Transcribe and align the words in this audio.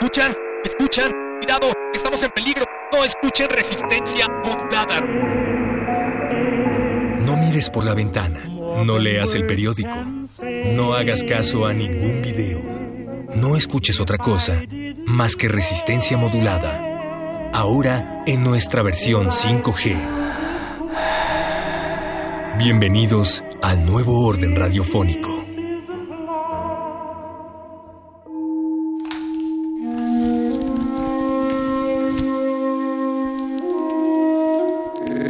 ¿Escuchan? 0.00 0.32
¿Escuchan? 0.64 1.12
Cuidado, 1.40 1.72
estamos 1.92 2.22
en 2.22 2.30
peligro. 2.30 2.64
No 2.92 3.04
escuchen 3.04 3.48
resistencia 3.50 4.28
modulada. 4.44 5.00
No 7.18 7.36
mires 7.36 7.68
por 7.68 7.84
la 7.84 7.94
ventana. 7.94 8.44
No 8.84 8.96
leas 9.00 9.34
el 9.34 9.44
periódico. 9.44 9.96
No 10.66 10.94
hagas 10.94 11.24
caso 11.24 11.66
a 11.66 11.74
ningún 11.74 12.22
video. 12.22 12.62
No 13.34 13.56
escuches 13.56 13.98
otra 13.98 14.18
cosa 14.18 14.62
más 15.04 15.34
que 15.34 15.48
resistencia 15.48 16.16
modulada. 16.16 17.50
Ahora 17.52 18.22
en 18.24 18.44
nuestra 18.44 18.84
versión 18.84 19.30
5G. 19.32 19.98
Bienvenidos 22.56 23.42
al 23.62 23.84
nuevo 23.84 24.24
orden 24.24 24.54
radiofónico. 24.54 25.47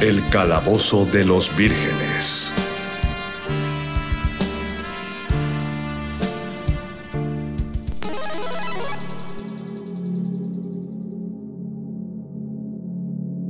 El 0.00 0.26
calabozo 0.30 1.04
de 1.04 1.26
los 1.26 1.54
vírgenes. 1.58 2.54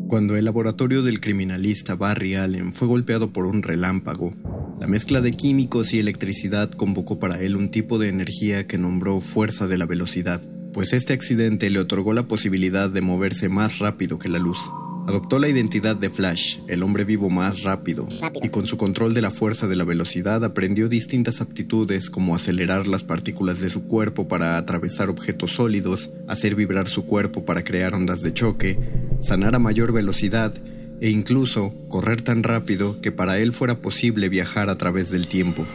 Cuando 0.09 0.37
el 0.37 0.45
laboratorio 0.45 1.05
del 1.05 1.21
criminalista 1.21 1.95
Barry 1.95 2.35
Allen 2.35 2.73
fue 2.73 2.89
golpeado 2.89 3.33
por 3.33 3.47
un 3.47 3.63
relámpago, 3.63 4.35
la 4.81 4.89
mezcla 4.89 5.21
de 5.21 5.31
químicos 5.31 5.93
y 5.93 6.01
electricidad 6.01 6.73
convocó 6.73 7.21
para 7.21 7.41
él 7.41 7.55
un 7.55 7.71
tipo 7.71 8.01
de 8.01 8.09
energía 8.09 8.67
que 8.67 8.77
nombró 8.77 9.21
fuerza 9.21 9.69
de 9.69 9.79
la 9.79 9.87
velocidad, 9.87 10.43
pues 10.73 10.93
este 10.93 11.13
accidente 11.13 11.71
le 11.71 11.81
otorgó 11.81 12.13
la 12.13 12.29
posibilidad 12.29 12.89
de 12.91 13.01
moverse 13.01 13.49
más 13.49 13.79
rápido 13.79 14.19
que 14.19 14.29
la 14.29 14.39
luz. 14.39 14.71
Adoptó 15.07 15.39
la 15.39 15.49
identidad 15.49 15.97
de 15.97 16.11
Flash, 16.11 16.59
el 16.69 16.83
hombre 16.83 17.05
vivo 17.05 17.31
más 17.31 17.63
rápido, 17.63 18.07
y 18.43 18.49
con 18.51 18.67
su 18.67 18.77
control 18.77 19.13
de 19.15 19.23
la 19.23 19.31
fuerza 19.31 19.67
de 19.67 19.75
la 19.75 19.85
velocidad 19.85 20.45
aprendió 20.45 20.89
distintas 20.89 21.41
aptitudes 21.41 22.11
como 22.11 22.35
acelerar 22.35 22.87
las 22.87 23.03
partículas 23.03 23.61
de 23.61 23.71
su 23.71 23.85
cuerpo 23.85 24.29
para 24.29 24.57
atravesar 24.57 25.09
objetos 25.09 25.53
sólidos, 25.53 26.11
hacer 26.29 26.55
vibrar 26.55 26.87
su 26.87 27.05
cuerpo 27.07 27.45
para 27.45 27.65
crear 27.65 27.95
ondas 27.95 28.23
de 28.23 28.33
choque, 28.33 28.79
sanar 29.21 29.57
a 29.57 29.59
mayor 29.59 29.93
velocidad 29.93 30.55
e 31.01 31.11
incluso 31.11 31.75
correr 31.89 32.21
tan 32.21 32.43
rápido 32.43 33.01
que 33.01 33.11
para 33.11 33.39
él 33.39 33.53
fuera 33.53 33.81
posible 33.81 34.29
viajar 34.29 34.69
a 34.69 34.79
través 34.79 35.11
del 35.11 35.27
tiempo. 35.27 35.67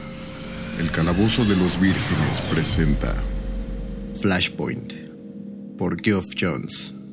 El 0.79 0.91
Calabozo 0.91 1.43
de 1.45 1.57
los 1.57 1.79
Vírgenes 1.81 2.41
presenta 2.49 3.15
Flashpoint 4.25 4.95
por 5.77 5.97
Geoff 6.01 6.25
Jones. 6.35 7.04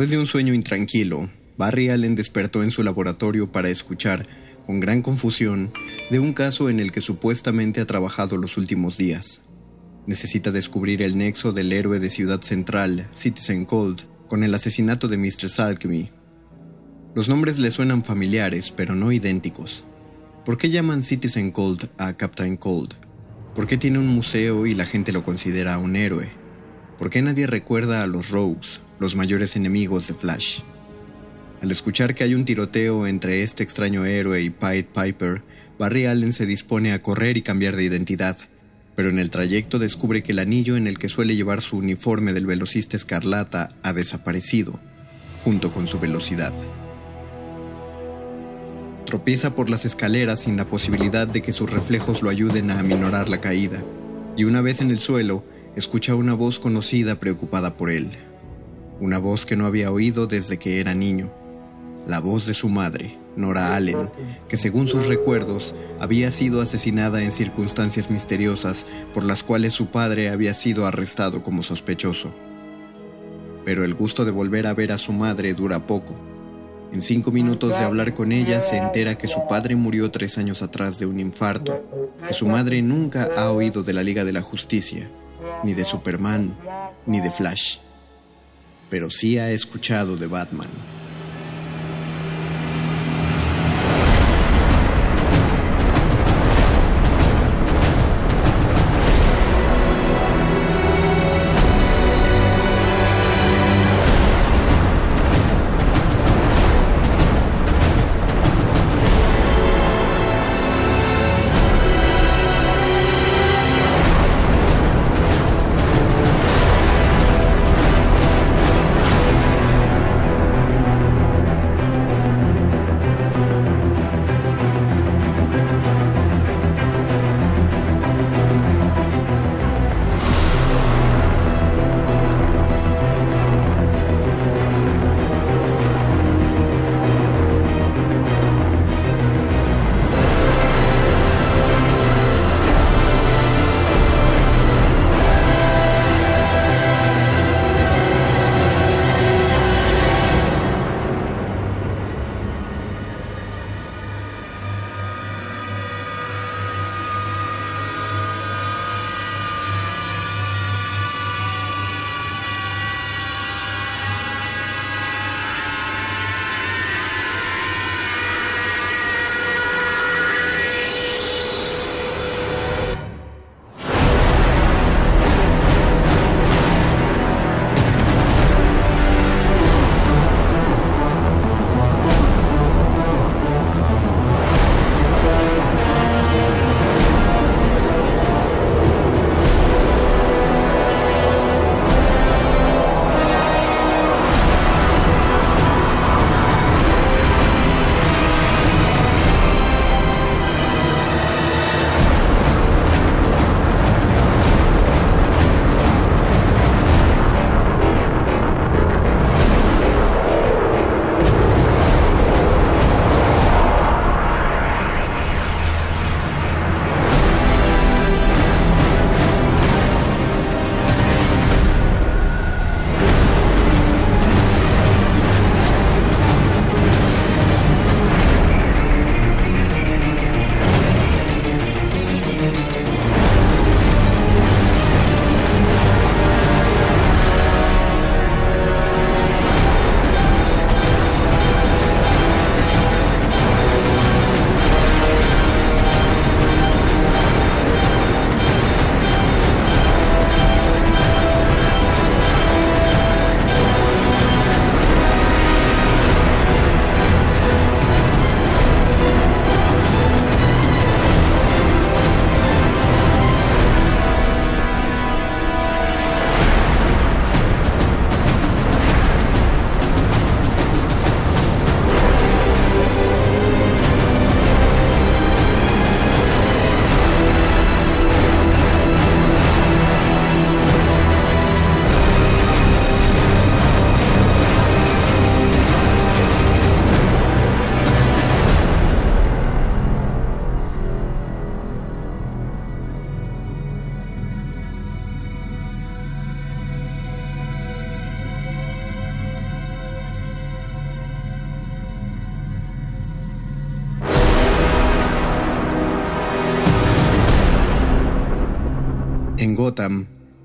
Después 0.00 0.12
de 0.12 0.18
un 0.18 0.26
sueño 0.26 0.54
intranquilo, 0.54 1.28
Barry 1.58 1.90
Allen 1.90 2.14
despertó 2.14 2.62
en 2.62 2.70
su 2.70 2.82
laboratorio 2.82 3.52
para 3.52 3.68
escuchar, 3.68 4.26
con 4.64 4.80
gran 4.80 5.02
confusión, 5.02 5.70
de 6.10 6.18
un 6.18 6.32
caso 6.32 6.70
en 6.70 6.80
el 6.80 6.90
que 6.90 7.02
supuestamente 7.02 7.82
ha 7.82 7.86
trabajado 7.86 8.38
los 8.38 8.56
últimos 8.56 8.96
días. 8.96 9.42
Necesita 10.06 10.52
descubrir 10.52 11.02
el 11.02 11.18
nexo 11.18 11.52
del 11.52 11.70
héroe 11.70 12.00
de 12.00 12.08
Ciudad 12.08 12.40
Central, 12.40 13.08
Citizen 13.12 13.66
Cold, 13.66 14.06
con 14.26 14.42
el 14.42 14.54
asesinato 14.54 15.06
de 15.06 15.18
Mr. 15.18 15.50
Salkemy. 15.50 16.08
Los 17.14 17.28
nombres 17.28 17.58
le 17.58 17.70
suenan 17.70 18.02
familiares, 18.02 18.72
pero 18.74 18.94
no 18.94 19.12
idénticos. 19.12 19.84
¿Por 20.46 20.56
qué 20.56 20.70
llaman 20.70 21.02
Citizen 21.02 21.50
Cold 21.50 21.90
a 21.98 22.14
Captain 22.14 22.56
Cold? 22.56 22.94
¿Por 23.54 23.66
qué 23.66 23.76
tiene 23.76 23.98
un 23.98 24.08
museo 24.08 24.66
y 24.66 24.74
la 24.74 24.86
gente 24.86 25.12
lo 25.12 25.22
considera 25.24 25.76
un 25.76 25.94
héroe? 25.94 26.30
¿Por 26.96 27.10
qué 27.10 27.20
nadie 27.20 27.46
recuerda 27.46 28.02
a 28.02 28.06
los 28.06 28.30
Rogues, 28.30 28.80
los 29.00 29.16
mayores 29.16 29.56
enemigos 29.56 30.06
de 30.06 30.14
Flash? 30.14 30.60
Al 31.62 31.70
escuchar 31.70 32.14
que 32.14 32.24
hay 32.24 32.34
un 32.34 32.44
tiroteo 32.44 33.06
entre 33.06 33.42
este 33.42 33.62
extraño 33.62 34.04
héroe 34.04 34.40
y 34.40 34.50
Pied 34.50 34.86
Piper, 34.94 35.42
Barry 35.78 36.06
Allen 36.06 36.32
se 36.32 36.46
dispone 36.46 36.92
a 36.92 37.00
correr 37.00 37.36
y 37.36 37.42
cambiar 37.42 37.74
de 37.74 37.84
identidad, 37.84 38.36
pero 38.96 39.08
en 39.08 39.18
el 39.18 39.30
trayecto 39.30 39.78
descubre 39.78 40.22
que 40.22 40.32
el 40.32 40.38
anillo 40.38 40.76
en 40.76 40.86
el 40.86 40.98
que 40.98 41.08
suele 41.08 41.36
llevar 41.36 41.60
su 41.60 41.78
uniforme 41.78 42.32
del 42.32 42.46
velocista 42.46 42.96
escarlata 42.96 43.74
ha 43.82 43.92
desaparecido, 43.92 44.78
junto 45.42 45.72
con 45.72 45.86
su 45.86 45.98
velocidad. 45.98 46.52
Tropieza 49.06 49.54
por 49.54 49.70
las 49.70 49.84
escaleras 49.84 50.40
sin 50.40 50.56
la 50.56 50.66
posibilidad 50.66 51.26
de 51.26 51.42
que 51.42 51.52
sus 51.52 51.70
reflejos 51.70 52.22
lo 52.22 52.30
ayuden 52.30 52.70
a 52.70 52.78
aminorar 52.78 53.28
la 53.28 53.40
caída, 53.40 53.82
y 54.36 54.44
una 54.44 54.60
vez 54.60 54.80
en 54.80 54.90
el 54.90 54.98
suelo, 54.98 55.44
escucha 55.76 56.14
una 56.14 56.34
voz 56.34 56.58
conocida 56.58 57.18
preocupada 57.18 57.76
por 57.76 57.90
él. 57.90 58.10
Una 59.00 59.18
voz 59.18 59.46
que 59.46 59.56
no 59.56 59.66
había 59.66 59.90
oído 59.90 60.26
desde 60.26 60.58
que 60.58 60.78
era 60.80 60.94
niño. 60.94 61.32
La 62.06 62.20
voz 62.20 62.46
de 62.46 62.54
su 62.54 62.68
madre, 62.68 63.18
Nora 63.36 63.74
Allen, 63.74 64.10
que 64.48 64.56
según 64.56 64.88
sus 64.88 65.06
recuerdos 65.06 65.74
había 65.98 66.30
sido 66.30 66.60
asesinada 66.60 67.22
en 67.22 67.32
circunstancias 67.32 68.10
misteriosas 68.10 68.86
por 69.14 69.24
las 69.24 69.42
cuales 69.42 69.72
su 69.72 69.86
padre 69.86 70.28
había 70.28 70.54
sido 70.54 70.86
arrestado 70.86 71.42
como 71.42 71.62
sospechoso. 71.62 72.32
Pero 73.64 73.84
el 73.84 73.94
gusto 73.94 74.24
de 74.24 74.30
volver 74.30 74.66
a 74.66 74.74
ver 74.74 74.92
a 74.92 74.98
su 74.98 75.12
madre 75.12 75.54
dura 75.54 75.86
poco. 75.86 76.14
En 76.92 77.00
cinco 77.00 77.30
minutos 77.30 77.70
de 77.70 77.84
hablar 77.84 78.14
con 78.14 78.32
ella 78.32 78.60
se 78.60 78.76
entera 78.76 79.16
que 79.16 79.28
su 79.28 79.46
padre 79.48 79.76
murió 79.76 80.10
tres 80.10 80.38
años 80.38 80.60
atrás 80.62 80.98
de 80.98 81.06
un 81.06 81.20
infarto, 81.20 81.84
que 82.26 82.32
su 82.32 82.46
madre 82.46 82.82
nunca 82.82 83.28
ha 83.36 83.50
oído 83.52 83.82
de 83.82 83.92
la 83.92 84.02
Liga 84.02 84.24
de 84.24 84.32
la 84.32 84.42
Justicia 84.42 85.08
ni 85.64 85.74
de 85.74 85.84
Superman, 85.84 86.56
ni 87.06 87.20
de 87.20 87.30
Flash, 87.30 87.78
pero 88.90 89.08
sí 89.08 89.38
ha 89.38 89.50
escuchado 89.50 90.16
de 90.16 90.26
Batman. 90.26 90.68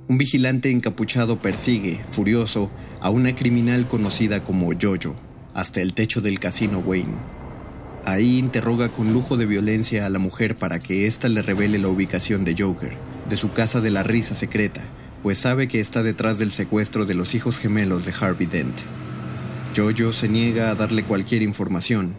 Un 0.08 0.18
vigilante 0.20 0.70
encapuchado 0.70 1.42
persigue, 1.42 2.00
furioso, 2.12 2.72
a 3.02 3.10
una 3.10 3.36
criminal 3.36 3.88
conocida 3.88 4.44
como 4.44 4.72
Jojo, 4.80 5.16
hasta 5.54 5.82
el 5.82 5.94
techo 5.94 6.22
del 6.22 6.40
casino 6.40 6.80
Wayne. 6.80 7.18
Ahí 8.04 8.38
interroga 8.38 8.90
con 8.90 9.14
lujo 9.14 9.36
de 9.36 9.48
violencia 9.48 10.06
a 10.06 10.10
la 10.10 10.20
mujer 10.20 10.56
para 10.56 10.80
que 10.80 11.08
ésta 11.08 11.28
le 11.28 11.42
revele 11.42 11.80
la 11.80 11.88
ubicación 11.88 12.46
de 12.46 12.56
Joker, 12.58 12.96
de 13.28 13.36
su 13.36 13.52
casa 13.52 13.82
de 13.82 13.90
la 13.90 14.04
risa 14.04 14.36
secreta, 14.36 14.86
pues 15.24 15.40
sabe 15.40 15.68
que 15.68 15.80
está 15.80 16.04
detrás 16.04 16.38
del 16.38 16.52
secuestro 16.52 17.08
de 17.08 17.16
los 17.16 17.34
hijos 17.34 17.58
gemelos 17.58 18.06
de 18.06 18.14
Harvey 18.20 18.46
Dent. 18.46 18.82
Jojo 19.76 20.14
se 20.14 20.30
niega 20.30 20.70
a 20.70 20.76
darle 20.76 21.04
cualquier 21.04 21.42
información, 21.42 22.16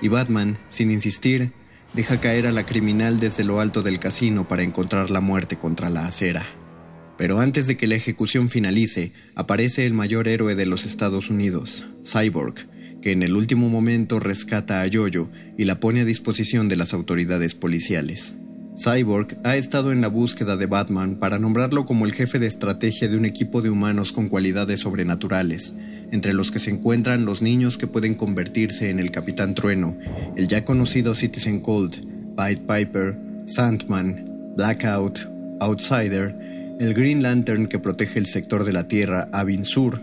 y 0.00 0.08
Batman, 0.08 0.56
sin 0.68 0.90
insistir, 0.90 1.52
deja 1.94 2.20
caer 2.20 2.46
a 2.46 2.52
la 2.52 2.66
criminal 2.66 3.20
desde 3.20 3.44
lo 3.44 3.60
alto 3.60 3.82
del 3.82 3.98
casino 3.98 4.46
para 4.46 4.62
encontrar 4.62 5.10
la 5.10 5.20
muerte 5.20 5.56
contra 5.56 5.90
la 5.90 6.06
acera. 6.06 6.44
Pero 7.16 7.40
antes 7.40 7.66
de 7.66 7.76
que 7.76 7.86
la 7.86 7.94
ejecución 7.94 8.50
finalice, 8.50 9.12
aparece 9.34 9.86
el 9.86 9.94
mayor 9.94 10.28
héroe 10.28 10.54
de 10.54 10.66
los 10.66 10.84
Estados 10.84 11.30
Unidos, 11.30 11.86
Cyborg, 12.04 12.54
que 13.00 13.12
en 13.12 13.22
el 13.22 13.34
último 13.36 13.68
momento 13.68 14.20
rescata 14.20 14.82
a 14.82 14.88
Jojo 14.92 15.30
y 15.56 15.64
la 15.64 15.80
pone 15.80 16.00
a 16.00 16.04
disposición 16.04 16.68
de 16.68 16.76
las 16.76 16.92
autoridades 16.92 17.54
policiales. 17.54 18.34
Cyborg 18.76 19.38
ha 19.42 19.56
estado 19.56 19.90
en 19.90 20.02
la 20.02 20.08
búsqueda 20.08 20.56
de 20.56 20.66
Batman 20.66 21.16
para 21.16 21.38
nombrarlo 21.38 21.86
como 21.86 22.04
el 22.04 22.12
jefe 22.12 22.38
de 22.38 22.46
estrategia 22.46 23.08
de 23.08 23.16
un 23.16 23.24
equipo 23.24 23.62
de 23.62 23.70
humanos 23.70 24.12
con 24.12 24.28
cualidades 24.28 24.80
sobrenaturales, 24.80 25.72
entre 26.12 26.34
los 26.34 26.50
que 26.50 26.58
se 26.58 26.70
encuentran 26.70 27.24
los 27.24 27.40
niños 27.40 27.78
que 27.78 27.86
pueden 27.86 28.14
convertirse 28.14 28.90
en 28.90 28.98
el 28.98 29.10
Capitán 29.10 29.54
Trueno, 29.54 29.96
el 30.36 30.46
ya 30.46 30.64
conocido 30.64 31.14
Citizen 31.14 31.60
Cold, 31.60 31.96
Pied 32.36 32.58
Piper, 32.60 33.16
Sandman, 33.46 34.52
Blackout, 34.56 35.26
Outsider, 35.60 36.34
el 36.78 36.92
Green 36.92 37.22
Lantern 37.22 37.68
que 37.68 37.78
protege 37.78 38.18
el 38.18 38.26
sector 38.26 38.64
de 38.64 38.74
la 38.74 38.86
Tierra 38.86 39.28
Avin 39.32 39.64
Sur, 39.64 40.00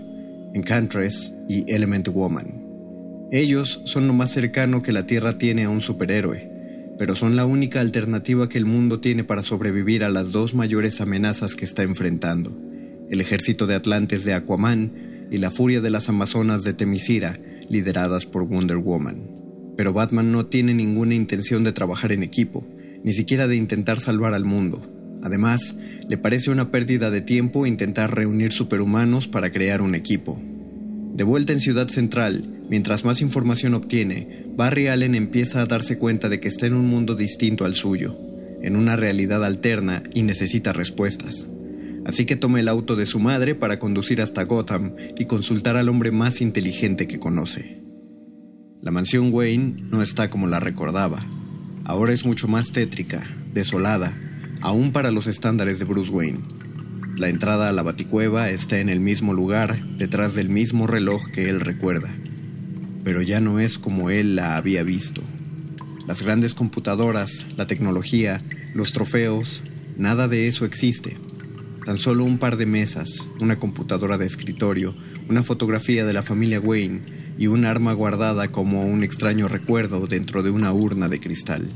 Enchantress 0.56 1.32
y 1.48 1.72
Element 1.72 2.08
Woman. 2.10 3.28
Ellos 3.32 3.82
son 3.86 4.08
lo 4.08 4.14
más 4.14 4.32
cercano 4.32 4.82
que 4.82 4.92
la 4.92 5.06
Tierra 5.06 5.38
tiene 5.38 5.66
a 5.66 5.70
un 5.70 5.82
superhéroe, 5.82 6.53
pero 6.98 7.16
son 7.16 7.36
la 7.36 7.46
única 7.46 7.82
alternativa 7.82 8.50
que 8.50 8.58
el 8.58 8.66
mundo 8.66 9.00
tiene 9.00 9.24
para 9.24 9.44
sobrevivir 9.44 10.04
a 10.04 10.10
las 10.10 10.32
dos 10.32 10.54
mayores 10.54 11.02
amenazas 11.02 11.56
que 11.56 11.66
está 11.66 11.84
enfrentando, 11.84 12.56
el 13.10 13.22
ejército 13.22 13.68
de 13.68 13.76
Atlantes 13.76 14.24
de 14.24 14.34
Aquaman 14.34 14.92
y 15.32 15.38
la 15.38 15.52
furia 15.52 15.82
de 15.82 15.90
las 15.90 16.10
Amazonas 16.10 16.64
de 16.64 16.74
Temisira, 16.74 17.40
lideradas 17.70 18.26
por 18.26 18.48
Wonder 18.48 18.78
Woman. 18.78 19.30
Pero 19.76 19.94
Batman 19.94 20.32
no 20.32 20.46
tiene 20.46 20.74
ninguna 20.74 21.16
intención 21.16 21.64
de 21.64 21.72
trabajar 21.72 22.12
en 22.12 22.24
equipo, 22.24 22.66
ni 23.04 23.14
siquiera 23.14 23.48
de 23.48 23.56
intentar 23.56 24.00
salvar 24.00 24.34
al 24.34 24.46
mundo. 24.46 24.82
Además, 25.24 25.76
le 26.08 26.18
parece 26.18 26.52
una 26.52 26.70
pérdida 26.70 27.10
de 27.10 27.22
tiempo 27.22 27.66
intentar 27.66 28.14
reunir 28.14 28.52
superhumanos 28.52 29.28
para 29.28 29.52
crear 29.52 29.82
un 29.82 29.96
equipo. 29.96 30.40
De 31.14 31.24
vuelta 31.24 31.54
en 31.54 31.60
Ciudad 31.60 31.88
Central, 31.88 32.44
mientras 32.70 33.06
más 33.06 33.22
información 33.22 33.74
obtiene, 33.74 34.43
Barry 34.56 34.88
Allen 34.88 35.16
empieza 35.16 35.62
a 35.62 35.66
darse 35.66 35.98
cuenta 35.98 36.30
de 36.30 36.40
que 36.40 36.48
está 36.48 36.68
en 36.68 36.76
un 36.76 36.86
mundo 36.86 37.16
distinto 37.16 37.66
al 37.66 37.74
suyo, 37.74 38.16
en 38.62 38.76
una 38.76 38.96
realidad 38.96 39.44
alterna 39.44 40.04
y 40.14 40.22
necesita 40.22 40.74
respuestas. 40.74 41.48
Así 42.06 42.26
que 42.26 42.36
toma 42.36 42.60
el 42.60 42.68
auto 42.68 42.96
de 42.96 43.08
su 43.08 43.20
madre 43.20 43.56
para 43.56 43.80
conducir 43.80 44.22
hasta 44.22 44.44
Gotham 44.44 44.94
y 45.18 45.26
consultar 45.26 45.76
al 45.76 45.90
hombre 45.90 46.12
más 46.12 46.40
inteligente 46.40 47.08
que 47.08 47.18
conoce. 47.18 47.82
La 48.80 48.92
mansión 48.92 49.34
Wayne 49.34 49.86
no 49.90 50.04
está 50.04 50.30
como 50.30 50.46
la 50.46 50.60
recordaba. 50.60 51.26
Ahora 51.86 52.14
es 52.14 52.24
mucho 52.24 52.48
más 52.48 52.72
tétrica, 52.72 53.24
desolada, 53.56 54.14
aún 54.62 54.92
para 54.92 55.10
los 55.10 55.26
estándares 55.26 55.80
de 55.80 55.86
Bruce 55.86 56.12
Wayne. 56.12 56.42
La 57.18 57.30
entrada 57.30 57.70
a 57.70 57.74
la 57.74 57.82
baticueva 57.82 58.52
está 58.52 58.78
en 58.78 58.90
el 58.90 59.00
mismo 59.00 59.34
lugar, 59.34 59.84
detrás 59.98 60.36
del 60.36 60.50
mismo 60.50 60.86
reloj 60.86 61.26
que 61.32 61.50
él 61.50 61.60
recuerda. 61.60 62.14
Pero 63.04 63.22
ya 63.22 63.40
no 63.40 63.60
es 63.60 63.78
como 63.78 64.10
él 64.10 64.36
la 64.36 64.58
había 64.58 64.84
visto. 64.84 65.22
Las 66.08 66.22
grandes 66.22 66.54
computadoras, 66.54 67.46
la 67.58 67.68
tecnología, 67.68 68.42
los 68.74 68.94
trofeos, 68.94 69.64
nada 69.98 70.28
de 70.28 70.48
eso 70.48 70.66
existe. 70.66 71.18
Tan 71.86 71.98
solo 71.98 72.24
un 72.24 72.38
par 72.38 72.58
de 72.58 72.66
mesas, 72.66 73.30
una 73.40 73.58
computadora 73.58 74.18
de 74.18 74.26
escritorio, 74.26 74.96
una 75.30 75.44
fotografía 75.44 76.06
de 76.06 76.14
la 76.14 76.24
familia 76.24 76.60
Wayne 76.60 77.02
y 77.38 77.48
un 77.48 77.66
arma 77.66 77.94
guardada 77.94 78.50
como 78.50 78.86
un 78.86 79.04
extraño 79.04 79.48
recuerdo 79.48 80.08
dentro 80.08 80.44
de 80.44 80.50
una 80.50 80.72
urna 80.72 81.08
de 81.08 81.20
cristal. 81.20 81.70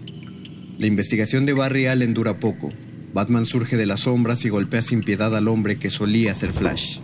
La 0.78 0.88
investigación 0.88 1.46
de 1.46 1.54
Barry 1.54 1.88
Allen 1.88 2.14
dura 2.14 2.40
poco. 2.40 2.72
Batman 3.14 3.46
surge 3.46 3.78
de 3.78 3.86
las 3.86 4.02
sombras 4.02 4.46
y 4.46 4.50
golpea 4.50 4.82
sin 4.82 5.02
piedad 5.02 5.36
al 5.36 5.48
hombre 5.48 5.78
que 5.78 5.90
solía 5.90 6.34
ser 6.34 6.52
Flash. 6.52 7.00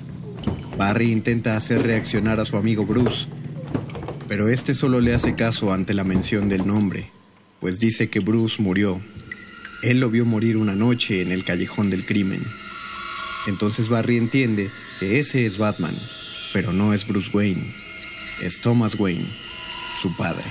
Barry 0.78 1.12
intenta 1.12 1.58
hacer 1.58 1.82
reaccionar 1.82 2.40
a 2.40 2.46
su 2.46 2.58
amigo 2.58 2.86
Bruce, 2.86 3.28
pero 4.34 4.50
este 4.50 4.74
solo 4.74 5.00
le 5.00 5.14
hace 5.14 5.36
caso 5.36 5.74
ante 5.74 5.94
la 5.94 6.04
mención 6.04 6.50
del 6.50 6.66
nombre, 6.66 7.12
pues 7.60 7.80
dice 7.80 8.10
que 8.10 8.20
Bruce 8.20 8.60
murió. 8.64 9.00
Él 9.84 10.00
lo 10.00 10.10
vio 10.10 10.26
morir 10.26 10.58
una 10.58 10.74
noche 10.74 11.22
en 11.22 11.32
el 11.32 11.44
callejón 11.44 11.92
del 11.92 12.04
crimen. 12.04 12.42
Entonces 13.46 13.90
Barry 13.90 14.18
entiende 14.18 14.72
que 15.00 15.20
ese 15.20 15.46
es 15.46 15.60
Batman, 15.60 15.96
pero 16.52 16.74
no 16.74 16.96
es 16.96 17.06
Bruce 17.06 17.30
Wayne, 17.32 17.76
es 18.42 18.60
Thomas 18.60 18.96
Wayne, 18.96 19.30
su 20.02 20.16
padre. 20.16 20.46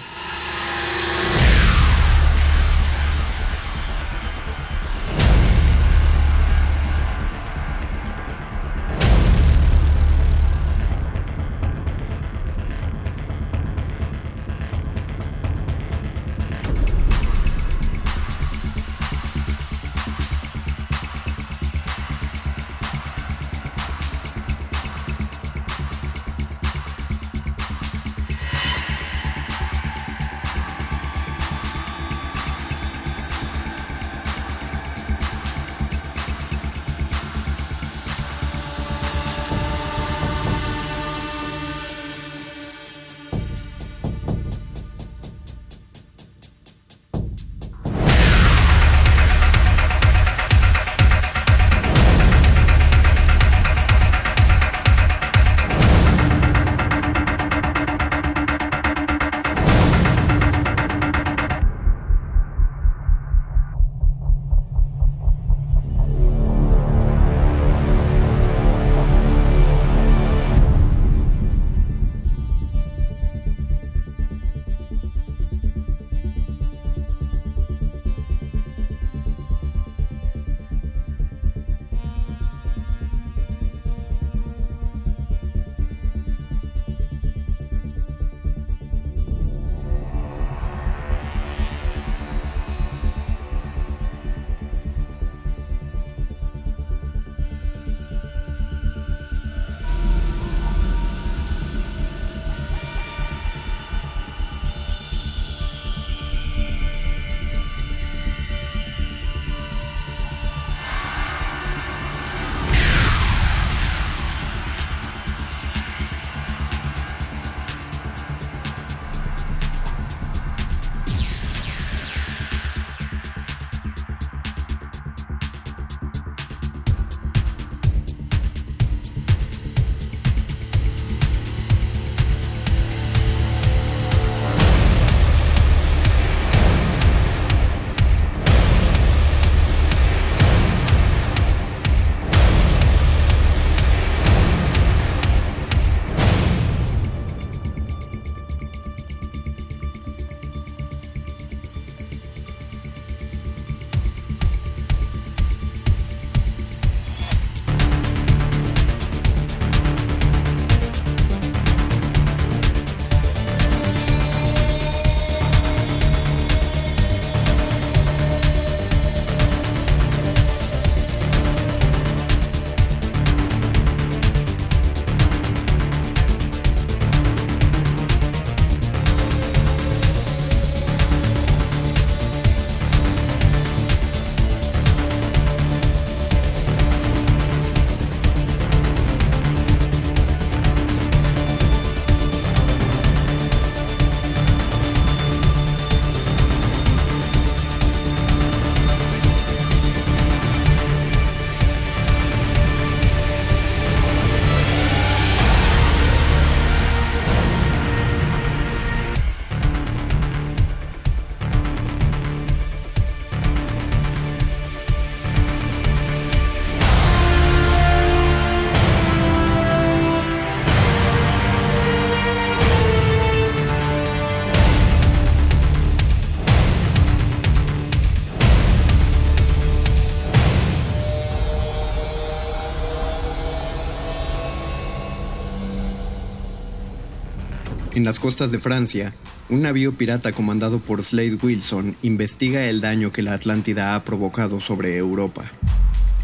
En 238.03 238.07
las 238.07 238.19
costas 238.19 238.51
de 238.51 238.59
Francia, 238.59 239.15
un 239.49 239.63
navío 239.63 239.93
pirata 239.93 240.33
comandado 240.33 240.81
por 240.81 241.05
Slade 241.05 241.39
Wilson 241.41 241.95
investiga 242.03 242.69
el 242.69 242.81
daño 242.81 243.13
que 243.13 243.23
la 243.23 243.33
Atlántida 243.33 243.95
ha 243.95 244.03
provocado 244.03 244.59
sobre 244.59 244.97
Europa. 244.97 245.49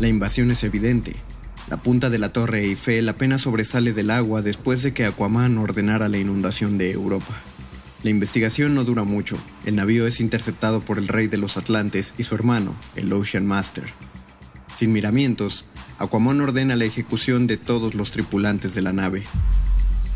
La 0.01 0.09
invasión 0.09 0.51
es 0.51 0.65
evidente. 0.65 1.15
La 1.71 1.77
punta 1.77 2.11
de 2.11 2.19
la 2.19 2.33
Torre 2.33 2.63
Eiffel 2.63 3.09
apenas 3.09 3.43
sobresale 3.43 3.93
del 3.93 4.11
agua 4.11 4.43
después 4.43 4.83
de 4.83 4.93
que 4.93 5.05
Aquaman 5.05 5.57
ordenara 5.57 6.09
la 6.09 6.19
inundación 6.19 6.79
de 6.79 6.91
Europa. 6.91 7.41
La 8.03 8.11
investigación 8.11 8.75
no 8.75 8.83
dura 8.83 9.05
mucho. 9.05 9.39
El 9.65 9.77
navío 9.77 10.09
es 10.09 10.19
interceptado 10.19 10.81
por 10.81 10.99
el 10.99 11.07
rey 11.07 11.29
de 11.29 11.39
los 11.39 11.57
Atlantes 11.57 12.13
y 12.19 12.25
su 12.25 12.35
hermano, 12.35 12.75
el 12.97 13.13
Ocean 13.13 13.47
Master. 13.47 13.85
Sin 14.75 14.93
miramientos, 14.93 15.65
Aquaman 15.99 16.41
ordena 16.41 16.75
la 16.75 16.87
ejecución 16.87 17.47
de 17.47 17.57
todos 17.57 17.95
los 17.95 18.11
tripulantes 18.11 18.75
de 18.75 18.83
la 18.83 18.93
nave. 18.93 19.23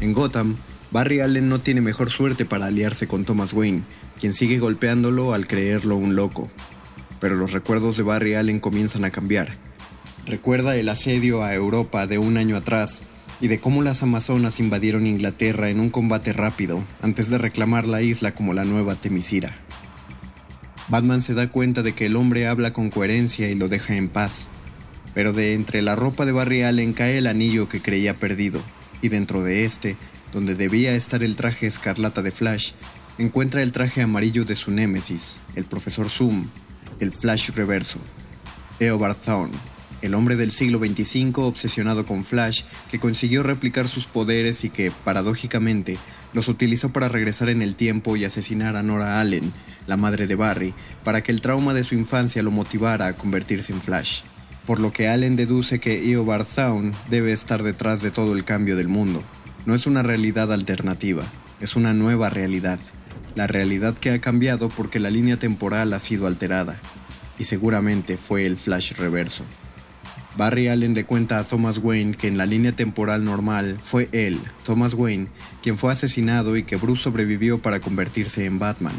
En 0.01 0.13
Gotham, 0.13 0.57
Barry 0.93 1.21
Allen 1.21 1.49
no 1.49 1.59
tiene 1.59 1.81
mejor 1.81 2.11
suerte 2.11 2.45
para 2.45 2.67
aliarse 2.67 3.07
con 3.07 3.25
Thomas 3.25 3.55
Wayne, 3.55 3.83
quien 4.21 4.35
sigue 4.35 4.59
golpeándolo 4.59 5.33
al 5.33 5.47
creerlo 5.47 5.97
un 5.97 6.17
loco. 6.17 6.51
Pero 7.19 7.35
los 7.35 7.53
recuerdos 7.53 7.97
de 7.97 8.03
Barry 8.03 8.35
Allen 8.35 8.61
comienzan 8.61 9.07
a 9.07 9.11
cambiar. 9.11 9.49
Recuerda 10.27 10.77
el 10.77 10.91
asedio 10.91 11.43
a 11.43 11.55
Europa 11.55 12.07
de 12.07 12.19
un 12.19 12.37
año 12.37 12.59
atrás 12.59 13.05
y 13.41 13.49
de 13.49 13.59
cómo 13.59 13.81
las 13.81 14.03
Amazonas 14.03 14.61
invadieron 14.61 15.07
Inglaterra 15.07 15.71
en 15.71 15.81
un 15.81 15.89
combate 15.89 16.35
rápido 16.35 16.85
antes 17.01 17.31
de 17.31 17.39
reclamar 17.39 17.87
la 17.87 18.03
isla 18.03 18.35
como 18.35 18.53
la 18.53 18.65
nueva 18.67 18.95
Temisira. 18.95 19.57
Batman 20.89 21.23
se 21.23 21.33
da 21.33 21.47
cuenta 21.47 21.83
de 21.83 21.95
que 21.95 22.05
el 22.05 22.17
hombre 22.17 22.47
habla 22.47 22.75
con 22.75 22.91
coherencia 22.91 23.49
y 23.49 23.55
lo 23.55 23.69
deja 23.69 23.97
en 23.97 24.11
paz, 24.11 24.49
pero 25.15 25.33
de 25.33 25.55
entre 25.55 25.81
la 25.81 25.97
ropa 25.97 26.27
de 26.27 26.33
Barry 26.33 26.65
Allen 26.65 26.93
cae 26.93 27.17
el 27.17 27.29
anillo 27.29 27.67
que 27.67 27.81
creía 27.81 28.19
perdido, 28.19 28.61
y 29.01 29.09
dentro 29.09 29.43
de 29.43 29.65
este 29.65 29.97
donde 30.33 30.55
debía 30.55 30.95
estar 30.95 31.23
el 31.23 31.37
traje 31.37 31.67
escarlata 31.67 32.23
de 32.23 32.31
Flash, 32.31 32.73
encuentra 33.19 33.63
el 33.63 33.73
traje 33.73 34.03
amarillo 34.03 34.45
de 34.45 34.57
su 34.57 34.71
némesis, 34.71 35.39
el 35.55 35.65
profesor 35.65 36.09
Zoom, 36.09 36.47
el 37.01 37.13
Flash 37.13 37.51
reverso. 37.51 37.99
Eobard 38.81 39.17
Thawne, 39.17 39.53
el 40.01 40.15
hombre 40.15 40.35
del 40.37 40.51
siglo 40.51 40.79
XXV 40.79 41.39
obsesionado 41.39 42.05
con 42.07 42.25
Flash, 42.25 42.63
que 42.91 42.99
consiguió 42.99 43.43
replicar 43.43 43.89
sus 43.89 44.07
poderes 44.07 44.65
y 44.65 44.71
que, 44.71 44.91
paradójicamente, 44.91 45.99
los 46.33 46.49
utilizó 46.49 46.93
para 46.93 47.09
regresar 47.09 47.49
en 47.49 47.63
el 47.63 47.77
tiempo 47.77 48.17
y 48.17 48.25
asesinar 48.25 48.77
a 48.77 48.83
Nora 48.83 49.21
Allen, 49.21 49.53
la 49.87 49.97
madre 49.97 50.27
de 50.27 50.35
Barry, 50.35 50.75
para 51.05 51.23
que 51.23 51.31
el 51.31 51.41
trauma 51.41 51.75
de 51.75 51.85
su 51.85 51.95
infancia 51.95 52.43
lo 52.43 52.51
motivara 52.51 53.07
a 53.07 53.17
convertirse 53.17 53.73
en 53.73 53.83
Flash. 53.83 54.23
Por 54.67 54.81
lo 54.81 54.93
que 54.93 55.09
Allen 55.09 55.37
deduce 55.37 55.81
que 55.81 56.11
Eobard 56.11 56.47
Thawne 56.47 56.93
debe 57.11 57.33
estar 57.33 57.63
detrás 57.63 58.01
de 58.01 58.11
todo 58.11 58.33
el 58.35 58.45
cambio 58.45 58.77
del 58.77 58.89
mundo. 58.89 59.23
No 59.65 59.77
es 59.77 59.87
una 59.87 60.03
realidad 60.03 60.53
alternativa, 60.53 61.25
es 61.61 61.77
una 61.77 61.95
nueva 61.95 62.31
realidad. 62.31 62.81
La 63.37 63.47
realidad 63.47 63.95
que 63.95 64.11
ha 64.11 64.21
cambiado 64.21 64.69
porque 64.69 64.99
la 64.99 65.09
línea 65.09 65.37
temporal 65.37 65.93
ha 65.93 66.01
sido 66.01 66.27
alterada. 66.27 66.81
Y 67.39 67.45
seguramente 67.45 68.17
fue 68.17 68.45
el 68.45 68.57
flash 68.57 68.95
reverso. 68.95 69.45
Barry 70.37 70.67
Allen 70.67 70.95
le 70.95 71.05
cuenta 71.05 71.39
a 71.39 71.45
Thomas 71.45 71.79
Wayne 71.79 72.15
que 72.15 72.27
en 72.27 72.39
la 72.39 72.47
línea 72.47 72.73
temporal 72.73 73.25
normal 73.25 73.79
fue 73.83 74.09
él, 74.13 74.41
Thomas 74.65 74.95
Wayne, 74.95 75.29
quien 75.63 75.79
fue 75.79 75.93
asesinado 75.93 76.57
y 76.57 76.65
que 76.65 76.77
Bruce 76.77 77.05
sobrevivió 77.05 77.63
para 77.63 77.81
convertirse 77.81 78.47
en 78.47 78.59
Batman. 78.59 78.95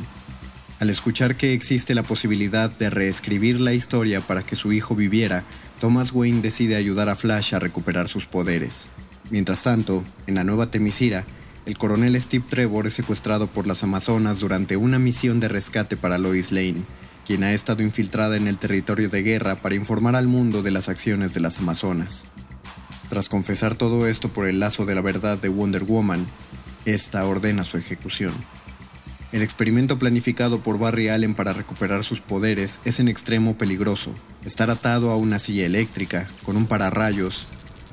Al 0.80 0.90
escuchar 0.90 1.36
que 1.36 1.54
existe 1.54 1.94
la 1.96 2.04
posibilidad 2.04 2.70
de 2.70 2.90
reescribir 2.90 3.60
la 3.60 3.74
historia 3.74 4.22
para 4.22 4.44
que 4.44 4.56
su 4.56 4.72
hijo 4.72 4.96
viviera, 4.96 5.44
Thomas 5.82 6.14
Wayne 6.14 6.42
decide 6.42 6.76
ayudar 6.76 7.10
a 7.10 7.16
Flash 7.16 7.54
a 7.54 7.60
recuperar 7.60 8.08
sus 8.08 8.26
poderes. 8.28 8.88
Mientras 9.30 9.64
tanto, 9.64 10.04
en 10.28 10.36
la 10.36 10.44
nueva 10.44 10.70
Temisira, 10.70 11.26
el 11.66 11.78
coronel 11.78 12.20
Steve 12.20 12.44
Trevor 12.48 12.88
es 12.88 12.94
secuestrado 12.94 13.48
por 13.48 13.68
las 13.68 13.84
Amazonas 13.84 14.40
durante 14.40 14.76
una 14.76 15.00
misión 15.00 15.40
de 15.40 15.48
rescate 15.48 15.96
para 15.96 16.18
Lois 16.18 16.52
Lane, 16.52 16.84
quien 17.26 17.44
ha 17.44 17.54
estado 17.54 17.84
infiltrada 17.84 18.36
en 18.36 18.48
el 18.48 18.58
territorio 18.58 19.10
de 19.10 19.24
guerra 19.24 19.56
para 19.56 19.76
informar 19.76 20.16
al 20.16 20.28
mundo 20.28 20.62
de 20.62 20.72
las 20.72 20.90
acciones 20.90 21.34
de 21.34 21.40
las 21.40 21.60
Amazonas. 21.60 22.26
Tras 23.10 23.30
confesar 23.30 23.76
todo 23.76 24.08
esto 24.08 24.30
por 24.30 24.48
el 24.48 24.60
lazo 24.60 24.86
de 24.86 24.96
la 24.96 25.02
verdad 25.02 25.38
de 25.38 25.50
Wonder 25.50 25.84
Woman, 25.84 26.26
esta 26.86 27.26
ordena 27.26 27.64
su 27.64 27.78
ejecución. 27.78 28.34
El 29.32 29.42
experimento 29.42 29.98
planificado 29.98 30.62
por 30.62 30.78
Barry 30.78 31.08
Allen 31.08 31.34
para 31.34 31.54
recuperar 31.54 32.04
sus 32.04 32.20
poderes 32.20 32.82
es 32.86 33.00
en 33.00 33.08
extremo 33.08 33.58
peligroso. 33.58 34.14
Estar 34.46 34.70
atado 34.70 35.10
a 35.12 35.16
una 35.16 35.40
silla 35.40 35.66
eléctrica, 35.66 36.30
con 36.44 36.56
un 36.56 36.68
pararrayos, 36.68 37.48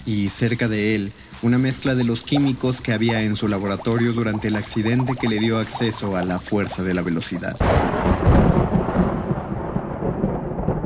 y 0.06 0.28
cerca 0.28 0.68
de 0.68 0.94
él 0.94 1.12
una 1.42 1.58
mezcla 1.58 1.94
de 1.94 2.04
los 2.04 2.22
químicos 2.22 2.80
que 2.82 2.92
había 2.92 3.22
en 3.22 3.34
su 3.34 3.48
laboratorio 3.48 4.12
durante 4.12 4.48
el 4.48 4.56
accidente 4.56 5.14
que 5.18 5.28
le 5.28 5.38
dio 5.38 5.58
acceso 5.58 6.16
a 6.16 6.24
la 6.24 6.38
fuerza 6.38 6.82
de 6.82 6.92
la 6.92 7.02
velocidad. 7.02 7.56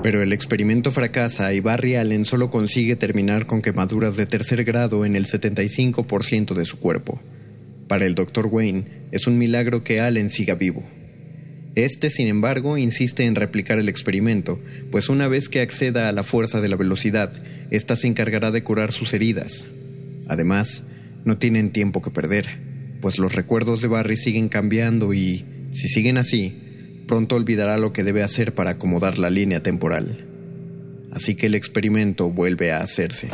Pero 0.03 0.23
el 0.23 0.33
experimento 0.33 0.93
fracasa 0.93 1.53
y 1.55 1.61
Barry 1.61 1.97
Allen 1.97 2.25
solo 2.25 2.51
consigue 2.51 2.95
terminar 2.95 3.47
con 3.47 3.63
quemaduras 3.63 4.17
de 4.17 4.27
tercer 4.27 4.63
grado 4.63 5.05
en 5.05 5.17
el 5.17 5.27
75% 5.27 6.55
de 6.55 6.67
su 6.67 6.79
cuerpo. 6.79 7.21
Para 7.89 8.07
el 8.07 8.15
Dr. 8.15 8.47
Wayne, 8.47 8.85
es 9.13 9.27
un 9.27 9.39
milagro 9.39 9.83
que 9.83 10.01
Allen 10.01 10.31
siga 10.31 10.55
vivo. 10.55 10.85
Este, 11.75 12.11
sin 12.11 12.29
embargo, 12.29 12.79
insiste 12.79 13.25
en 13.25 13.35
replicar 13.35 13.79
el 13.79 13.89
experimento, 13.89 14.61
pues 14.93 15.09
una 15.09 15.27
vez 15.27 15.49
que 15.49 15.61
acceda 15.61 16.09
a 16.09 16.13
la 16.13 16.23
fuerza 16.23 16.61
de 16.61 16.69
la 16.69 16.77
velocidad, 16.77 17.33
ésta 17.71 17.97
se 17.97 18.07
encargará 18.07 18.51
de 18.51 18.63
curar 18.63 18.93
sus 18.93 19.13
heridas. 19.15 19.67
Además, 20.29 20.85
no 21.25 21.39
tienen 21.39 21.71
tiempo 21.71 22.03
que 22.03 22.11
perder, 22.11 22.47
pues 23.01 23.19
los 23.19 23.35
recuerdos 23.35 23.83
de 23.83 23.89
Barry 23.89 24.17
siguen 24.17 24.49
cambiando 24.49 25.13
y, 25.15 25.45
si 25.73 25.89
siguen 25.89 26.17
así, 26.17 26.57
pronto 27.07 27.37
olvidará 27.37 27.79
lo 27.79 27.93
que 27.93 28.05
debe 28.05 28.23
hacer 28.23 28.55
para 28.55 28.71
acomodar 28.71 29.19
la 29.19 29.31
línea 29.31 29.61
temporal. 29.61 30.25
Así 31.11 31.35
que 31.35 31.47
el 31.47 31.55
experimento 31.55 32.31
vuelve 32.31 32.73
a 32.73 32.81
hacerse. 32.81 33.29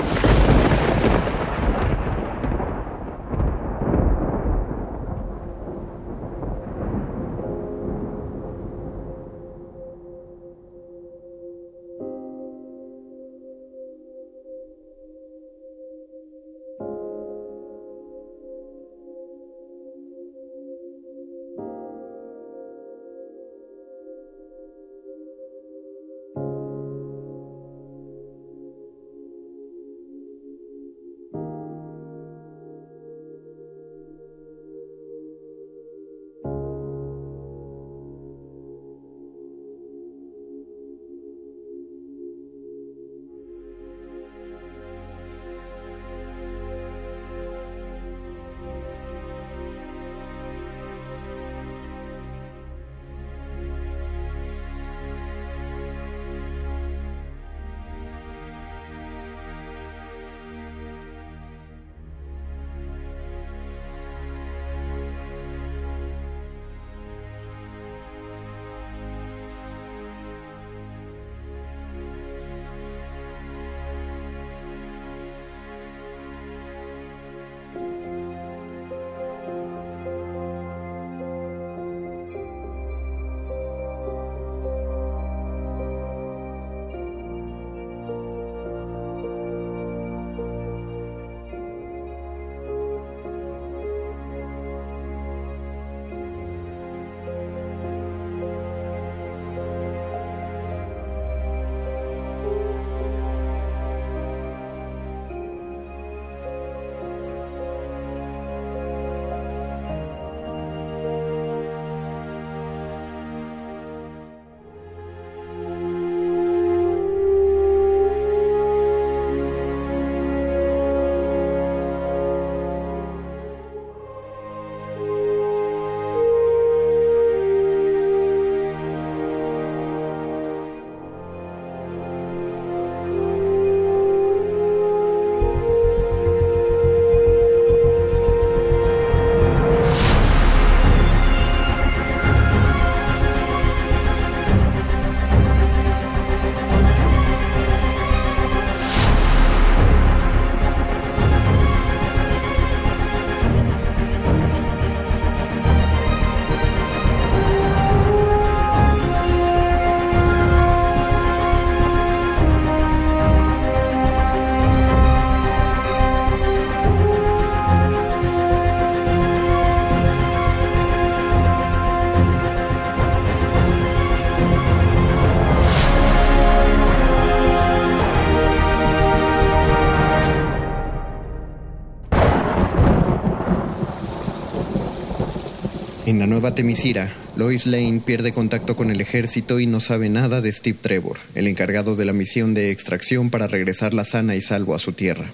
En 186.41 186.45
la 186.45 186.49
nueva 186.49 186.57
Temisira, 186.57 187.13
Lois 187.37 187.67
Lane 187.67 188.01
pierde 188.03 188.33
contacto 188.33 188.75
con 188.75 188.91
el 188.91 189.03
ejército 189.03 189.61
y 189.61 189.67
no 189.67 189.79
sabe 189.79 190.09
nada 190.09 190.41
de 190.41 190.51
Steve 190.51 190.79
Trevor, 190.81 191.19
el 191.35 191.47
encargado 191.47 191.97
de 191.97 192.07
la 192.07 192.15
misión 192.15 192.55
de 192.55 192.71
extracción 192.71 193.29
para 193.29 193.47
regresarla 193.47 194.05
sana 194.05 194.37
y 194.37 194.41
salvo 194.41 194.75
a 194.75 194.79
su 194.79 194.95
tierra. 194.95 195.31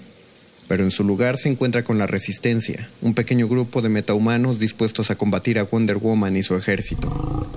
Pero 0.67 0.83
en 0.83 0.91
su 0.91 1.05
lugar 1.05 1.37
se 1.37 1.47
encuentra 1.47 1.85
con 1.85 1.97
la 1.97 2.07
Resistencia, 2.07 2.89
un 3.01 3.13
pequeño 3.13 3.47
grupo 3.47 3.81
de 3.81 3.87
metahumanos 3.87 4.59
dispuestos 4.59 5.09
a 5.09 5.15
combatir 5.15 5.59
a 5.59 5.63
Wonder 5.63 5.95
Woman 5.95 6.35
y 6.35 6.43
su 6.43 6.57
ejército. 6.57 7.47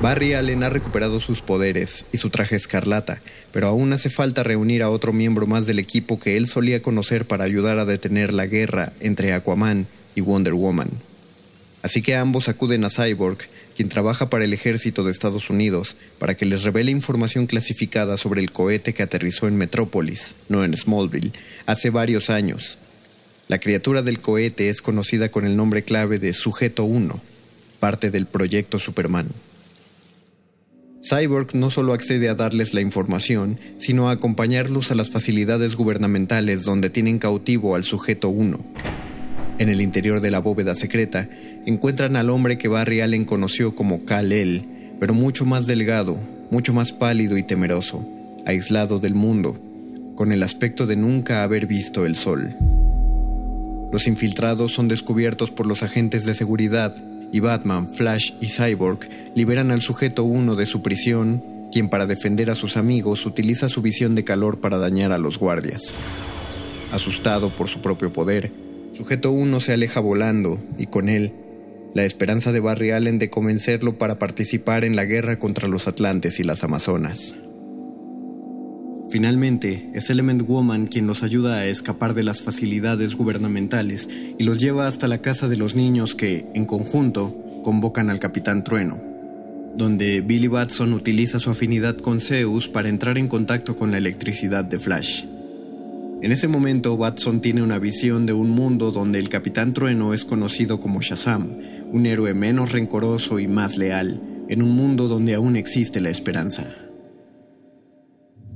Barry 0.00 0.34
Allen 0.34 0.62
ha 0.62 0.70
recuperado 0.70 1.18
sus 1.18 1.42
poderes 1.42 2.04
y 2.12 2.18
su 2.18 2.30
traje 2.30 2.54
escarlata, 2.54 3.20
pero 3.50 3.66
aún 3.66 3.92
hace 3.92 4.08
falta 4.08 4.44
reunir 4.44 4.84
a 4.84 4.90
otro 4.90 5.12
miembro 5.12 5.48
más 5.48 5.66
del 5.66 5.80
equipo 5.80 6.20
que 6.20 6.36
él 6.36 6.46
solía 6.46 6.80
conocer 6.80 7.26
para 7.26 7.42
ayudar 7.42 7.78
a 7.78 7.86
detener 7.86 8.32
la 8.32 8.46
guerra 8.46 8.92
entre 9.00 9.32
Aquaman 9.32 9.88
y 10.14 10.20
Wonder 10.20 10.54
Woman. 10.54 10.90
Así 11.82 12.00
que 12.00 12.14
ambos 12.14 12.48
acuden 12.48 12.84
a 12.84 12.90
Cyborg, 12.90 13.38
quien 13.74 13.88
trabaja 13.88 14.30
para 14.30 14.44
el 14.44 14.52
ejército 14.52 15.02
de 15.02 15.10
Estados 15.10 15.50
Unidos, 15.50 15.96
para 16.18 16.36
que 16.36 16.46
les 16.46 16.62
revele 16.62 16.92
información 16.92 17.46
clasificada 17.46 18.16
sobre 18.16 18.40
el 18.40 18.52
cohete 18.52 18.94
que 18.94 19.02
aterrizó 19.02 19.48
en 19.48 19.56
Metrópolis, 19.56 20.36
no 20.48 20.62
en 20.62 20.76
Smallville, 20.76 21.32
hace 21.66 21.90
varios 21.90 22.30
años. 22.30 22.78
La 23.48 23.58
criatura 23.58 24.02
del 24.02 24.20
cohete 24.20 24.68
es 24.68 24.80
conocida 24.80 25.30
con 25.30 25.44
el 25.44 25.56
nombre 25.56 25.82
clave 25.82 26.20
de 26.20 26.34
Sujeto 26.34 26.84
1, 26.84 27.20
parte 27.80 28.10
del 28.10 28.26
proyecto 28.26 28.78
Superman. 28.78 29.28
Cyborg 31.02 31.56
no 31.56 31.68
solo 31.68 31.94
accede 31.94 32.28
a 32.28 32.36
darles 32.36 32.74
la 32.74 32.80
información, 32.80 33.58
sino 33.76 34.08
a 34.08 34.12
acompañarlos 34.12 34.92
a 34.92 34.94
las 34.94 35.10
facilidades 35.10 35.74
gubernamentales 35.74 36.62
donde 36.62 36.90
tienen 36.90 37.18
cautivo 37.18 37.74
al 37.74 37.82
sujeto 37.82 38.28
1. 38.28 38.64
En 39.62 39.68
el 39.68 39.80
interior 39.80 40.20
de 40.20 40.32
la 40.32 40.40
bóveda 40.40 40.74
secreta, 40.74 41.28
encuentran 41.66 42.16
al 42.16 42.30
hombre 42.30 42.58
que 42.58 42.66
Barry 42.66 43.00
Allen 43.00 43.24
conoció 43.24 43.76
como 43.76 44.04
Kal-El, 44.04 44.64
pero 44.98 45.14
mucho 45.14 45.44
más 45.44 45.68
delgado, 45.68 46.18
mucho 46.50 46.72
más 46.72 46.90
pálido 46.90 47.38
y 47.38 47.44
temeroso, 47.44 48.04
aislado 48.44 48.98
del 48.98 49.14
mundo, 49.14 49.54
con 50.16 50.32
el 50.32 50.42
aspecto 50.42 50.88
de 50.88 50.96
nunca 50.96 51.44
haber 51.44 51.68
visto 51.68 52.04
el 52.04 52.16
sol. 52.16 52.56
Los 53.92 54.08
infiltrados 54.08 54.72
son 54.72 54.88
descubiertos 54.88 55.52
por 55.52 55.68
los 55.68 55.84
agentes 55.84 56.24
de 56.24 56.34
seguridad 56.34 56.96
y 57.30 57.38
Batman, 57.38 57.88
Flash 57.88 58.32
y 58.40 58.48
Cyborg 58.48 59.08
liberan 59.36 59.70
al 59.70 59.80
sujeto 59.80 60.24
1 60.24 60.56
de 60.56 60.66
su 60.66 60.82
prisión, 60.82 61.40
quien 61.70 61.88
para 61.88 62.06
defender 62.06 62.50
a 62.50 62.56
sus 62.56 62.76
amigos 62.76 63.26
utiliza 63.26 63.68
su 63.68 63.80
visión 63.80 64.16
de 64.16 64.24
calor 64.24 64.58
para 64.58 64.78
dañar 64.78 65.12
a 65.12 65.18
los 65.18 65.38
guardias. 65.38 65.94
Asustado 66.90 67.54
por 67.54 67.68
su 67.68 67.80
propio 67.80 68.12
poder, 68.12 68.61
sujeto 68.92 69.32
1 69.32 69.60
se 69.60 69.72
aleja 69.72 70.00
volando 70.00 70.58
y 70.78 70.86
con 70.86 71.08
él 71.08 71.32
la 71.94 72.04
esperanza 72.04 72.52
de 72.52 72.60
Barry 72.60 72.90
Allen 72.90 73.18
de 73.18 73.30
convencerlo 73.30 73.98
para 73.98 74.18
participar 74.18 74.84
en 74.84 74.96
la 74.96 75.04
guerra 75.04 75.38
contra 75.38 75.68
los 75.68 75.88
Atlantes 75.88 76.40
y 76.40 76.44
las 76.44 76.64
Amazonas. 76.64 77.34
Finalmente, 79.10 79.90
es 79.92 80.08
Element 80.08 80.46
Woman 80.46 80.86
quien 80.86 81.06
los 81.06 81.22
ayuda 81.22 81.58
a 81.58 81.66
escapar 81.66 82.14
de 82.14 82.22
las 82.22 82.40
facilidades 82.40 83.14
gubernamentales 83.14 84.08
y 84.38 84.44
los 84.44 84.58
lleva 84.58 84.86
hasta 84.86 85.06
la 85.06 85.18
casa 85.18 85.48
de 85.48 85.56
los 85.56 85.76
niños 85.76 86.14
que, 86.14 86.46
en 86.54 86.64
conjunto, 86.64 87.36
convocan 87.62 88.08
al 88.08 88.20
Capitán 88.20 88.64
Trueno, 88.64 89.02
donde 89.76 90.22
Billy 90.22 90.48
Batson 90.48 90.94
utiliza 90.94 91.40
su 91.40 91.50
afinidad 91.50 91.98
con 91.98 92.22
Zeus 92.22 92.70
para 92.70 92.88
entrar 92.88 93.18
en 93.18 93.28
contacto 93.28 93.76
con 93.76 93.90
la 93.90 93.98
electricidad 93.98 94.64
de 94.64 94.78
Flash. 94.78 95.24
En 96.22 96.30
ese 96.30 96.46
momento, 96.46 96.96
Batson 96.96 97.40
tiene 97.40 97.64
una 97.64 97.80
visión 97.80 98.26
de 98.26 98.32
un 98.32 98.48
mundo 98.48 98.92
donde 98.92 99.18
el 99.18 99.28
Capitán 99.28 99.74
Trueno 99.74 100.14
es 100.14 100.24
conocido 100.24 100.78
como 100.78 101.00
Shazam, 101.00 101.48
un 101.90 102.06
héroe 102.06 102.32
menos 102.32 102.70
rencoroso 102.70 103.40
y 103.40 103.48
más 103.48 103.76
leal, 103.76 104.22
en 104.48 104.62
un 104.62 104.70
mundo 104.70 105.08
donde 105.08 105.34
aún 105.34 105.56
existe 105.56 106.00
la 106.00 106.10
esperanza. 106.10 106.72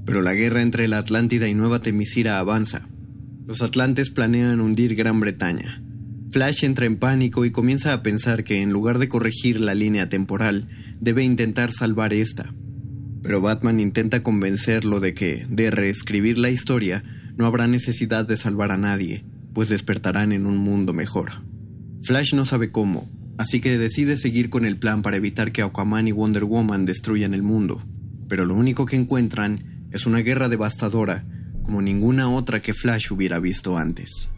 Pero 0.05 0.22
la 0.22 0.33
guerra 0.35 0.62
entre 0.62 0.87
la 0.87 0.98
Atlántida 0.98 1.48
y 1.48 1.55
Nueva 1.55 1.81
Temisira 1.81 2.38
avanza. 2.38 2.87
Los 3.48 3.62
atlantes 3.62 4.11
planean 4.11 4.61
hundir 4.61 4.94
Gran 4.94 5.18
Bretaña. 5.18 5.83
Flash 6.31 6.62
entra 6.62 6.87
en 6.87 6.98
pánico 6.98 7.44
y 7.44 7.50
comienza 7.50 7.92
a 7.92 8.02
pensar 8.05 8.44
que 8.44 8.62
en 8.62 8.72
lugar 8.72 9.00
de 9.00 9.09
corregir 9.09 9.59
la 9.59 9.74
línea 9.74 10.09
temporal, 10.09 10.68
debe 11.00 11.24
intentar 11.24 11.72
salvar 11.72 12.12
esta. 12.12 12.55
Pero 13.24 13.40
Batman 13.40 13.81
intenta 13.81 14.22
convencerlo 14.22 15.00
de 15.00 15.14
que, 15.14 15.46
de 15.50 15.72
reescribir 15.72 16.38
la 16.38 16.50
historia, 16.50 17.02
no 17.37 17.46
habrá 17.46 17.66
necesidad 17.66 18.27
de 18.27 18.37
salvar 18.37 18.72
a 18.72 18.77
nadie, 18.77 19.25
pues 19.53 19.68
despertarán 19.68 20.33
en 20.33 20.46
un 20.46 20.59
mundo 20.59 20.92
mejor. 20.92 21.31
Flash 22.03 22.35
no 22.35 22.44
sabe 22.44 22.70
cómo, 22.70 23.09
así 23.38 23.61
que 23.61 23.79
decide 23.79 24.16
seguir 24.16 24.51
con 24.51 24.64
el 24.64 24.79
plan 24.79 25.03
para 25.03 25.16
evitar 25.16 25.53
que 25.53 25.62
Aquaman 25.62 26.09
y 26.09 26.12
Wonder 26.12 26.44
Woman 26.44 26.87
destruyan 26.87 27.35
el 27.35 27.42
mundo. 27.42 27.81
Pero 28.29 28.44
lo 28.44 28.55
único 28.55 28.87
que 28.87 28.96
encuentran 28.96 29.88
es 29.92 30.07
una 30.07 30.18
guerra 30.18 30.49
devastadora 30.49 31.25
como 31.62 31.83
ninguna 31.83 32.31
otra 32.31 32.61
que 32.61 32.75
Flash 32.75 33.11
hubiera 33.11 33.40
visto 33.40 33.77
antes. 33.77 34.29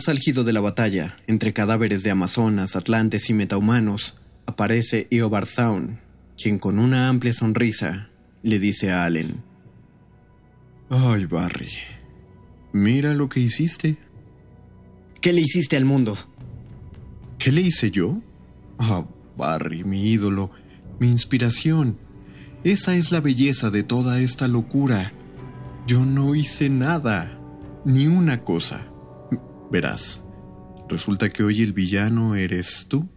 Más 0.00 0.08
álgido 0.08 0.44
de 0.44 0.54
la 0.54 0.62
batalla, 0.62 1.14
entre 1.26 1.52
cadáveres 1.52 2.02
de 2.02 2.10
amazonas, 2.10 2.74
atlantes 2.74 3.28
y 3.28 3.34
metahumanos, 3.34 4.16
aparece 4.46 5.06
Eobard 5.10 5.46
Thaun, 5.46 6.00
quien 6.38 6.58
con 6.58 6.78
una 6.78 7.10
amplia 7.10 7.34
sonrisa 7.34 8.08
le 8.42 8.58
dice 8.58 8.92
a 8.92 9.04
Allen: 9.04 9.42
Ay, 10.88 11.26
Barry, 11.26 11.68
mira 12.72 13.12
lo 13.12 13.28
que 13.28 13.40
hiciste. 13.40 13.98
¿Qué 15.20 15.34
le 15.34 15.42
hiciste 15.42 15.76
al 15.76 15.84
mundo? 15.84 16.16
¿Qué 17.38 17.52
le 17.52 17.60
hice 17.60 17.90
yo? 17.90 18.22
Ah, 18.78 19.04
Barry, 19.36 19.84
mi 19.84 20.12
ídolo, 20.12 20.50
mi 20.98 21.10
inspiración. 21.10 21.98
Esa 22.64 22.94
es 22.94 23.12
la 23.12 23.20
belleza 23.20 23.68
de 23.68 23.82
toda 23.82 24.18
esta 24.18 24.48
locura. 24.48 25.12
Yo 25.86 26.06
no 26.06 26.34
hice 26.34 26.70
nada, 26.70 27.38
ni 27.84 28.06
una 28.06 28.44
cosa. 28.44 28.89
Verás, 29.70 30.20
resulta 30.88 31.28
que 31.28 31.44
hoy 31.44 31.62
el 31.62 31.72
villano 31.72 32.34
eres 32.34 32.86
tú. 32.88 33.08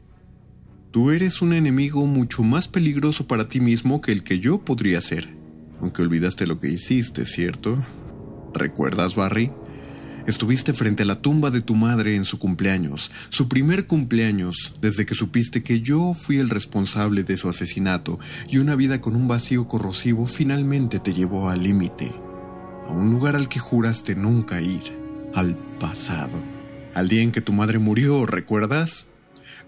Tú 0.92 1.10
eres 1.10 1.42
un 1.42 1.54
enemigo 1.54 2.06
mucho 2.06 2.44
más 2.44 2.68
peligroso 2.68 3.26
para 3.26 3.48
ti 3.48 3.60
mismo 3.60 4.02
que 4.02 4.12
el 4.12 4.24
que 4.24 4.39
yo 4.39 4.60
podría 4.63 5.02
ser. 5.02 5.28
Aunque 5.82 6.04
olvidaste 6.04 6.46
lo 6.46 6.60
que 6.60 6.70
hiciste, 6.70 7.26
¿cierto? 7.26 7.84
¿Recuerdas, 8.54 9.16
Barry? 9.16 9.52
Estuviste 10.28 10.74
frente 10.74 11.04
a 11.04 11.06
la 11.08 11.22
tumba 11.22 11.49
de 11.49 11.62
tu 11.62 11.76
madre 11.76 12.16
en 12.16 12.24
su 12.24 12.39
cumpleaños, 12.39 13.12
su 13.30 13.49
primer 13.49 13.88
cumpleaños, 13.88 14.76
desde 14.80 15.06
que 15.06 15.16
supiste 15.16 15.64
que 15.64 15.82
yo 15.82 16.14
fui 16.14 16.38
el 16.38 16.49
responsable 16.49 17.24
de 17.24 17.36
su 17.36 17.49
asesinato 17.49 18.20
y 18.47 18.60
una 18.60 18.76
vida 18.76 19.01
con 19.01 19.18
un 19.18 19.28
vacío 19.28 19.68
corrosivo 19.68 20.26
finalmente 20.26 20.99
te 20.99 21.14
llevó 21.14 21.49
al 21.49 21.64
límite, 21.64 22.10
a 22.86 22.91
un 22.91 23.12
lugar 23.12 23.36
al 23.36 23.49
que 23.49 23.60
juraste 23.60 24.16
nunca 24.16 24.62
ir, 24.62 25.03
al 25.34 25.55
pasado, 25.79 26.39
al 26.93 27.09
día 27.09 27.23
en 27.23 27.31
que 27.31 27.41
tu 27.41 27.53
madre 27.53 27.79
murió, 27.79 28.25
¿recuerdas? 28.25 29.07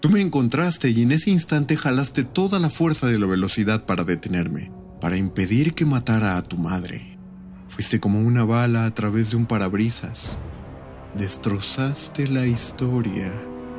Tú 0.00 0.10
me 0.10 0.20
encontraste 0.20 0.90
y 0.90 1.02
en 1.02 1.12
ese 1.12 1.30
instante 1.30 1.76
jalaste 1.76 2.24
toda 2.24 2.58
la 2.58 2.70
fuerza 2.70 3.06
de 3.06 3.18
la 3.18 3.26
velocidad 3.26 3.86
para 3.86 4.04
detenerme, 4.04 4.70
para 5.00 5.16
impedir 5.16 5.74
que 5.74 5.84
matara 5.84 6.36
a 6.36 6.42
tu 6.42 6.58
madre. 6.58 7.18
Fuiste 7.68 7.98
como 7.98 8.20
una 8.20 8.44
bala 8.44 8.86
a 8.86 8.94
través 8.94 9.30
de 9.30 9.36
un 9.36 9.46
parabrisas. 9.46 10.38
Destrozaste 11.16 12.28
la 12.28 12.46
historia. 12.46 13.32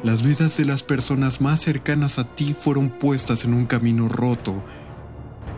Las 0.03 0.23
vidas 0.23 0.57
de 0.57 0.65
las 0.65 0.83
personas 0.83 1.41
más 1.41 1.61
cercanas 1.61 2.19
a 2.19 2.23
ti 2.23 2.55
fueron 2.59 2.89
puestas 2.89 3.45
en 3.45 3.53
un 3.53 3.65
camino 3.65 4.09
roto. 4.09 4.63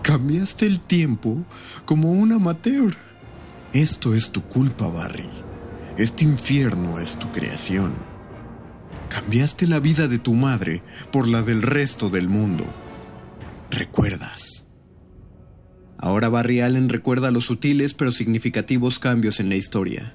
Cambiaste 0.04 0.66
el 0.66 0.80
tiempo 0.80 1.44
como 1.86 2.12
un 2.12 2.32
amateur. 2.32 2.96
Esto 3.74 4.14
es 4.14 4.32
tu 4.32 4.42
culpa, 4.44 4.88
Barry. 4.88 5.30
Este 6.00 6.24
infierno 6.24 6.98
es 6.98 7.20
tu 7.20 7.30
creación. 7.34 7.94
Cambiaste 9.10 9.68
la 9.68 9.82
vida 9.82 10.08
de 10.08 10.18
tu 10.18 10.34
madre 10.34 10.82
por 11.12 11.28
la 11.28 11.42
del 11.42 11.62
resto 11.62 12.08
del 12.08 12.30
mundo. 12.30 12.64
¿Recuerdas? 13.70 14.64
Ahora 15.98 16.30
Barry 16.30 16.62
Allen 16.62 16.88
recuerda 16.88 17.32
los 17.32 17.44
sutiles 17.44 17.96
pero 17.96 18.14
significativos 18.14 18.98
cambios 18.98 19.42
en 19.42 19.50
la 19.50 19.58
historia. 19.58 20.14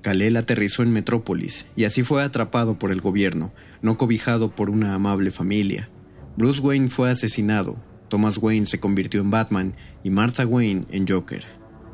Kal-El 0.00 0.38
aterrizó 0.38 0.82
en 0.82 0.94
Metrópolis 0.94 1.66
y 1.76 1.84
así 1.84 2.02
fue 2.02 2.22
atrapado 2.22 2.78
por 2.78 2.90
el 2.90 3.02
gobierno, 3.02 3.52
no 3.82 3.98
cobijado 3.98 4.54
por 4.54 4.70
una 4.70 4.94
amable 4.94 5.30
familia. 5.30 5.90
Bruce 6.38 6.62
Wayne 6.62 6.88
fue 6.88 7.10
asesinado, 7.10 7.76
Thomas 8.08 8.38
Wayne 8.38 8.64
se 8.64 8.80
convirtió 8.80 9.20
en 9.20 9.30
Batman 9.30 9.76
y 10.02 10.08
Martha 10.08 10.46
Wayne 10.46 10.86
en 10.92 11.06
Joker. 11.06 11.44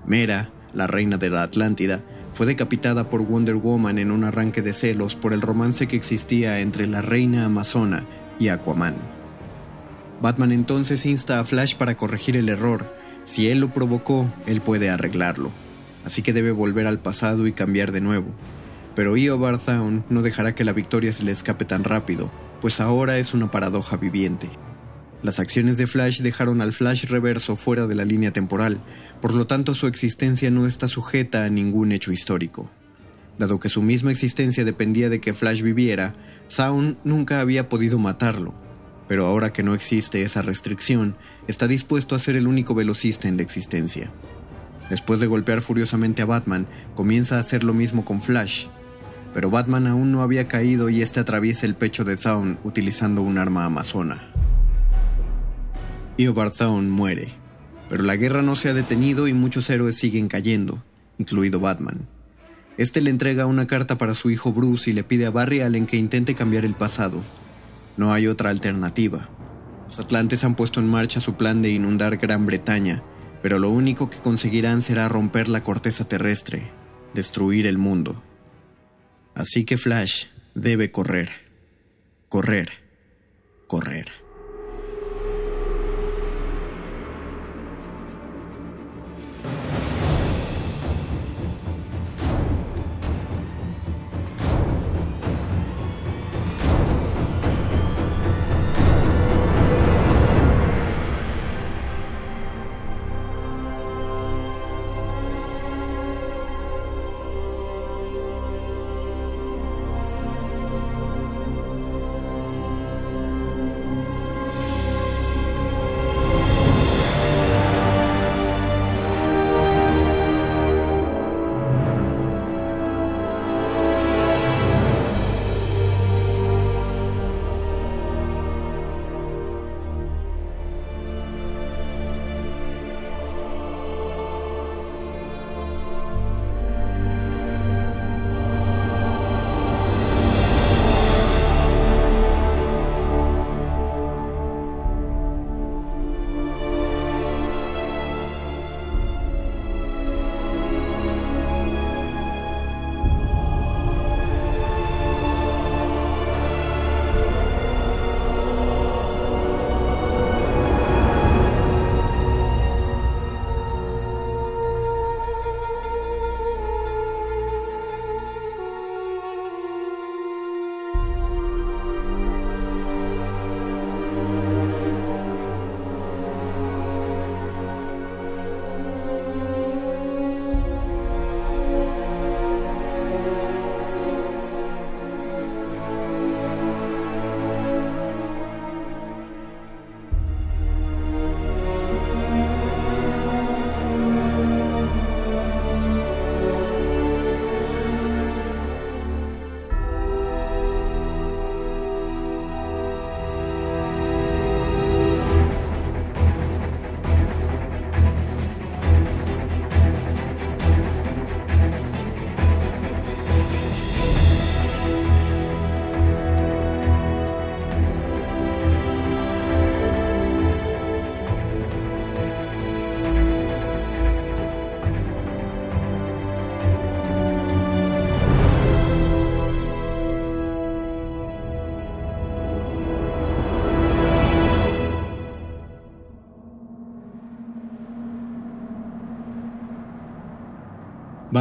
Mera, 0.06 0.52
la 0.74 0.86
reina 0.86 1.16
de 1.18 1.30
la 1.30 1.42
Atlántida, 1.42 2.04
fue 2.32 2.46
decapitada 2.46 3.10
por 3.10 3.22
Wonder 3.22 3.56
Woman 3.56 3.98
en 3.98 4.10
un 4.10 4.24
arranque 4.24 4.62
de 4.62 4.72
celos 4.72 5.14
por 5.14 5.32
el 5.32 5.42
romance 5.42 5.86
que 5.86 5.96
existía 5.96 6.60
entre 6.60 6.86
la 6.86 7.02
reina 7.02 7.44
amazona 7.44 8.04
y 8.38 8.48
Aquaman. 8.48 8.96
Batman 10.20 10.52
entonces 10.52 11.04
insta 11.04 11.40
a 11.40 11.44
Flash 11.44 11.74
para 11.76 11.96
corregir 11.96 12.36
el 12.36 12.48
error, 12.48 12.86
si 13.24 13.48
él 13.48 13.60
lo 13.60 13.72
provocó, 13.72 14.32
él 14.46 14.60
puede 14.60 14.90
arreglarlo. 14.90 15.50
Así 16.04 16.22
que 16.22 16.32
debe 16.32 16.50
volver 16.50 16.86
al 16.86 16.98
pasado 16.98 17.46
y 17.46 17.52
cambiar 17.52 17.92
de 17.92 18.00
nuevo. 18.00 18.26
Pero 18.94 19.16
Eobard 19.16 19.60
Thawne 19.60 20.02
no 20.10 20.22
dejará 20.22 20.54
que 20.54 20.64
la 20.64 20.72
victoria 20.72 21.12
se 21.12 21.22
le 21.22 21.32
escape 21.32 21.64
tan 21.64 21.84
rápido, 21.84 22.32
pues 22.60 22.80
ahora 22.80 23.18
es 23.18 23.32
una 23.32 23.50
paradoja 23.50 23.96
viviente. 23.96 24.50
Las 25.22 25.38
acciones 25.38 25.78
de 25.78 25.86
Flash 25.86 26.20
dejaron 26.20 26.60
al 26.60 26.72
Flash 26.72 27.04
reverso 27.04 27.54
fuera 27.54 27.86
de 27.86 27.94
la 27.94 28.04
línea 28.04 28.32
temporal, 28.32 28.80
por 29.20 29.32
lo 29.34 29.46
tanto 29.46 29.72
su 29.72 29.86
existencia 29.86 30.50
no 30.50 30.66
está 30.66 30.88
sujeta 30.88 31.44
a 31.44 31.48
ningún 31.48 31.92
hecho 31.92 32.10
histórico. 32.10 32.68
Dado 33.38 33.60
que 33.60 33.68
su 33.68 33.82
misma 33.82 34.10
existencia 34.10 34.64
dependía 34.64 35.08
de 35.10 35.20
que 35.20 35.32
Flash 35.32 35.62
viviera, 35.62 36.12
Thawne 36.54 36.96
nunca 37.04 37.40
había 37.40 37.68
podido 37.68 38.00
matarlo, 38.00 38.52
pero 39.06 39.26
ahora 39.26 39.52
que 39.52 39.62
no 39.62 39.74
existe 39.74 40.22
esa 40.22 40.42
restricción, 40.42 41.14
está 41.46 41.68
dispuesto 41.68 42.16
a 42.16 42.18
ser 42.18 42.34
el 42.34 42.48
único 42.48 42.74
velocista 42.74 43.28
en 43.28 43.36
la 43.36 43.44
existencia. 43.44 44.10
Después 44.90 45.20
de 45.20 45.28
golpear 45.28 45.60
furiosamente 45.60 46.22
a 46.22 46.26
Batman, 46.26 46.66
comienza 46.96 47.36
a 47.36 47.40
hacer 47.40 47.62
lo 47.62 47.74
mismo 47.74 48.04
con 48.04 48.22
Flash, 48.22 48.66
pero 49.32 49.50
Batman 49.50 49.86
aún 49.86 50.10
no 50.10 50.22
había 50.22 50.48
caído 50.48 50.90
y 50.90 51.00
este 51.00 51.20
atraviesa 51.20 51.64
el 51.64 51.76
pecho 51.76 52.02
de 52.02 52.16
Zaun 52.16 52.58
utilizando 52.64 53.22
un 53.22 53.38
arma 53.38 53.64
amazona. 53.64 54.32
Eobard 56.22 56.52
Thawne 56.52 56.90
muere, 56.90 57.28
pero 57.88 58.02
la 58.02 58.16
guerra 58.16 58.42
no 58.42 58.56
se 58.56 58.68
ha 58.68 58.74
detenido 58.74 59.28
y 59.28 59.32
muchos 59.32 59.68
héroes 59.70 59.96
siguen 59.96 60.28
cayendo, 60.28 60.82
incluido 61.18 61.60
Batman. 61.60 62.08
Este 62.78 63.00
le 63.00 63.10
entrega 63.10 63.46
una 63.46 63.66
carta 63.66 63.98
para 63.98 64.14
su 64.14 64.30
hijo 64.30 64.52
Bruce 64.52 64.90
y 64.90 64.92
le 64.94 65.04
pide 65.04 65.26
a 65.26 65.30
Barry 65.30 65.60
Allen 65.60 65.86
que 65.86 65.96
intente 65.96 66.34
cambiar 66.34 66.64
el 66.64 66.74
pasado, 66.74 67.22
no 67.96 68.12
hay 68.12 68.26
otra 68.26 68.50
alternativa. 68.50 69.28
Los 69.86 70.00
atlantes 70.00 70.44
han 70.44 70.54
puesto 70.54 70.80
en 70.80 70.88
marcha 70.88 71.20
su 71.20 71.34
plan 71.34 71.60
de 71.60 71.70
inundar 71.70 72.16
Gran 72.16 72.46
Bretaña, 72.46 73.02
pero 73.42 73.58
lo 73.58 73.68
único 73.68 74.08
que 74.08 74.18
conseguirán 74.18 74.80
será 74.80 75.08
romper 75.08 75.48
la 75.48 75.62
corteza 75.62 76.04
terrestre, 76.08 76.70
destruir 77.14 77.66
el 77.66 77.76
mundo. 77.76 78.22
Así 79.34 79.64
que 79.64 79.76
Flash 79.76 80.26
debe 80.54 80.90
correr, 80.90 81.30
correr, 82.28 82.70
correr. 83.66 84.21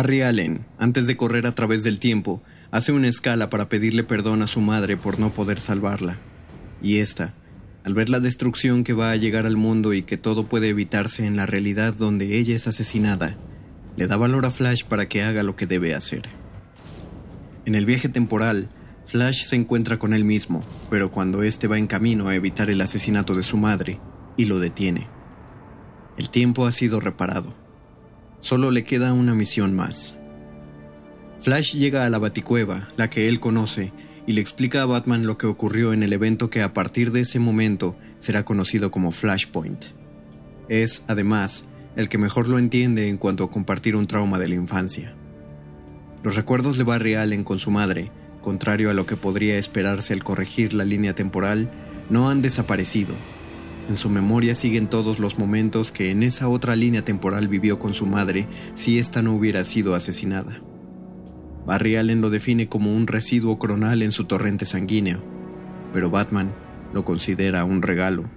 Barry 0.01 0.23
Allen, 0.23 0.65
antes 0.79 1.05
de 1.05 1.15
correr 1.15 1.45
a 1.45 1.53
través 1.53 1.83
del 1.83 1.99
tiempo, 1.99 2.41
hace 2.71 2.91
una 2.91 3.07
escala 3.07 3.51
para 3.51 3.69
pedirle 3.69 4.03
perdón 4.03 4.41
a 4.41 4.47
su 4.47 4.59
madre 4.59 4.97
por 4.97 5.19
no 5.19 5.31
poder 5.31 5.59
salvarla. 5.59 6.17
Y 6.81 7.01
esta, 7.01 7.35
al 7.85 7.93
ver 7.93 8.09
la 8.09 8.19
destrucción 8.19 8.83
que 8.83 8.93
va 8.93 9.11
a 9.11 9.15
llegar 9.15 9.45
al 9.45 9.57
mundo 9.57 9.93
y 9.93 10.01
que 10.01 10.17
todo 10.17 10.49
puede 10.49 10.69
evitarse 10.69 11.27
en 11.27 11.35
la 11.35 11.45
realidad 11.45 11.93
donde 11.93 12.39
ella 12.39 12.55
es 12.55 12.65
asesinada, 12.65 13.37
le 13.95 14.07
da 14.07 14.17
valor 14.17 14.47
a 14.47 14.49
Flash 14.49 14.85
para 14.85 15.07
que 15.07 15.21
haga 15.21 15.43
lo 15.43 15.55
que 15.55 15.67
debe 15.67 15.93
hacer. 15.93 16.23
En 17.67 17.75
el 17.75 17.85
viaje 17.85 18.09
temporal, 18.09 18.71
Flash 19.05 19.45
se 19.45 19.55
encuentra 19.55 19.99
con 19.99 20.15
él 20.15 20.23
mismo, 20.23 20.63
pero 20.89 21.11
cuando 21.11 21.43
éste 21.43 21.67
va 21.67 21.77
en 21.77 21.85
camino 21.85 22.27
a 22.27 22.33
evitar 22.33 22.71
el 22.71 22.81
asesinato 22.81 23.35
de 23.35 23.43
su 23.43 23.57
madre, 23.57 23.99
y 24.35 24.45
lo 24.45 24.57
detiene. 24.57 25.05
El 26.17 26.31
tiempo 26.31 26.65
ha 26.65 26.71
sido 26.71 26.99
reparado. 26.99 27.60
Solo 28.41 28.71
le 28.71 28.83
queda 28.83 29.13
una 29.13 29.33
misión 29.33 29.75
más. 29.75 30.15
Flash 31.39 31.75
llega 31.75 32.05
a 32.05 32.09
la 32.09 32.19
Baticueva, 32.19 32.89
la 32.97 33.09
que 33.09 33.27
él 33.27 33.39
conoce, 33.39 33.93
y 34.27 34.33
le 34.33 34.41
explica 34.41 34.81
a 34.81 34.85
Batman 34.85 35.25
lo 35.25 35.37
que 35.37 35.47
ocurrió 35.47 35.93
en 35.93 36.03
el 36.03 36.13
evento 36.13 36.49
que 36.49 36.61
a 36.61 36.73
partir 36.73 37.11
de 37.11 37.21
ese 37.21 37.39
momento 37.39 37.95
será 38.19 38.45
conocido 38.45 38.91
como 38.91 39.11
Flashpoint. 39.11 39.85
Es, 40.69 41.03
además, 41.07 41.65
el 41.95 42.09
que 42.09 42.17
mejor 42.17 42.47
lo 42.47 42.59
entiende 42.59 43.09
en 43.09 43.17
cuanto 43.17 43.43
a 43.43 43.51
compartir 43.51 43.95
un 43.95 44.07
trauma 44.07 44.39
de 44.39 44.47
la 44.47 44.55
infancia. 44.55 45.13
Los 46.23 46.35
recuerdos 46.35 46.77
de 46.77 46.83
Barry 46.83 47.15
Allen 47.15 47.43
con 47.43 47.59
su 47.59 47.71
madre, 47.71 48.11
contrario 48.41 48.89
a 48.89 48.93
lo 48.93 49.05
que 49.05 49.17
podría 49.17 49.57
esperarse 49.57 50.13
al 50.13 50.23
corregir 50.23 50.73
la 50.73 50.85
línea 50.85 51.15
temporal, 51.15 51.71
no 52.09 52.29
han 52.29 52.41
desaparecido. 52.41 53.15
En 53.91 53.97
su 53.97 54.09
memoria 54.09 54.55
siguen 54.55 54.87
todos 54.87 55.19
los 55.19 55.37
momentos 55.37 55.91
que 55.91 56.11
en 56.11 56.23
esa 56.23 56.47
otra 56.47 56.77
línea 56.77 57.03
temporal 57.03 57.49
vivió 57.49 57.77
con 57.77 57.93
su 57.93 58.05
madre 58.05 58.47
si 58.73 58.99
ésta 58.99 59.21
no 59.21 59.33
hubiera 59.33 59.65
sido 59.65 59.95
asesinada. 59.95 60.61
Barry 61.65 61.97
Allen 61.97 62.21
lo 62.21 62.29
define 62.29 62.69
como 62.69 62.95
un 62.95 63.05
residuo 63.05 63.59
cronal 63.59 64.01
en 64.01 64.13
su 64.13 64.23
torrente 64.23 64.63
sanguíneo, 64.63 65.21
pero 65.91 66.09
Batman 66.09 66.55
lo 66.93 67.03
considera 67.03 67.65
un 67.65 67.81
regalo. 67.81 68.31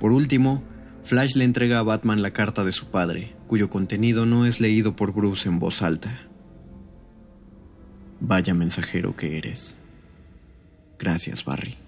Por 0.00 0.10
último, 0.10 0.64
Flash 1.04 1.36
le 1.36 1.44
entrega 1.44 1.78
a 1.78 1.84
Batman 1.84 2.20
la 2.20 2.32
carta 2.32 2.64
de 2.64 2.72
su 2.72 2.86
padre, 2.86 3.36
cuyo 3.46 3.70
contenido 3.70 4.26
no 4.26 4.46
es 4.46 4.60
leído 4.60 4.96
por 4.96 5.12
Bruce 5.12 5.48
en 5.48 5.60
voz 5.60 5.80
alta. 5.80 6.28
Vaya 8.18 8.52
mensajero 8.52 9.14
que 9.14 9.38
eres. 9.38 9.76
Gracias, 10.98 11.44
Barry. 11.44 11.83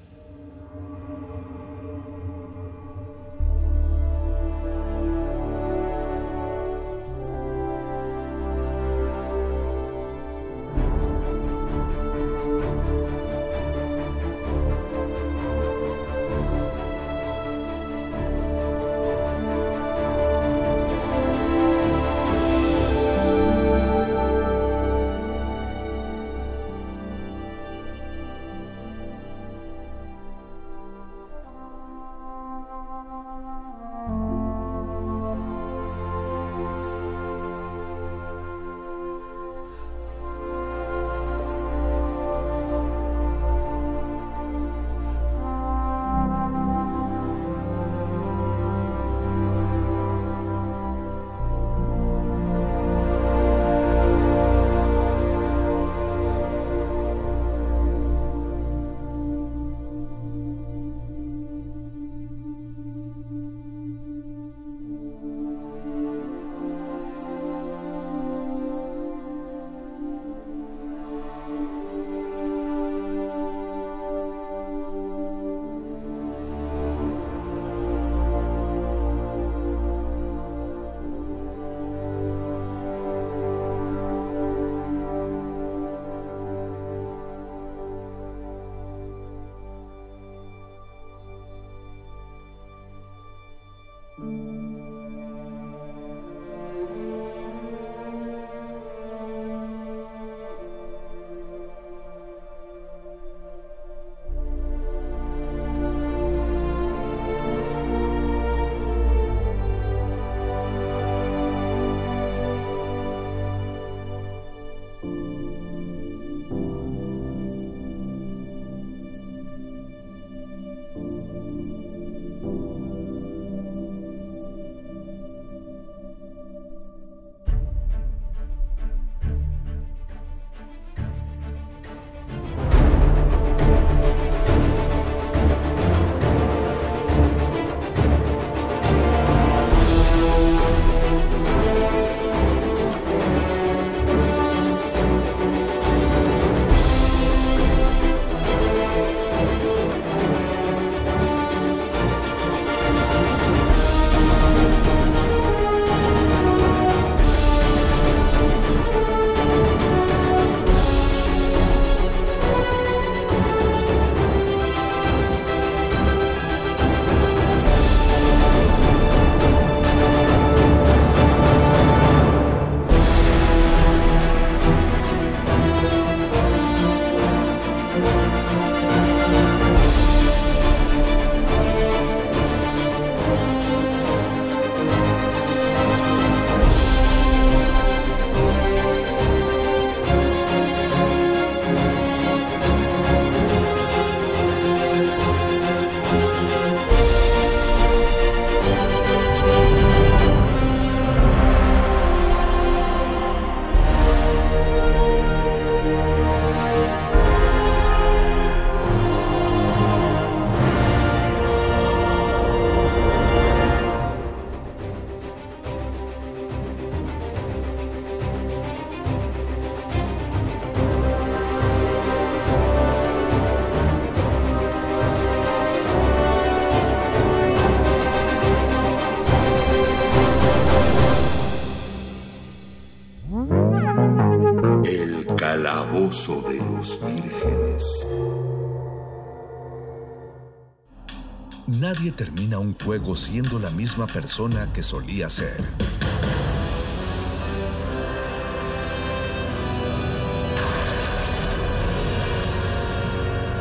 Nadie 242.07 242.25
termina 242.25 242.61
un 242.61 242.73
juego 242.73 243.17
siendo 243.17 243.59
la 243.59 243.69
misma 243.69 244.07
persona 244.07 244.73
que 244.73 244.81
solía 244.81 245.29
ser. 245.29 245.65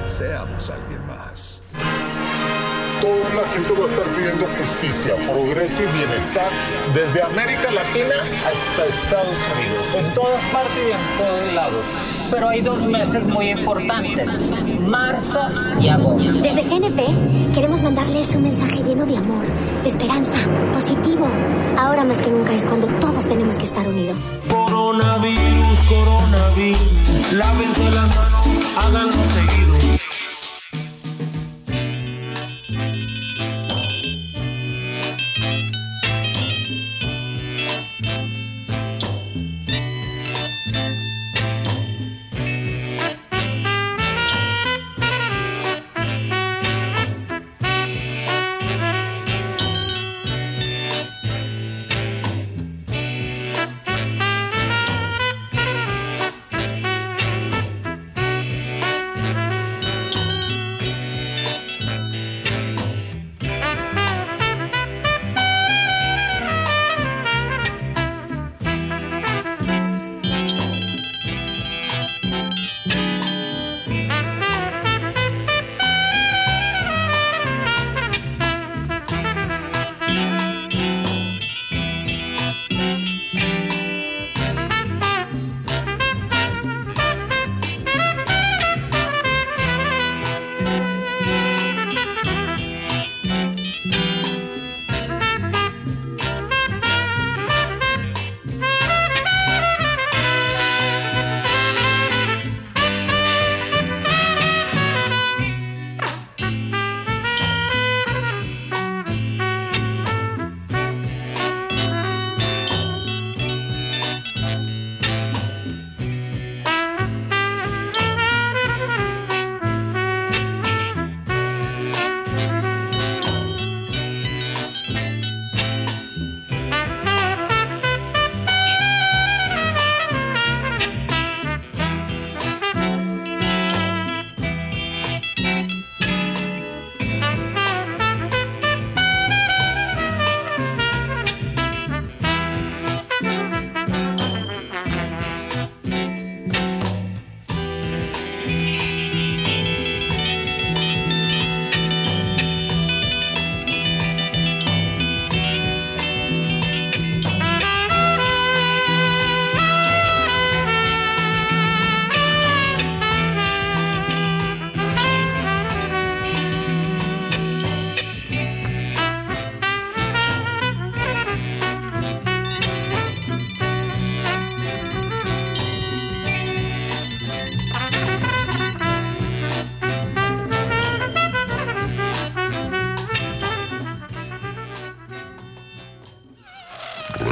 Seamos 0.05 0.69
alguien 0.69 1.07
más. 1.07 1.63
Toda 3.01 3.33
la 3.33 3.49
gente 3.49 3.73
va 3.73 3.85
a 3.85 3.89
estar 3.89 4.15
pidiendo 4.15 4.45
justicia, 4.59 5.15
progreso 5.27 5.81
y 5.81 5.97
bienestar 5.97 6.51
desde 6.93 7.23
América 7.23 7.71
Latina 7.71 8.15
hasta 8.45 8.85
Estados 8.85 9.37
Unidos. 9.55 9.87
En 9.95 10.13
todas 10.13 10.43
partes 10.53 10.77
y 10.77 10.91
en 10.91 11.17
todos 11.17 11.53
lados. 11.55 11.85
Pero 12.29 12.49
hay 12.49 12.61
dos 12.61 12.79
meses 12.83 13.23
muy 13.23 13.49
importantes, 13.49 14.29
marzo 14.85 15.39
y 15.81 15.87
agosto. 15.89 16.31
Desde 16.33 16.63
GNP 16.63 17.53
queremos 17.53 17.81
mandarles 17.81 18.35
un 18.35 18.43
mensaje 18.43 18.83
lleno 18.83 19.05
de 19.05 19.17
amor, 19.17 19.45
de 19.83 19.89
esperanza, 19.89 20.37
positivo. 20.73 21.27
Ahora 21.77 22.03
más 22.03 22.17
que 22.17 22.29
nunca 22.29 22.53
es 22.53 22.65
cuando 22.65 22.87
todos 22.99 23.27
tenemos 23.27 23.57
que 23.57 23.63
estar 23.65 23.87
unidos. 23.87 24.29
Coronavirus, 24.49 25.79
coronavirus, 25.87 27.33
lávense 27.33 27.91
las 27.91 28.15
manos, 28.15 28.47
háganlo 28.77 29.11
seguido. 29.11 29.94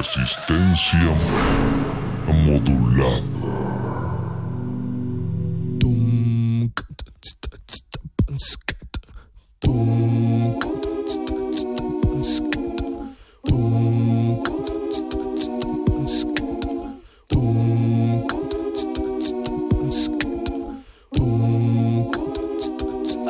Resistencia 0.03 1.15
modulada. 2.43 3.23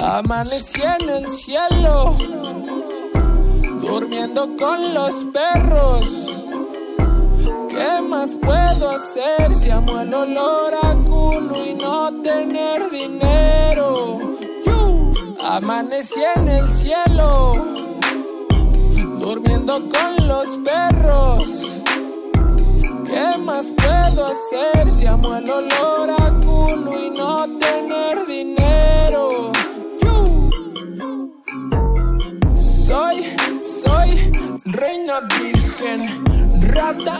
Amanecí 0.01 0.81
en 0.81 1.09
el 1.09 1.25
cielo, 1.29 2.17
durmiendo 3.81 4.49
con 4.57 4.93
los 4.95 5.13
perros 5.25 6.22
¿Qué 7.83 8.01
más 8.01 8.29
puedo 8.41 8.91
hacer 8.91 9.53
si 9.55 9.69
amo 9.69 9.99
el 9.99 10.13
olor 10.13 10.73
a 10.83 10.95
culo 11.03 11.65
y 11.65 11.73
no 11.73 12.13
tener 12.21 12.89
dinero? 12.89 14.19
Amanecí 15.41 16.21
en 16.37 16.47
el 16.47 16.71
cielo, 16.71 17.51
durmiendo 19.19 19.81
con 19.93 20.27
los 20.29 20.47
perros. 20.63 21.43
¿Qué 23.05 23.37
más 23.39 23.65
puedo 23.65 24.27
hacer 24.27 24.89
si 24.89 25.05
amo 25.05 25.35
el 25.35 25.51
olor 25.51 26.09
a 26.09 26.31
culo 26.39 27.05
y 27.05 27.09
no 27.09 27.45
tener 27.59 28.25
dinero? 28.25 29.51
Soy, 32.55 33.35
soy 33.83 34.31
reina 34.63 35.19
virgen, 35.37 36.23
rata 36.71 37.19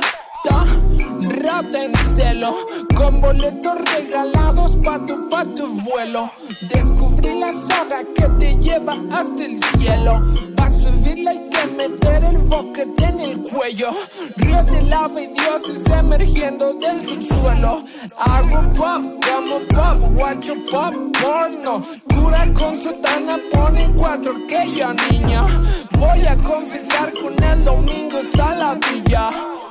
rata 1.54 1.84
en 1.84 1.94
celo, 2.16 2.56
con 2.96 3.22
boletos 3.22 3.78
regalados 3.94 4.72
pa' 4.84 5.00
tu, 5.06 5.30
pa' 5.30 5.46
tu 5.46 5.68
vuelo. 5.82 6.32
Descubrí 6.70 7.40
la 7.40 7.52
soga 7.52 8.00
que 8.16 8.28
te 8.40 8.56
lleva 8.56 8.96
hasta 9.12 9.46
el 9.46 9.56
cielo. 9.64 10.14
Pa' 10.56 10.70
subirla 10.70 11.32
hay 11.32 11.50
que 11.50 11.64
meter 11.78 12.24
el 12.24 12.38
boquete 12.40 13.06
en 13.06 13.20
el 13.20 13.44
cuello. 13.44 13.90
Ríos 14.38 14.66
de 14.66 14.82
lava 14.84 15.22
y 15.22 15.28
dioses 15.28 15.86
emergiendo 15.92 16.74
del 16.74 17.08
subsuelo. 17.08 17.84
Hago 18.18 18.60
pop, 18.74 19.02
como 19.28 19.58
pop, 19.76 19.98
guacho 20.18 20.56
pop, 20.72 20.94
porno. 21.22 21.86
Cura 22.10 22.48
con 22.58 22.78
sotana, 22.78 23.38
pone 23.52 23.92
cuatro 23.98 24.34
que 24.50 24.62
yo 24.76 24.88
niña. 25.10 25.46
Voy 26.00 26.26
a 26.26 26.36
confesar 26.38 27.14
con 27.22 27.44
el 27.44 27.64
domingo 27.64 28.18
a 28.42 28.56
la 28.56 28.74
villa. 28.76 29.30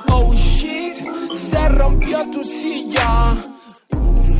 Oh 0.09 0.33
shit, 0.33 0.95
se 1.43 1.69
rompió 1.69 2.23
tu 2.31 2.43
silla. 2.43 3.35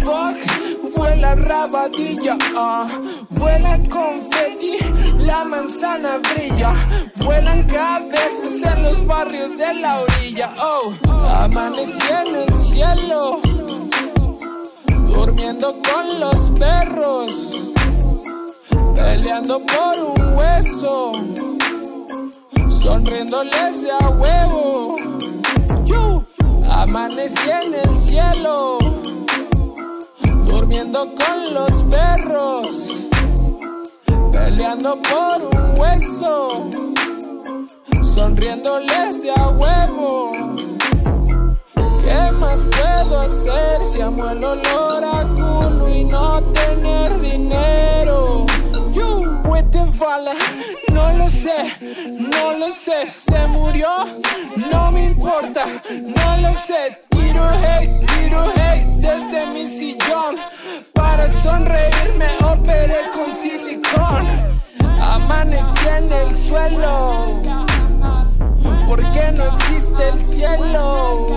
Fuck, 0.04 0.96
vuela 0.96 1.36
rabadilla, 1.36 2.38
ah. 2.56 2.88
vuela 3.30 3.80
confeti, 3.90 4.78
la 5.20 5.46
manzana 5.46 6.18
brilla, 6.18 6.74
vuelan 7.16 7.64
cabezas 7.64 8.62
en 8.72 8.84
los 8.84 9.08
barrios 9.08 9.58
de 9.58 9.74
la 9.76 10.02
orilla, 10.02 10.54
oh, 10.62 10.94
amanecí 11.38 12.08
en 12.22 12.36
el 12.36 12.54
cielo, 12.58 13.40
durmiendo 15.08 15.74
con 15.88 16.20
los 16.20 16.52
perros, 16.60 17.32
peleando 18.96 19.62
por 19.62 19.96
un 20.12 20.38
hueso, 20.38 21.12
sonriéndoles 22.82 23.82
de 23.84 23.92
a 23.92 24.10
huevo, 24.10 24.96
amanecí 26.84 27.50
en 27.50 27.74
el 27.76 27.98
cielo 27.98 28.78
durmiendo 30.48 31.00
con 31.16 31.54
los 31.54 31.72
perros, 31.84 32.68
peleando 34.32 34.98
por 35.02 35.38
un 35.56 35.80
hueso, 35.80 36.70
sonriéndoles 38.16 39.16
a 39.36 39.50
huevo. 39.50 40.32
¿Qué 42.04 42.32
más 42.34 42.60
puedo 42.76 43.20
hacer 43.22 43.86
si 43.92 44.02
amo 44.02 44.30
el 44.30 44.44
olor 44.44 45.04
a 45.06 45.24
culo 45.36 45.90
y 45.90 46.04
no 46.04 46.42
tener 46.42 47.22
dinero? 47.22 47.93
No 50.92 51.14
lo 51.14 51.30
sé, 51.30 51.78
no 52.10 52.54
lo 52.58 52.72
sé, 52.72 53.08
se 53.10 53.48
murió, 53.48 53.88
no 54.72 54.92
me 54.92 55.06
importa, 55.06 55.66
no 55.92 56.38
lo 56.38 56.54
sé, 56.54 57.00
tiro 57.10 57.44
hate, 57.48 58.06
tiro 58.08 58.44
hate 58.56 58.86
desde 58.98 59.46
mi 59.48 59.68
sillón. 59.68 60.36
Para 60.94 61.32
sonreírme 61.44 62.28
operé 62.44 63.02
con 63.14 63.32
silicón. 63.32 64.28
Amanecí 65.00 65.88
en 65.88 66.12
el 66.12 66.36
suelo. 66.38 67.42
Porque 68.88 69.32
no 69.32 69.44
existe 69.46 70.10
el 70.10 70.24
cielo. 70.24 71.28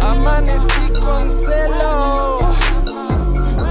Amanecí 0.00 0.92
con 1.00 1.30
celo. 1.30 2.38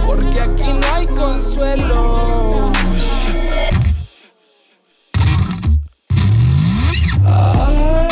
Porque 0.06 0.42
aquí 0.42 0.74
no 0.74 0.94
hay 0.94 1.08
consuelo. 1.08 2.72
I 7.30 8.07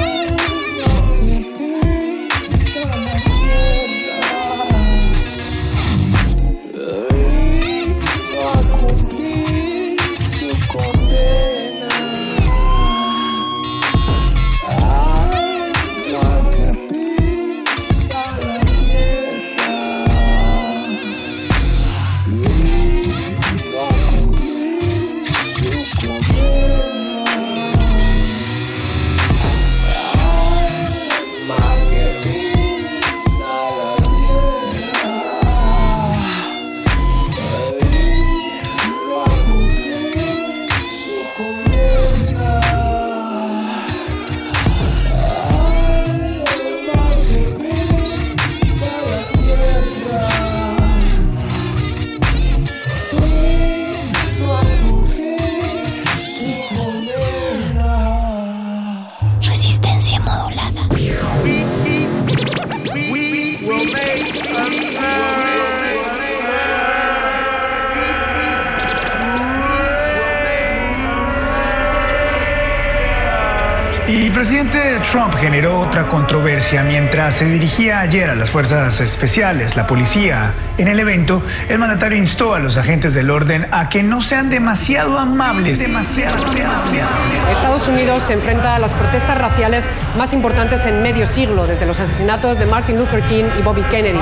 generó 75.56 75.80
otra 75.80 76.10
controversia 76.10 76.84
mientras 76.84 77.36
se 77.36 77.45
dirigía 77.45 78.01
ayer 78.01 78.30
a 78.30 78.36
las 78.36 78.49
fuerzas 78.49 78.99
especiales, 78.99 79.78
la 79.78 79.88
policía. 79.88 80.53
En 80.78 80.89
el 80.89 80.99
evento, 80.99 81.41
el 81.70 81.80
mandatario 81.80 82.18
instó 82.18 82.56
a 82.56 82.60
los 82.60 82.76
agentes 82.76 83.14
del 83.14 83.30
orden 83.30 83.66
a 83.72 83.88
que 83.88 84.03
no 84.03 84.22
sean 84.22 84.49
demasiado 84.49 85.18
amables, 85.18 85.80
demasiado 85.80 86.43
amables. 86.45 87.08
Estados 87.53 87.88
Unidos 87.88 88.24
se 88.28 88.34
enfrenta 88.34 88.76
a 88.76 88.80
las 88.80 88.93
protestas 88.93 89.38
raciales 89.38 89.86
más 90.18 90.34
importantes 90.34 90.86
en 90.86 91.01
medio 91.01 91.26
siglo, 91.26 91.66
desde 91.66 91.86
los 91.86 92.01
asesinatos 92.01 92.60
de 92.60 92.66
Martin 92.66 92.97
Luther 92.97 93.22
King 93.22 93.45
y 93.58 93.62
Bobby 93.62 93.84
Kennedy. 93.84 94.20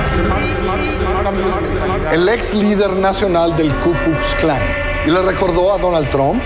El 2.12 2.30
ex 2.30 2.54
líder 2.54 2.92
nacional 2.92 3.58
del 3.58 3.74
Ku 3.78 3.96
Klux 4.06 4.36
Klan 4.40 4.62
y 5.08 5.10
le 5.10 5.24
recordó 5.24 5.74
a 5.74 5.80
Donald 5.80 6.10
Trump 6.10 6.44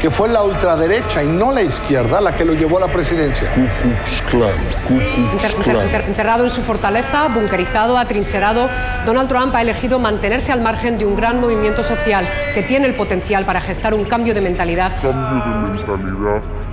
que 0.00 0.10
fue 0.10 0.28
la 0.28 0.42
ultraderecha 0.42 1.22
y 1.22 1.26
no 1.26 1.52
la 1.52 1.62
izquierda 1.62 2.20
la 2.20 2.34
que 2.34 2.44
lo 2.44 2.54
llevó 2.54 2.78
a 2.78 2.80
la 2.80 2.92
presidencia. 2.92 3.50
encerrado 6.06 6.44
en 6.44 6.50
su 6.50 6.62
fortaleza, 6.62 7.28
bunkerizado, 7.28 7.98
atrincherado, 7.98 8.68
Donald 9.04 9.28
Trump 9.28 9.54
ha 9.54 9.60
elegido 9.60 9.98
mantenerse 9.98 10.52
al 10.52 10.62
margen 10.62 10.98
de 10.98 11.04
un 11.04 11.16
gran 11.16 11.40
movimiento 11.40 11.82
social 11.82 12.26
que 12.54 12.62
tiene 12.62 12.86
el 12.86 12.94
potencial 12.94 13.44
para 13.44 13.60
gestar 13.60 13.92
un 13.92 14.04
cambio 14.04 14.32
de 14.32 14.40
mentalidad. 14.40 15.00
Cambio 15.02 15.44
de 15.44 15.68
mentalidad. 15.68 16.69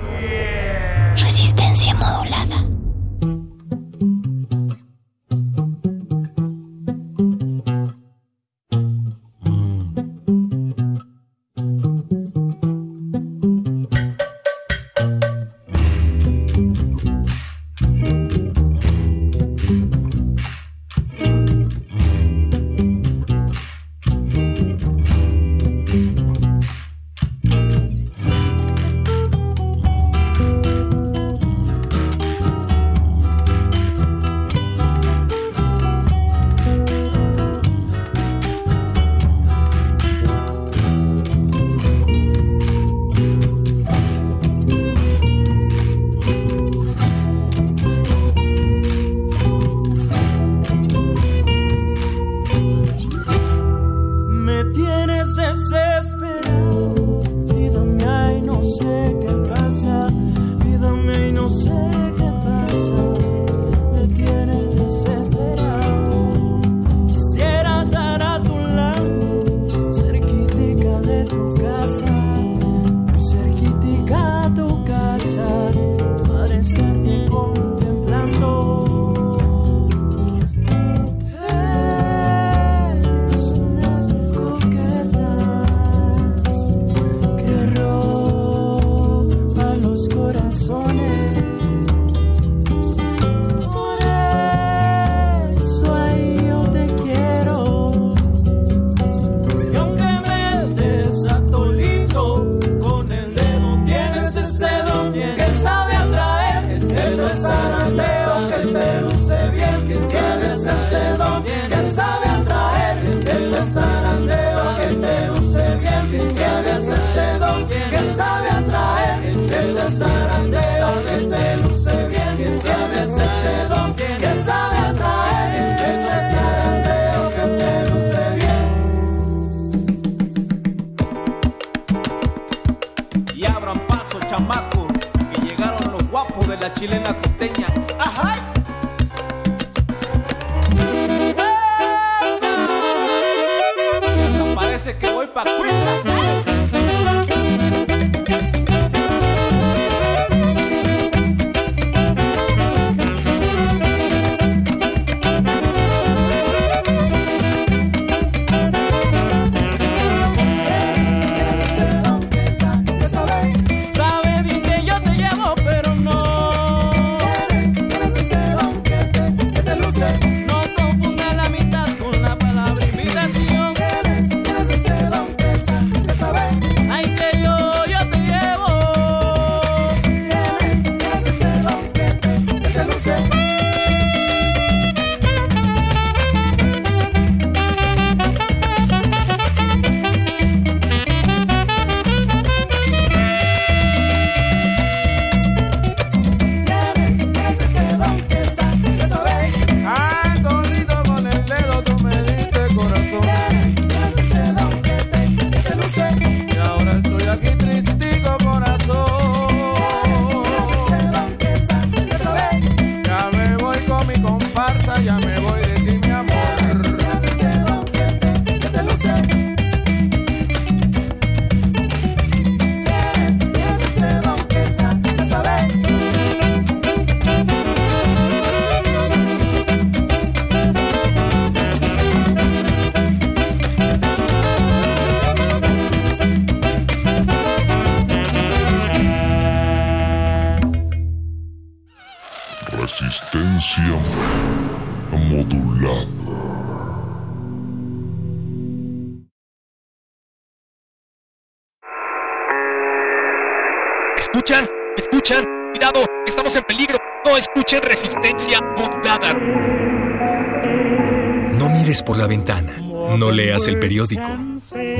Ventana. 262.27 262.77
No 263.17 263.31
leas 263.31 263.67
el 263.67 263.79
periódico. 263.79 264.27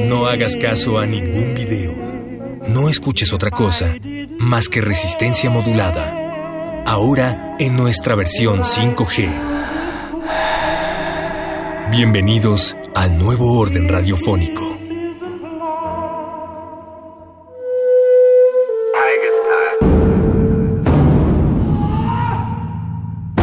No 0.07 0.27
hagas 0.27 0.57
caso 0.57 0.97
a 0.97 1.05
ningún 1.05 1.53
video. 1.53 1.93
No 2.67 2.89
escuches 2.89 3.33
otra 3.33 3.51
cosa 3.51 3.95
más 4.39 4.69
que 4.69 4.81
resistencia 4.81 5.49
modulada. 5.49 6.83
Ahora 6.85 7.55
en 7.59 7.75
nuestra 7.75 8.15
versión 8.15 8.61
5G. 8.61 9.57
Bienvenidos 11.91 12.77
al 12.95 13.17
nuevo 13.17 13.57
orden 13.59 13.87
radiofónico. 13.87 14.77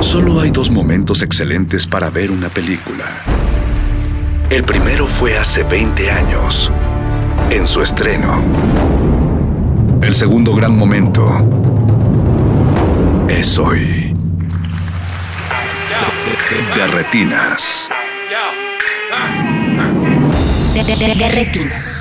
Solo 0.01 0.41
hay 0.41 0.51
dos 0.51 0.70
momentos 0.70 1.22
excelentes 1.22 1.87
para 1.87 2.09
ver 2.11 2.30
una 2.30 2.49
película. 2.49 3.34
El 4.51 4.62
primero 4.62 5.07
fue 5.07 5.36
hace 5.36 5.64
20 5.64 6.11
años, 6.11 6.70
en 7.51 7.66
su 7.66 7.82
estreno. 7.82 8.45
El 10.03 10.14
segundo 10.14 10.55
gran 10.55 10.76
momento 10.76 11.26
es 13.28 13.59
hoy. 13.59 14.14
De 16.76 16.86
retinas. 16.88 17.88
De, 20.74 21.28
retinas. 21.28 22.01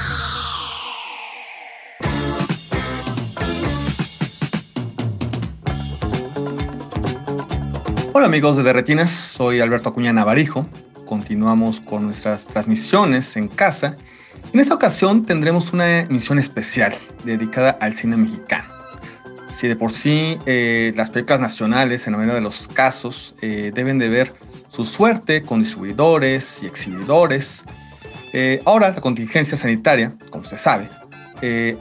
Hola 8.13 8.27
amigos 8.27 8.57
de 8.57 8.63
Derretinas, 8.63 9.11
soy 9.11 9.59
Alberto 9.59 9.89
Acuña 9.89 10.13
Navarijo 10.13 10.67
continuamos 11.33 11.81
con 11.81 12.03
nuestras 12.03 12.45
transmisiones 12.45 13.35
en 13.37 13.47
casa. 13.47 13.95
En 14.53 14.59
esta 14.59 14.75
ocasión 14.75 15.25
tendremos 15.25 15.73
una 15.73 16.01
emisión 16.01 16.37
especial 16.37 16.93
dedicada 17.23 17.71
al 17.81 17.95
cine 17.95 18.17
mexicano. 18.17 18.65
Si 19.49 19.67
de 19.67 19.75
por 19.75 19.91
sí 19.91 20.37
eh, 20.45 20.93
las 20.95 21.09
películas 21.09 21.39
nacionales, 21.39 22.05
en 22.05 22.13
la 22.13 22.19
mayoría 22.19 22.35
de 22.35 22.43
los 22.43 22.67
casos, 22.67 23.33
eh, 23.41 23.71
deben 23.73 23.97
de 23.97 24.09
ver 24.09 24.31
su 24.67 24.85
suerte 24.85 25.41
con 25.41 25.61
distribuidores 25.61 26.61
y 26.61 26.67
exhibidores, 26.67 27.63
eh, 28.31 28.61
ahora 28.65 28.91
la 28.91 29.01
contingencia 29.01 29.57
sanitaria, 29.57 30.13
como 30.29 30.43
usted 30.43 30.57
sabe, 30.57 30.87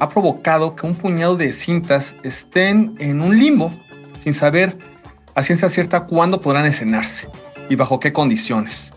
ha 0.01 0.09
provocado 0.09 0.75
que 0.75 0.87
un 0.87 0.95
puñado 0.95 1.37
de 1.37 1.53
cintas 1.53 2.17
estén 2.23 2.97
en 2.99 3.21
un 3.21 3.39
limbo, 3.39 3.71
sin 4.23 4.33
saber 4.33 4.79
a 5.35 5.43
ciencia 5.43 5.69
cierta 5.69 6.07
cuándo 6.07 6.41
podrán 6.41 6.65
escenarse 6.65 7.29
y 7.69 7.77
bajo 7.77 8.01
qué 8.01 8.13
condiciones. 8.13 8.93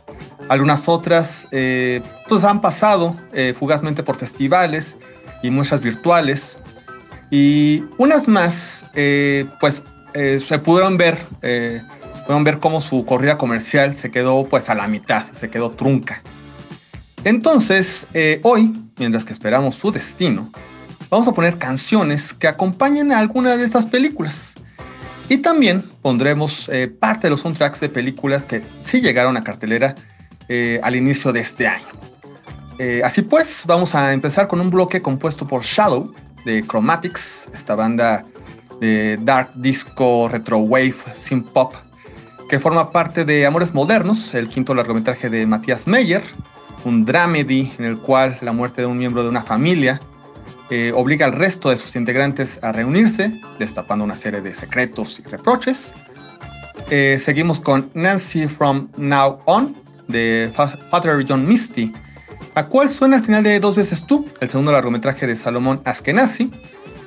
Algunas 0.47 0.87
otras 0.87 1.47
eh, 1.51 2.01
pues 2.27 2.43
han 2.43 2.61
pasado 2.61 3.15
eh, 3.33 3.55
fugazmente 3.57 4.03
por 4.03 4.15
festivales 4.15 4.95
y 5.41 5.49
muestras 5.49 5.81
virtuales. 5.81 6.57
Y 7.31 7.83
unas 7.97 8.27
más 8.27 8.85
eh, 8.93 9.47
pues 9.59 9.83
se 10.13 10.59
pudieron 10.59 10.95
ver, 10.95 11.17
pudieron 11.41 12.45
ver 12.45 12.59
cómo 12.59 12.79
su 12.79 13.03
corrida 13.03 13.37
comercial 13.37 13.97
se 13.97 14.11
quedó 14.11 14.45
pues 14.45 14.69
a 14.69 14.75
la 14.75 14.87
mitad, 14.87 15.25
se 15.33 15.49
quedó 15.49 15.71
trunca. 15.71 16.21
Entonces, 17.25 18.07
hoy, 18.43 18.73
mientras 18.97 19.25
que 19.25 19.33
esperamos 19.33 19.75
su 19.75 19.91
destino, 19.91 20.53
vamos 21.09 21.27
a 21.27 21.33
poner 21.33 21.57
canciones 21.57 22.33
que 22.33 22.47
acompañen 22.47 23.11
a 23.11 23.19
algunas 23.19 23.57
de 23.57 23.65
estas 23.65 23.85
películas. 23.85 24.55
Y 25.27 25.39
también 25.39 25.81
pondremos 26.01 26.71
parte 27.01 27.27
de 27.27 27.31
los 27.31 27.41
soundtracks 27.41 27.81
de 27.81 27.89
películas 27.89 28.45
que 28.45 28.63
sí 28.81 29.01
llegaron 29.01 29.35
a 29.35 29.43
cartelera 29.43 29.95
eh, 30.47 30.79
al 30.83 30.95
inicio 30.95 31.33
de 31.33 31.39
este 31.39 31.67
año. 31.67 31.85
Eh, 32.77 33.01
así 33.03 33.21
pues, 33.21 33.63
vamos 33.65 33.95
a 33.95 34.13
empezar 34.13 34.47
con 34.47 34.59
un 34.61 34.69
bloque 34.69 35.01
compuesto 35.01 35.47
por 35.47 35.63
Shadow 35.63 36.13
de 36.45 36.63
Chromatics, 36.67 37.49
esta 37.53 37.73
banda 37.73 38.23
de 38.79 39.17
dark 39.21 39.51
disco, 39.55 40.29
retro 40.29 40.57
wave, 40.59 40.95
synth 41.15 41.47
pop, 41.47 41.73
que 42.49 42.59
forma 42.59 42.91
parte 42.91 43.25
de 43.25 43.45
Amores 43.45 43.73
Modernos, 43.73 44.35
el 44.35 44.49
quinto 44.49 44.75
largometraje 44.75 45.29
de 45.29 45.47
Matías 45.47 45.87
Meyer, 45.87 46.21
un 46.83 47.05
dramedy 47.05 47.73
en 47.79 47.85
el 47.85 47.97
cual 47.97 48.37
la 48.41 48.51
muerte 48.51 48.81
de 48.81 48.87
un 48.87 48.99
miembro 48.99 49.23
de 49.23 49.29
una 49.29 49.41
familia 49.41 49.99
eh, 50.69 50.91
obliga 50.93 51.25
al 51.25 51.33
resto 51.33 51.69
de 51.71 51.77
sus 51.77 51.95
integrantes 51.95 52.59
a 52.61 52.71
reunirse, 52.71 53.41
destapando 53.57 54.05
una 54.05 54.15
serie 54.15 54.41
de 54.41 54.53
secretos 54.53 55.19
y 55.19 55.23
reproches. 55.23 55.93
seguimos 56.87 57.59
con 57.59 57.89
Nancy 57.95 58.47
from 58.47 58.89
Now 58.97 59.39
On, 59.45 59.84
de 60.07 60.51
Father 60.53 61.25
John 61.27 61.45
Misty, 61.45 61.93
la 62.55 62.65
cual 62.65 62.89
suena 62.89 63.17
al 63.17 63.23
final 63.23 63.43
de 63.43 63.59
Dos 63.59 63.75
veces 63.75 64.05
tú, 64.05 64.25
el 64.39 64.49
segundo 64.49 64.71
largometraje 64.71 65.27
de 65.27 65.35
Salomón 65.35 65.81
Askenazi, 65.85 66.51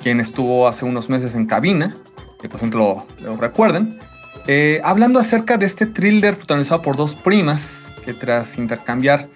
quien 0.02 0.20
estuvo 0.20 0.68
hace 0.68 0.84
unos 0.84 1.08
meses 1.08 1.34
en 1.34 1.46
cabina, 1.46 1.94
que 2.40 2.48
por 2.48 2.58
ejemplo 2.58 3.06
lo, 3.20 3.36
recuerden, 3.36 3.98
eh, 4.46 4.80
hablando 4.84 5.18
acerca 5.18 5.56
de 5.56 5.66
este 5.66 5.86
thriller 5.86 6.36
protagonizado 6.36 6.82
por 6.82 6.96
dos 6.96 7.14
primas 7.14 7.92
que 8.04 8.14
tras 8.14 8.56
intercambiar 8.58 9.28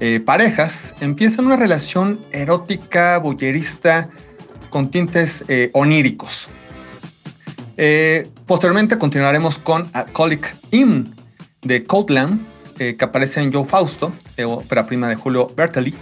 eh, 0.00 0.20
parejas 0.20 0.94
empiezan 1.00 1.46
una 1.46 1.56
relación 1.56 2.20
erótica, 2.32 3.18
bullerista, 3.18 4.08
con 4.70 4.90
tintes 4.90 5.44
eh, 5.48 5.70
oníricos. 5.74 6.48
Posteriormente 8.46 8.96
continuaremos 8.96 9.58
con 9.58 9.88
Alcoholic 9.92 10.54
Inn 10.70 11.14
de 11.62 11.82
Coatland, 12.72 12.96
que 12.96 13.04
aparece 13.04 13.40
en 13.40 13.52
Joe 13.52 13.64
Fausto, 13.64 14.12
ópera 14.44 14.86
prima 14.86 15.08
de 15.08 15.14
Julio 15.14 15.52
Bertelli, 15.56 15.94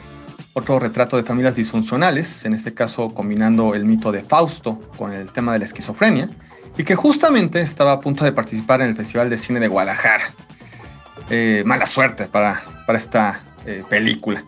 otro 0.53 0.79
retrato 0.79 1.17
de 1.17 1.23
familias 1.23 1.55
disfuncionales, 1.55 2.45
en 2.45 2.55
este 2.55 2.75
caso 2.75 3.11
combinando 3.11 3.75
el 3.75 3.85
mito 3.85 4.11
de 4.11 4.23
Fausto 4.23 4.81
con 4.97 5.13
el 5.13 5.31
tema 5.31 5.53
de 5.53 5.61
la 5.61 5.65
esquizofrenia, 5.65 6.29
y 6.77 6.85
que 6.85 6.95
justamente 6.95 7.61
estaba 7.61 7.93
a 7.93 8.01
punto 8.01 8.25
de 8.25 8.33
participar 8.33 8.81
en 8.81 8.89
el 8.89 8.97
Festival 8.97 9.31
de 9.31 9.39
Cine 9.39 9.61
de 9.61 9.69
Guadalajara. 9.69 10.33
Eh, 11.29 11.63
mala 11.65 11.87
suerte 11.87 12.27
para, 12.27 12.63
para 12.87 12.99
esta 12.99 13.41
eh, 13.67 13.85
película. 13.89 14.43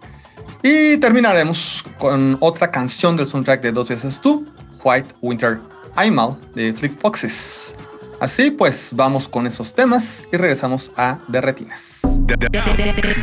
Y 0.62 0.96
terminaremos 0.98 1.84
con 1.98 2.36
otra 2.40 2.70
canción 2.70 3.16
del 3.16 3.28
soundtrack 3.28 3.60
de 3.62 3.72
Dos 3.72 3.88
veces 3.88 4.20
tú, 4.20 4.46
White 4.82 5.14
Winter 5.20 5.60
Aimal 5.96 6.36
de 6.54 6.72
Flick 6.72 6.98
Foxes. 6.98 7.74
Así 8.22 8.52
pues, 8.52 8.90
vamos 8.94 9.26
con 9.26 9.48
esos 9.48 9.74
temas 9.74 10.28
y 10.30 10.36
regresamos 10.36 10.92
a 10.96 11.18
Derretinas. 11.26 12.02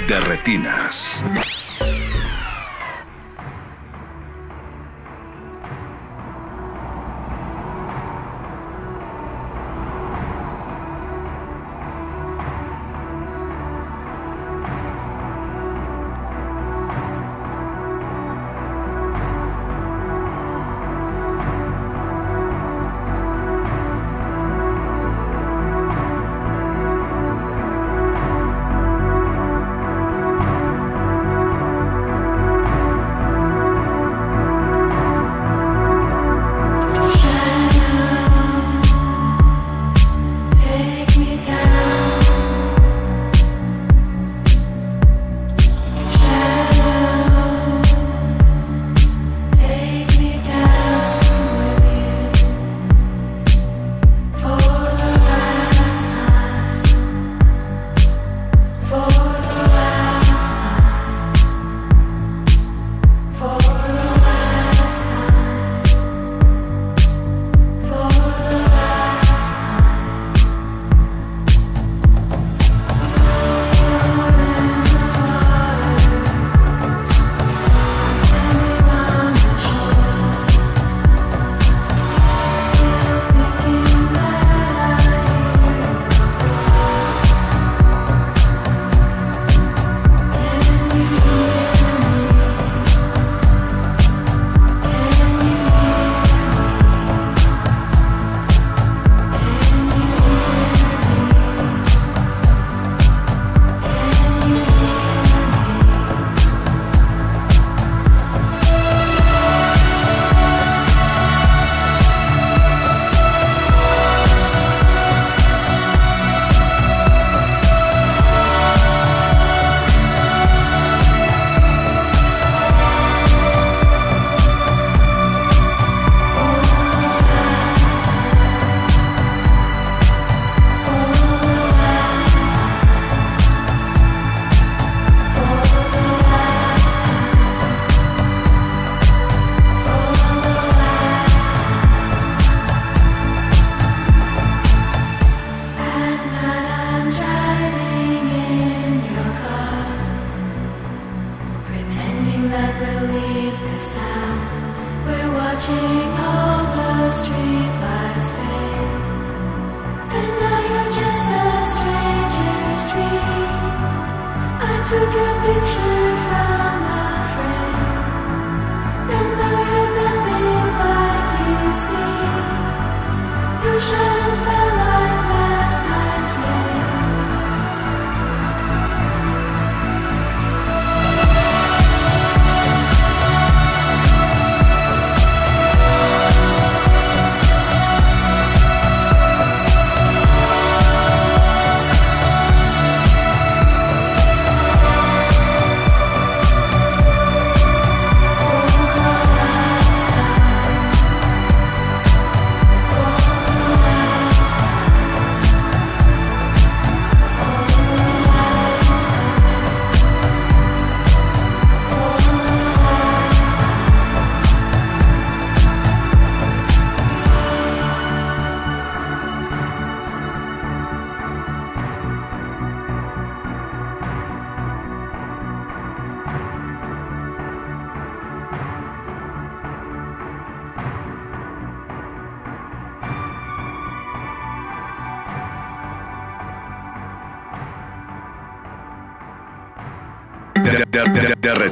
Derretinas. 0.10 1.24
de. 1.24 2.09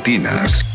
Oh, 0.10 0.67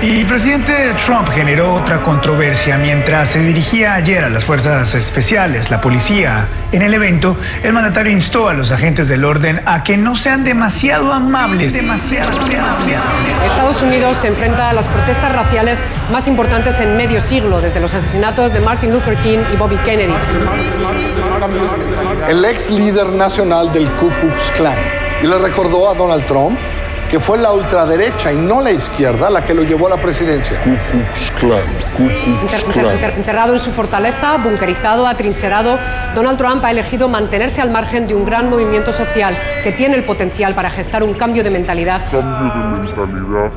Y 0.00 0.20
el 0.20 0.26
presidente 0.26 0.94
Trump 1.04 1.28
generó 1.28 1.74
otra 1.74 2.00
controversia 2.02 2.78
mientras 2.78 3.30
se 3.30 3.40
dirigía 3.40 3.94
ayer 3.94 4.22
a 4.22 4.30
las 4.30 4.44
fuerzas 4.44 4.94
especiales, 4.94 5.72
la 5.72 5.80
policía. 5.80 6.46
En 6.70 6.82
el 6.82 6.94
evento, 6.94 7.36
el 7.64 7.72
mandatario 7.72 8.12
instó 8.12 8.48
a 8.48 8.54
los 8.54 8.70
agentes 8.70 9.08
del 9.08 9.24
orden 9.24 9.60
a 9.66 9.82
que 9.82 9.96
no 9.96 10.14
sean 10.14 10.44
demasiado 10.44 11.12
amables, 11.12 11.72
demasiado 11.72 12.30
amables. 12.30 13.00
Estados 13.44 13.82
Unidos 13.82 14.18
se 14.20 14.28
enfrenta 14.28 14.70
a 14.70 14.72
las 14.72 14.86
protestas 14.86 15.34
raciales 15.34 15.80
más 16.12 16.28
importantes 16.28 16.78
en 16.78 16.96
medio 16.96 17.20
siglo, 17.20 17.60
desde 17.60 17.80
los 17.80 17.92
asesinatos 17.92 18.52
de 18.52 18.60
Martin 18.60 18.92
Luther 18.92 19.16
King 19.16 19.40
y 19.52 19.56
Bobby 19.56 19.78
Kennedy. 19.78 20.14
el 22.28 22.44
ex 22.44 22.70
líder 22.70 23.08
nacional 23.08 23.72
del 23.72 23.88
Ku 23.92 24.10
Klux 24.20 24.52
Klan 24.56 24.78
y 25.22 25.26
le 25.26 25.38
recordó 25.38 25.90
a 25.90 25.94
Donald 25.94 26.24
Trump 26.26 26.56
que 27.10 27.18
fue 27.18 27.38
la 27.38 27.52
ultraderecha 27.52 28.32
y 28.32 28.36
no 28.36 28.60
la 28.60 28.70
izquierda 28.70 29.30
la 29.30 29.44
que 29.44 29.54
lo 29.54 29.62
llevó 29.62 29.86
a 29.86 29.90
la 29.90 29.96
presidencia. 29.96 30.60
Ku 30.60 30.70
Klux 30.90 31.30
Klan, 31.40 31.62
Ku 31.96 32.08
encerrado 33.16 33.54
en 33.54 33.60
su 33.60 33.70
fortaleza, 33.72 34.36
bunkerizado, 34.36 35.06
atrincherado, 35.06 35.78
Donald 36.14 36.38
Trump 36.38 36.64
ha 36.64 36.70
elegido 36.70 37.08
mantenerse 37.08 37.60
al 37.60 37.70
margen 37.70 38.06
de 38.06 38.14
un 38.14 38.24
gran 38.24 38.50
movimiento 38.50 38.92
social 38.92 39.34
que 39.62 39.72
tiene 39.72 39.96
el 39.96 40.04
potencial 40.04 40.54
para 40.54 40.70
gestar 40.70 41.02
un 41.02 41.14
cambio 41.14 41.42
de 41.42 41.50
mentalidad. 41.50 42.10
Cambio 42.10 42.52
de 42.52 43.06
mentalidad. 43.06 43.50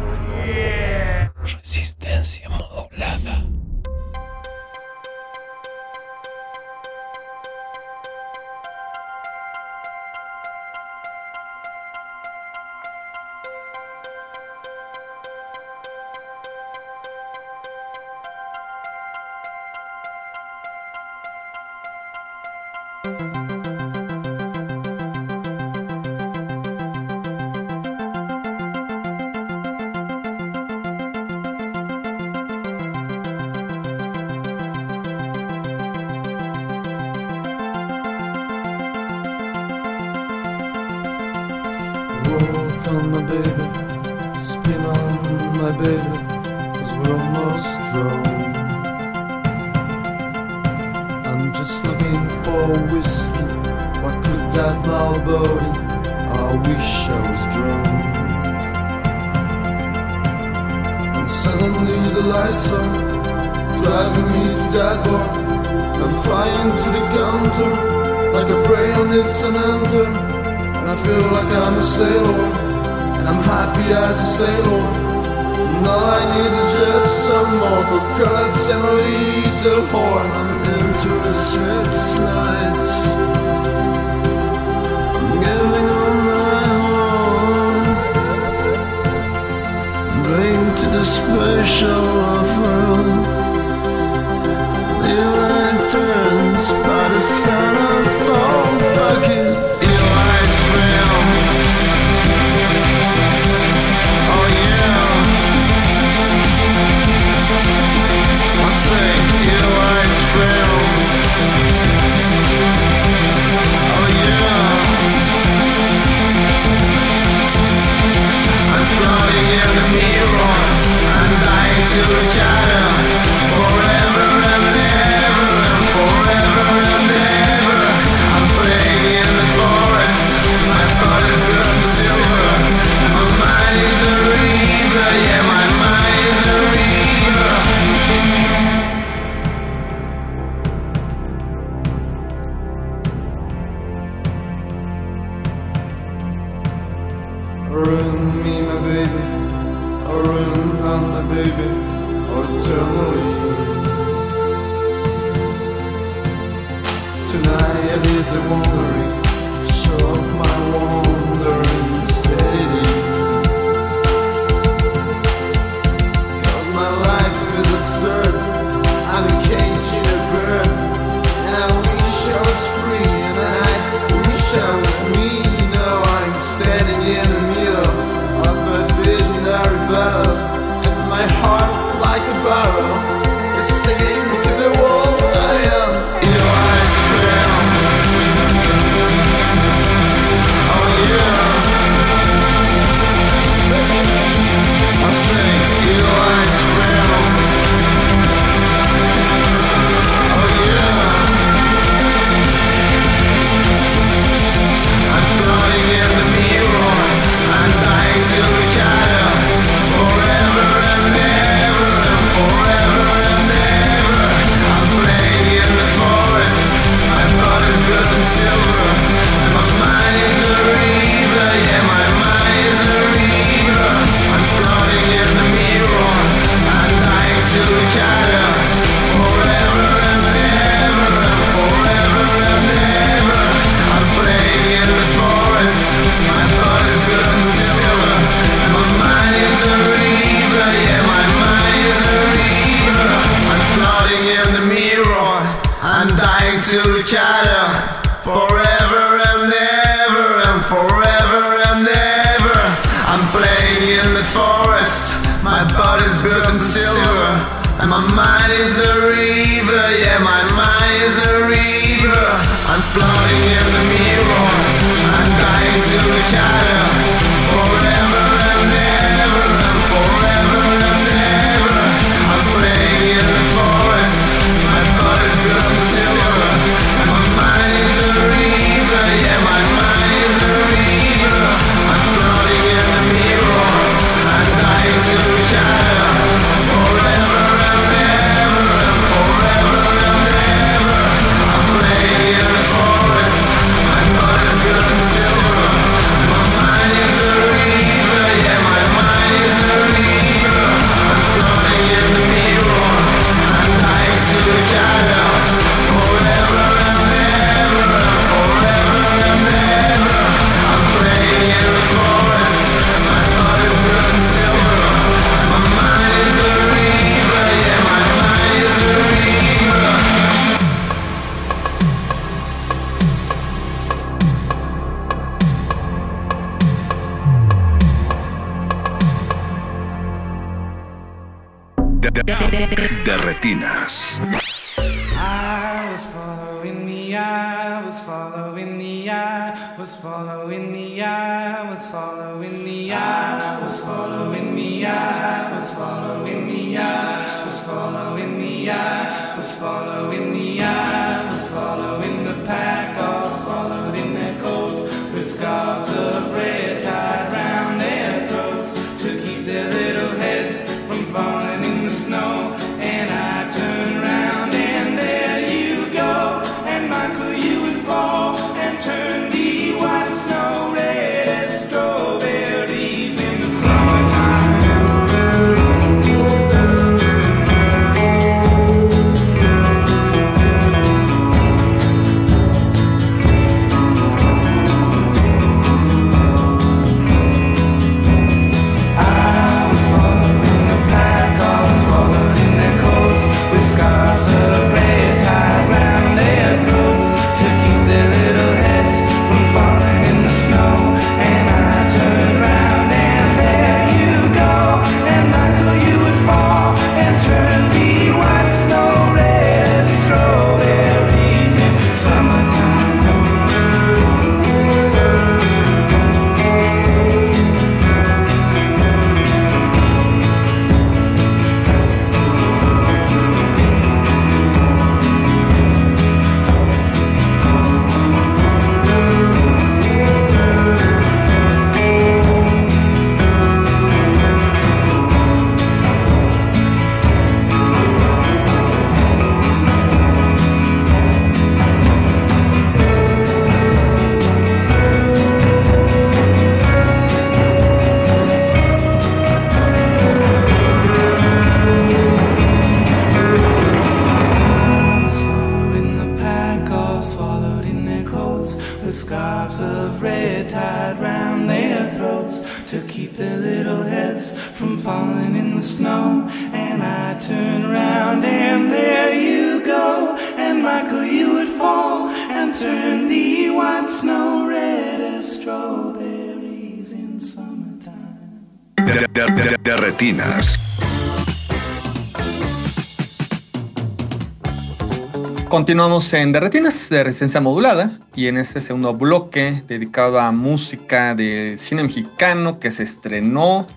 Continuamos 486.01 486.25
en 486.25 486.31
Derretinas 486.31 486.89
de 486.89 487.03
resistencia 487.03 487.41
modulada 487.41 487.99
y 488.15 488.25
en 488.25 488.37
este 488.37 488.59
segundo 488.59 488.91
bloque 488.91 489.61
dedicado 489.67 490.19
a 490.19 490.31
música 490.31 491.13
de 491.13 491.57
cine 491.59 491.83
mexicano 491.83 492.59
que 492.59 492.71
se 492.71 492.81
estrenó 492.81 493.67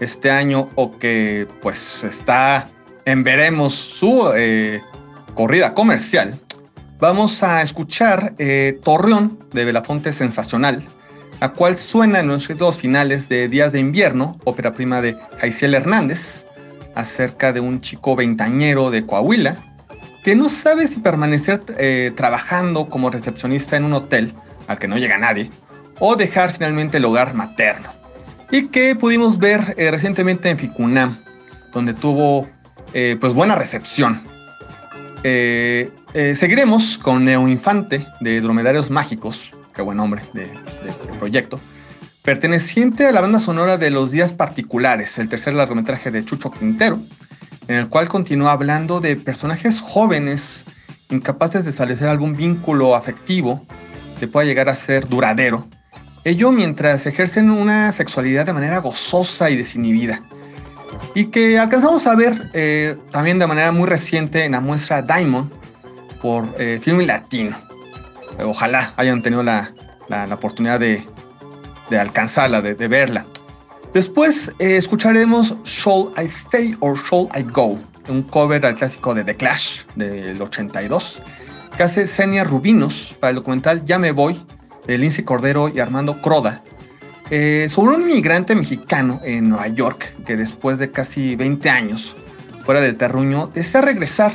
este 0.00 0.30
año 0.30 0.70
o 0.74 0.98
que 0.98 1.46
pues 1.60 2.02
está 2.02 2.66
en 3.04 3.22
veremos 3.24 3.74
su 3.74 4.32
eh, 4.34 4.80
corrida 5.34 5.74
comercial. 5.74 6.40
Vamos 6.98 7.42
a 7.42 7.60
escuchar 7.60 8.32
eh, 8.38 8.80
Torreón 8.82 9.38
de 9.52 9.66
Belafonte 9.66 10.14
Sensacional, 10.14 10.82
la 11.42 11.52
cual 11.52 11.76
suena 11.76 12.20
en 12.20 12.28
los 12.28 12.46
títulos 12.46 12.78
finales 12.78 13.28
de 13.28 13.48
Días 13.48 13.72
de 13.72 13.80
Invierno, 13.80 14.38
ópera 14.44 14.72
prima 14.72 15.02
de 15.02 15.14
Jaiciel 15.40 15.74
Hernández, 15.74 16.46
acerca 16.94 17.52
de 17.52 17.60
un 17.60 17.82
chico 17.82 18.16
veintañero 18.16 18.90
de 18.90 19.04
Coahuila 19.04 19.65
que 20.26 20.34
no 20.34 20.48
sabe 20.48 20.88
si 20.88 20.98
permanecer 20.98 21.62
eh, 21.78 22.10
trabajando 22.16 22.88
como 22.88 23.10
recepcionista 23.10 23.76
en 23.76 23.84
un 23.84 23.92
hotel 23.92 24.34
al 24.66 24.76
que 24.76 24.88
no 24.88 24.98
llega 24.98 25.16
nadie 25.18 25.52
o 26.00 26.16
dejar 26.16 26.52
finalmente 26.52 26.96
el 26.96 27.04
hogar 27.04 27.32
materno. 27.34 27.90
Y 28.50 28.66
que 28.66 28.96
pudimos 28.96 29.38
ver 29.38 29.76
eh, 29.78 29.88
recientemente 29.88 30.48
en 30.50 30.58
Ficunam, 30.58 31.18
donde 31.72 31.94
tuvo 31.94 32.48
eh, 32.92 33.16
pues 33.20 33.34
buena 33.34 33.54
recepción. 33.54 34.20
Seguiremos 36.34 36.98
con 36.98 37.24
Neo 37.24 37.46
Infante 37.46 38.04
de 38.20 38.40
Dromedarios 38.40 38.90
Mágicos, 38.90 39.52
qué 39.76 39.82
buen 39.82 39.96
nombre 39.98 40.22
de- 40.32 40.46
de 40.46 41.18
proyecto, 41.20 41.60
perteneciente 42.22 43.06
a 43.06 43.12
la 43.12 43.20
banda 43.20 43.38
sonora 43.38 43.78
de 43.78 43.90
Los 43.90 44.10
Días 44.10 44.32
Particulares, 44.32 45.18
el 45.18 45.28
tercer 45.28 45.54
largometraje 45.54 46.10
de 46.10 46.24
Chucho 46.24 46.50
Quintero, 46.50 46.98
en 47.68 47.76
el 47.76 47.88
cual 47.88 48.08
continúa 48.08 48.52
hablando 48.52 49.00
de 49.00 49.16
personajes 49.16 49.80
jóvenes 49.80 50.64
incapaces 51.10 51.64
de 51.64 51.70
establecer 51.70 52.08
algún 52.08 52.34
vínculo 52.36 52.94
afectivo 52.94 53.64
que 54.18 54.26
pueda 54.28 54.46
llegar 54.46 54.68
a 54.68 54.74
ser 54.74 55.08
duradero. 55.08 55.66
Ello 56.24 56.50
mientras 56.50 57.06
ejercen 57.06 57.50
una 57.50 57.92
sexualidad 57.92 58.46
de 58.46 58.52
manera 58.52 58.78
gozosa 58.78 59.50
y 59.50 59.56
desinhibida. 59.56 60.22
Y 61.14 61.26
que 61.26 61.58
alcanzamos 61.58 62.06
a 62.06 62.16
ver 62.16 62.50
eh, 62.52 62.96
también 63.10 63.38
de 63.38 63.46
manera 63.46 63.70
muy 63.72 63.86
reciente 63.88 64.44
en 64.44 64.52
la 64.52 64.60
muestra 64.60 65.02
Diamond 65.02 65.50
por 66.20 66.52
eh, 66.58 66.80
Film 66.82 67.00
Latino. 67.06 67.56
Ojalá 68.44 68.92
hayan 68.96 69.22
tenido 69.22 69.42
la, 69.42 69.72
la- 70.08 70.24
oportunidad 70.34 70.80
de, 70.80 71.06
de 71.90 71.98
alcanzarla, 71.98 72.60
de 72.60 72.88
verla. 72.88 73.24
Después 73.96 74.52
eh, 74.58 74.76
escucharemos 74.76 75.56
Shall 75.64 76.10
I 76.22 76.26
Stay 76.26 76.76
or 76.80 76.98
Shall 76.98 77.28
I 77.34 77.42
Go, 77.44 77.80
un 78.08 78.24
cover 78.24 78.66
al 78.66 78.74
clásico 78.74 79.14
de 79.14 79.24
The 79.24 79.34
Clash 79.34 79.84
del 79.94 80.42
82, 80.42 81.22
que 81.74 81.82
hace 81.82 82.06
Senia 82.06 82.44
Rubinos 82.44 83.16
para 83.18 83.30
el 83.30 83.36
documental 83.36 83.86
Ya 83.86 83.98
me 83.98 84.12
voy, 84.12 84.38
de 84.86 84.98
Lindsay 84.98 85.24
Cordero 85.24 85.70
y 85.70 85.80
Armando 85.80 86.20
Croda, 86.20 86.62
eh, 87.30 87.68
sobre 87.70 87.96
un 87.96 88.02
inmigrante 88.02 88.54
mexicano 88.54 89.18
en 89.24 89.48
Nueva 89.48 89.68
York 89.68 90.14
que 90.26 90.36
después 90.36 90.78
de 90.78 90.90
casi 90.90 91.34
20 91.34 91.70
años 91.70 92.16
fuera 92.60 92.82
del 92.82 92.98
terruño 92.98 93.50
desea 93.54 93.80
regresar 93.80 94.34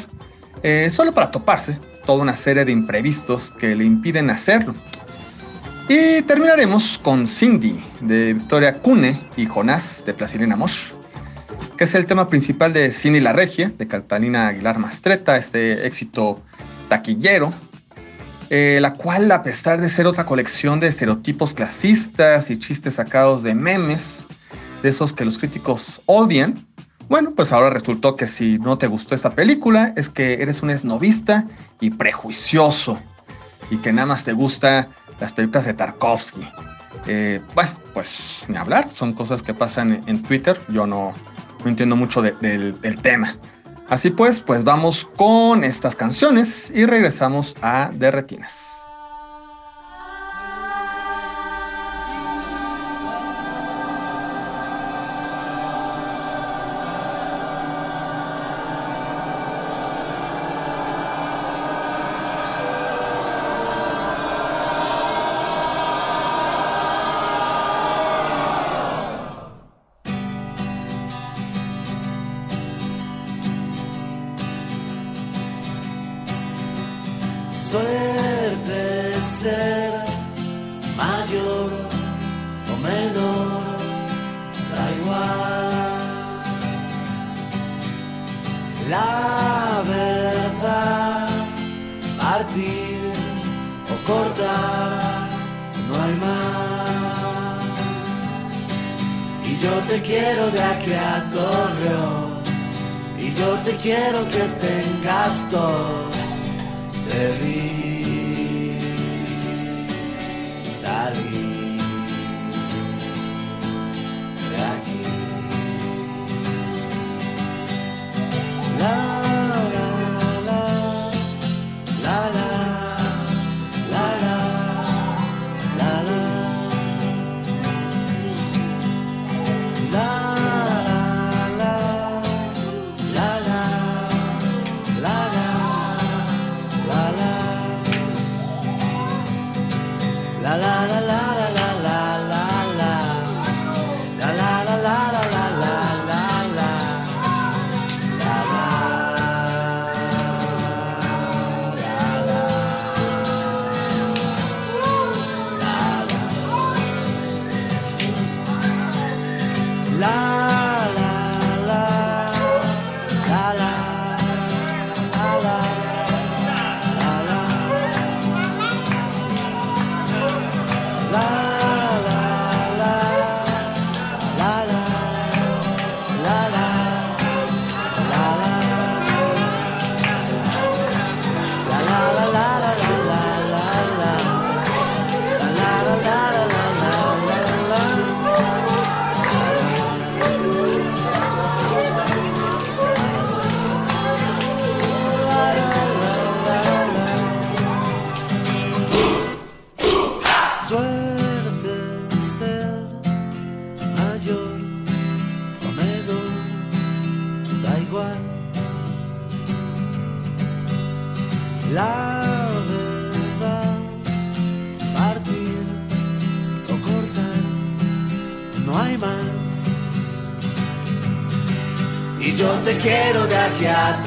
eh, 0.64 0.90
solo 0.90 1.14
para 1.14 1.30
toparse 1.30 1.78
toda 2.08 2.24
una 2.24 2.36
serie 2.36 2.66
de 2.66 2.72
imprevistos 2.72 3.52
que 3.52 3.76
le 3.76 3.86
impiden 3.86 4.32
hacerlo. 4.32 4.74
Y 5.94 6.22
terminaremos 6.22 6.98
con 6.98 7.28
Cindy 7.28 7.78
de 8.00 8.34
Victoria 8.34 8.80
Cune 8.80 9.20
y 9.36 9.46
Jonás 9.46 10.02
de 10.06 10.14
Plastilina 10.14 10.56
Mosh, 10.56 10.94
que 11.76 11.84
es 11.84 11.94
el 11.96 12.06
tema 12.06 12.30
principal 12.30 12.72
de 12.72 12.94
Cindy 12.94 13.20
la 13.20 13.34
Regia 13.34 13.74
de 13.78 13.88
Catalina 13.90 14.48
Aguilar 14.48 14.80
Mastreta, 14.80 15.36
este 15.36 15.86
éxito 15.86 16.42
taquillero, 16.88 17.54
eh, 18.50 18.80
la 18.82 18.94
cual 18.94 19.30
a 19.34 19.44
pesar 19.44 19.82
de 19.82 19.90
ser 19.90 20.08
otra 20.08 20.26
colección 20.26 20.80
de 20.80 20.88
estereotipos 20.88 21.52
clasistas 21.52 22.50
y 22.50 22.58
chistes 22.58 22.94
sacados 22.94 23.44
de 23.44 23.54
memes, 23.54 24.24
de 24.84 24.88
esos 24.88 25.12
que 25.12 25.26
los 25.26 25.38
críticos 25.38 26.02
odian, 26.06 26.66
bueno, 27.10 27.34
pues 27.36 27.52
ahora 27.52 27.70
resultó 27.70 28.16
que 28.16 28.28
si 28.28 28.60
no 28.60 28.78
te 28.78 28.88
gustó 28.88 29.14
esa 29.14 29.32
película 29.32 29.92
es 29.98 30.08
que 30.08 30.42
eres 30.42 30.64
un 30.64 30.70
esnovista 30.70 31.44
y 31.82 31.90
prejuicioso 31.90 32.98
y 33.70 33.76
que 33.78 33.92
nada 33.92 34.06
más 34.06 34.24
te 34.24 34.32
gusta 34.32 34.88
las 35.22 35.32
películas 35.32 35.66
de 35.66 35.74
Tarkovsky. 35.74 36.46
Eh, 37.08 37.40
bueno, 37.56 37.72
pues 37.94 38.44
ni 38.50 38.58
hablar, 38.58 38.90
son 38.94 39.14
cosas 39.14 39.42
que 39.42 39.54
pasan 39.54 40.04
en, 40.06 40.22
Twitter, 40.24 40.60
yo 40.68 40.86
no, 40.86 41.14
no 41.64 41.70
entiendo 41.70 41.96
mucho 41.96 42.22
de- 42.22 42.34
del, 42.42 42.80
del 42.82 43.02
tema. 43.02 43.38
Así 43.88 44.10
pues, 44.10 44.42
pues 44.42 44.64
vamos 44.64 45.08
con 45.18 45.64
estas 45.64 45.96
canciones 45.96 46.72
y 46.74 46.86
regresamos 46.86 47.56
a 47.62 47.92
De 47.94 48.12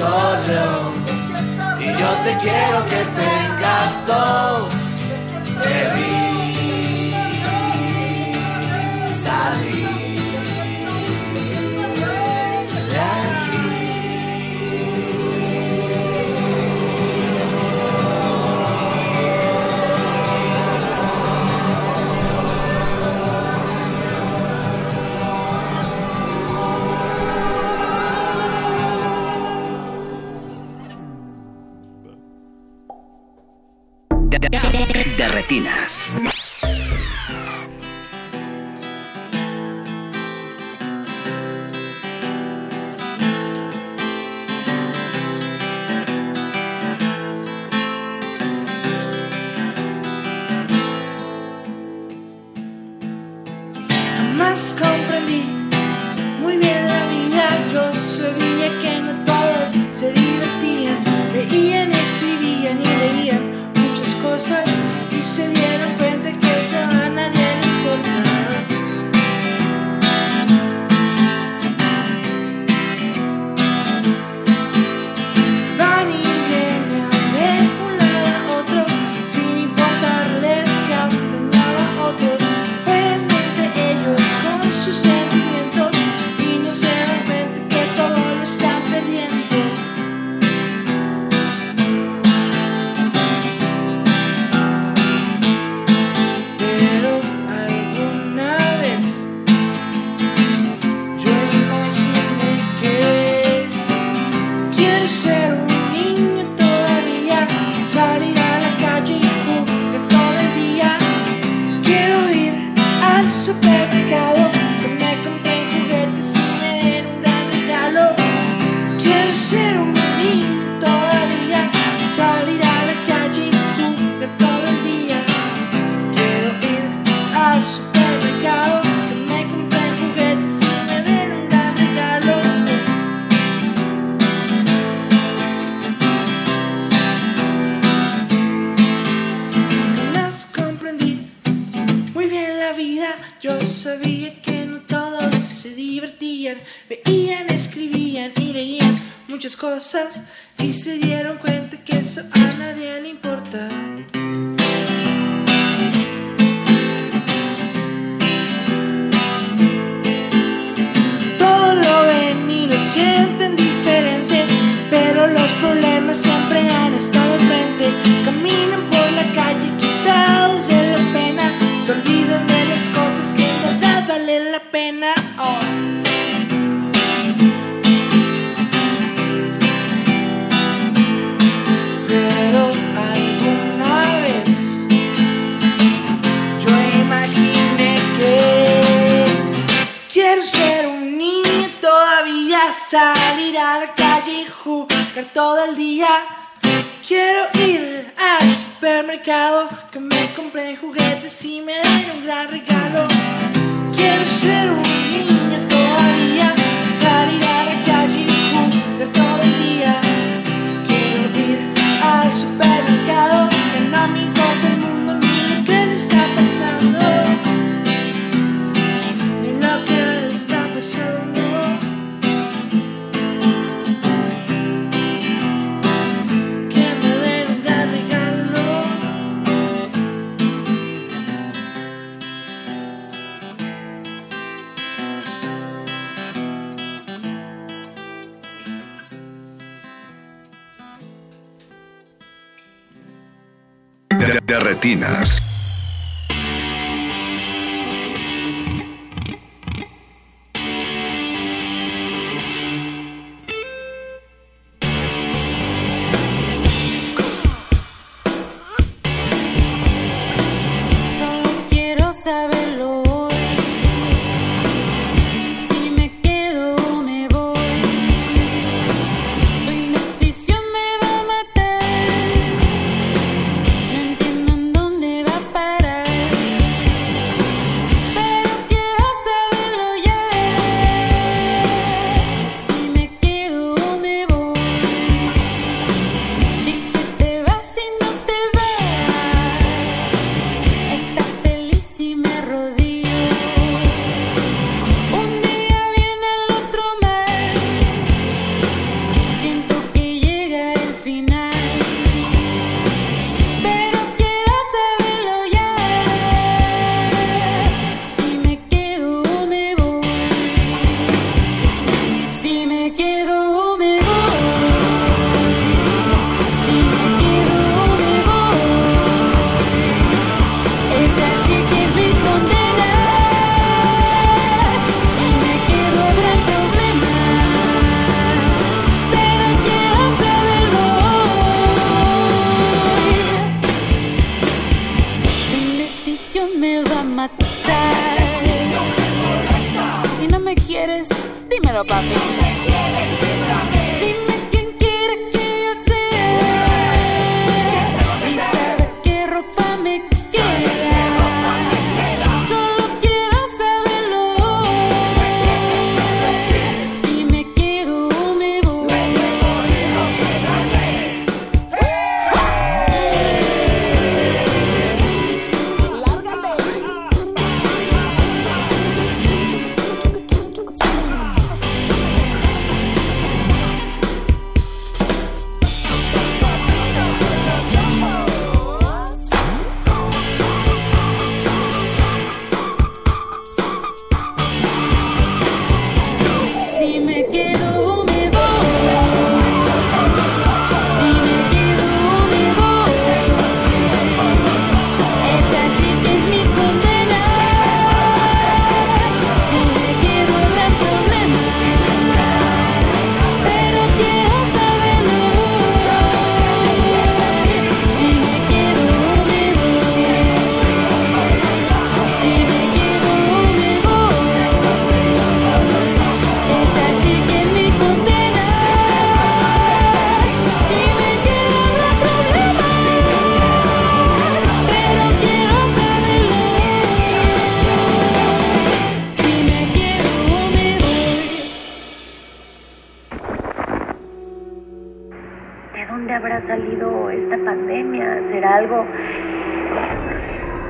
God. 0.05 0.74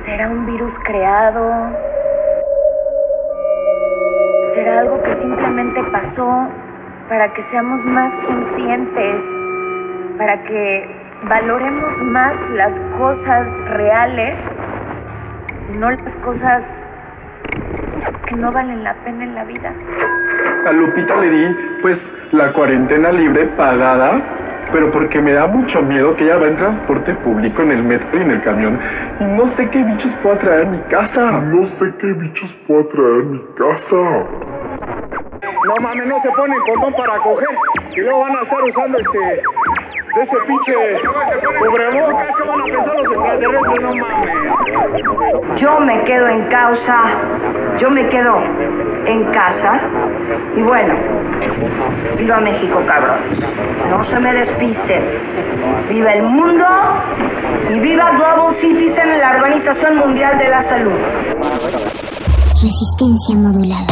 ¿Será 0.05 0.29
un 0.29 0.45
virus 0.45 0.73
creado? 0.83 1.51
¿Será 4.55 4.79
algo 4.79 5.01
que 5.03 5.15
simplemente 5.21 5.83
pasó? 5.91 6.47
para 7.09 7.31
que 7.33 7.43
seamos 7.51 7.83
más 7.85 8.11
conscientes, 8.25 9.15
para 10.17 10.41
que 10.43 10.87
valoremos 11.29 11.97
más 12.03 12.33
las 12.55 12.71
cosas 12.97 13.47
reales, 13.69 14.35
no 15.79 15.91
las 15.91 16.15
cosas 16.23 16.63
que 18.27 18.35
no 18.35 18.51
valen 18.51 18.83
la 18.83 18.93
pena 19.05 19.23
en 19.23 19.35
la 19.35 19.43
vida. 19.43 19.71
A 20.67 20.71
Lupita 20.71 21.15
le 21.17 21.29
di, 21.29 21.55
pues, 21.81 21.97
la 22.31 22.51
cuarentena 22.53 23.11
libre 23.11 23.45
pagada, 23.57 24.21
pero 24.75 24.91
porque 24.91 25.21
me 25.21 25.31
da 25.31 25.47
mucho 25.47 25.81
miedo 25.83 26.13
que 26.17 26.25
ella 26.25 26.35
va 26.35 26.47
en 26.49 26.57
transporte 26.57 27.13
público, 27.23 27.61
en 27.61 27.71
el 27.71 27.81
metro 27.81 28.19
y 28.19 28.21
en 28.23 28.31
el 28.31 28.43
camión, 28.43 28.77
y 29.21 29.23
no 29.23 29.55
sé 29.55 29.69
qué 29.69 29.81
bichos 29.81 30.11
puedo 30.21 30.37
traer 30.39 30.67
a 30.67 30.69
mi 30.69 30.79
casa. 30.89 31.31
No 31.31 31.65
sé 31.79 31.93
qué 31.97 32.07
bichos 32.07 32.53
puedo 32.67 32.85
traer 32.87 33.21
a 33.21 33.23
mi 33.23 33.39
casa. 33.55 34.27
No 35.65 35.75
mames, 35.81 36.07
no 36.07 36.19
se 36.21 36.29
ponen 36.29 36.59
condón 36.67 36.93
para 36.93 37.17
coger 37.19 37.47
y 37.95 38.01
luego 38.01 38.19
van 38.19 38.35
a 38.35 38.41
estar 38.41 38.63
usando 38.65 38.97
este 38.97 39.41
de 40.15 40.23
ese 40.23 40.35
pinche 40.47 40.73
cubrebocas 41.59 42.27
que 42.37 42.43
van 42.47 42.61
a 42.61 42.65
pensar 42.65 42.95
los 42.95 43.05
extraterrestres, 43.11 43.81
no 43.81 43.95
mames. 43.95 45.61
Yo 45.61 45.79
me 45.81 46.03
quedo 46.05 46.27
en 46.27 46.47
causa, 46.47 46.97
yo 47.79 47.89
me 47.89 48.07
quedo 48.07 48.41
en 49.05 49.25
casa 49.33 49.81
y 50.55 50.61
bueno, 50.61 50.95
viva 52.17 52.39
México, 52.39 52.81
cabrón. 52.87 53.19
No 53.89 54.05
se 54.09 54.19
me 54.19 54.33
despisten. 54.33 55.03
Viva 55.89 56.13
el 56.13 56.23
mundo 56.23 56.65
y 57.73 57.79
viva 57.79 58.11
Global 58.11 58.55
Citizen 58.61 59.11
en 59.11 59.19
la 59.19 59.31
Organización 59.31 59.97
Mundial 59.97 60.37
de 60.37 60.49
la 60.49 60.63
Salud. 60.69 60.99
Resistencia 62.61 63.35
modulada. 63.35 63.85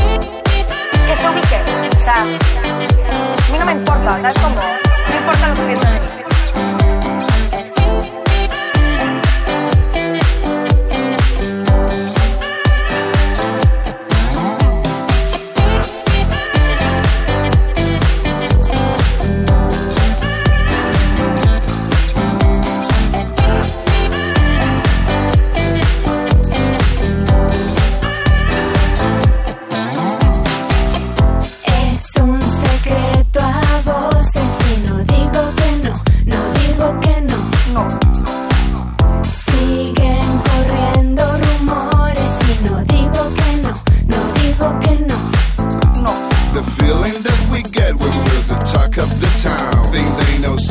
Que 1.05 1.15
se 1.15 1.29
ubique. 1.29 1.57
O 1.95 1.99
sea, 1.99 2.15
a 2.15 3.51
mí 3.51 3.59
no 3.59 3.65
me 3.65 3.73
importa, 3.73 4.19
¿sabes 4.19 4.39
cómo? 4.39 4.82
No 5.13 5.19
importa 5.19 5.47
lo 5.49 6.22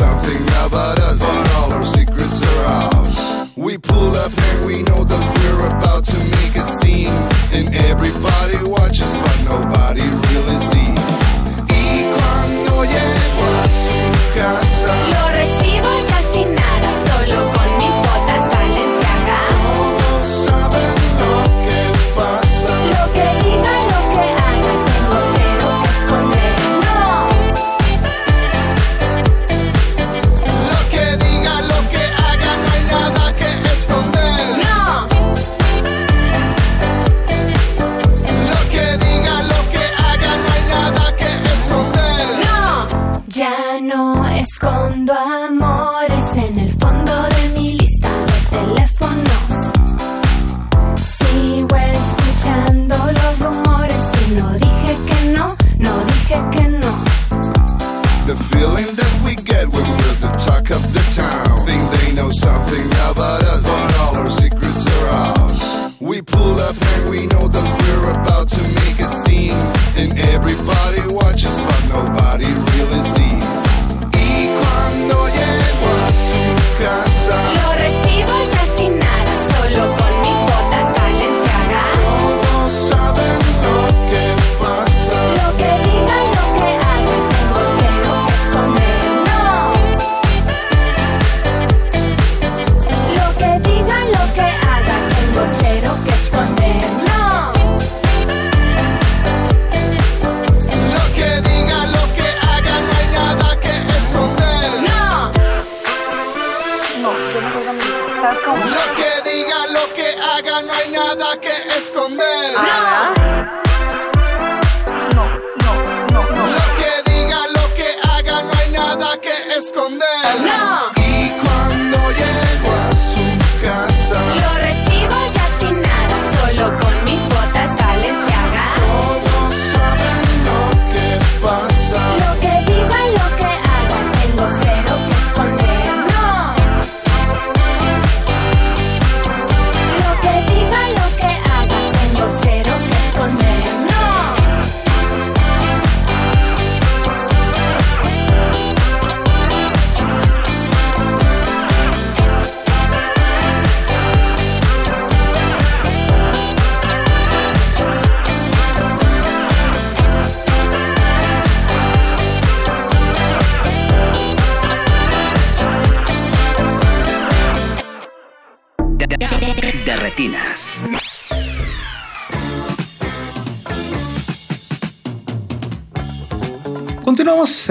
something 0.03 0.43
about 0.67 0.99
us, 0.99 1.19
but 1.19 1.47
all 1.57 1.73
our 1.73 1.87
secrets 1.87 2.39
are 2.51 2.65
out. 2.81 3.49
We 3.57 3.79
pull 3.79 4.13
up 4.25 4.33
and 4.49 4.67
we 4.67 4.83
know 4.89 5.05
that 5.11 5.23
we're 5.37 5.67
about 5.77 6.05
to 6.13 6.19
make 6.37 6.55
a 6.65 6.67
scene. 6.79 7.17
And 7.57 7.67
everybody 7.91 8.59
watches, 8.77 9.13
but 9.25 9.39
nobody 9.53 10.07
really 10.27 10.59
sees. 10.71 11.11
Y 11.69 11.85
cuando 12.17 12.85
llego 12.95 13.45
a 13.63 13.69
su 13.81 13.99
casa, 14.37 15.32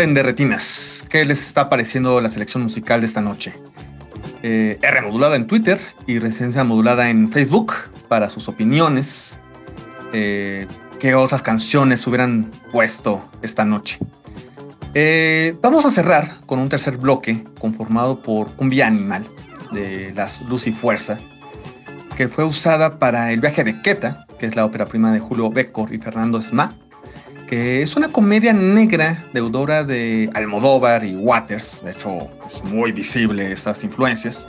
en 0.03 0.14
Derretinas. 0.14 1.06
¿Qué 1.10 1.26
les 1.26 1.45
está 1.45 1.69
pareciendo 1.69 2.19
la 2.22 2.30
selección 2.30 2.64
musical 2.64 3.02
de 3.02 3.07
esta 3.07 3.22
noche? 3.22 3.53
Eh, 4.44 4.80
R 4.82 5.02
modulada 5.02 5.36
en 5.36 5.48
Twitter 5.48 5.80
y 6.07 6.19
Resistencia 6.19 6.64
modulada 6.64 7.10
en 7.10 7.30
Facebook 7.30 7.73
para 8.07 8.30
sus 8.30 8.48
opiniones. 8.48 9.38
Eh, 10.14 10.68
¿Qué 10.99 11.14
otras 11.15 11.41
canciones 11.41 12.06
hubieran 12.07 12.52
puesto 12.72 13.30
esta 13.41 13.64
noche? 13.64 13.99
Eh, 14.94 15.56
vamos 15.61 15.86
a 15.86 15.91
cerrar 15.91 16.40
con 16.45 16.60
un 16.60 16.69
tercer 16.69 16.98
bloque 16.98 17.44
conformado 17.60 18.22
por 18.22 18.52
Cumbia 18.56 18.88
Animal 18.88 19.26
de 19.72 20.11
las 20.15 20.41
Luz 20.49 20.68
y 20.68 20.72
Fuerza, 20.72 21.18
que 22.18 22.28
fue 22.28 22.44
usada 22.44 22.98
para 22.98 23.32
El 23.32 23.40
viaje 23.40 23.64
de 23.64 23.82
Queta, 23.82 24.26
que 24.40 24.48
es 24.48 24.56
la 24.56 24.65
ópera 24.65 24.86
prima 24.86 25.14
de 25.14 25.19
Julio 25.19 25.49
Bécor 25.49 25.94
y 25.94 25.99
Fernando 25.99 26.40
Esma, 26.40 26.76
es 27.52 27.98
una 27.98 28.07
comedia 28.07 28.53
negra 28.53 29.26
deudora 29.34 29.84
de 29.84 30.30
Almodóvar 30.36 31.03
y 31.03 31.15
Waters, 31.15 31.82
de 31.84 31.91
hecho 31.91 32.30
es 32.48 32.64
muy 32.72 32.94
visible 32.94 33.52
estas 33.52 33.84
influencias, 33.84 34.48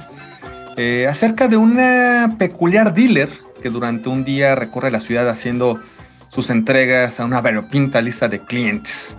eh, 0.76 1.06
acerca 1.08 1.48
de 1.48 1.56
una 1.56 2.36
peculiar 2.38 2.94
dealer 2.94 3.28
que 3.60 3.70
durante 3.70 4.08
un 4.08 4.22
día 4.22 4.54
recorre 4.54 4.92
la 4.92 5.00
ciudad 5.00 5.28
haciendo 5.28 5.82
sus 6.28 6.48
entregas 6.48 7.18
a 7.18 7.24
una 7.24 7.40
variopinta 7.40 8.00
lista 8.00 8.28
de 8.28 8.38
clientes. 8.38 9.16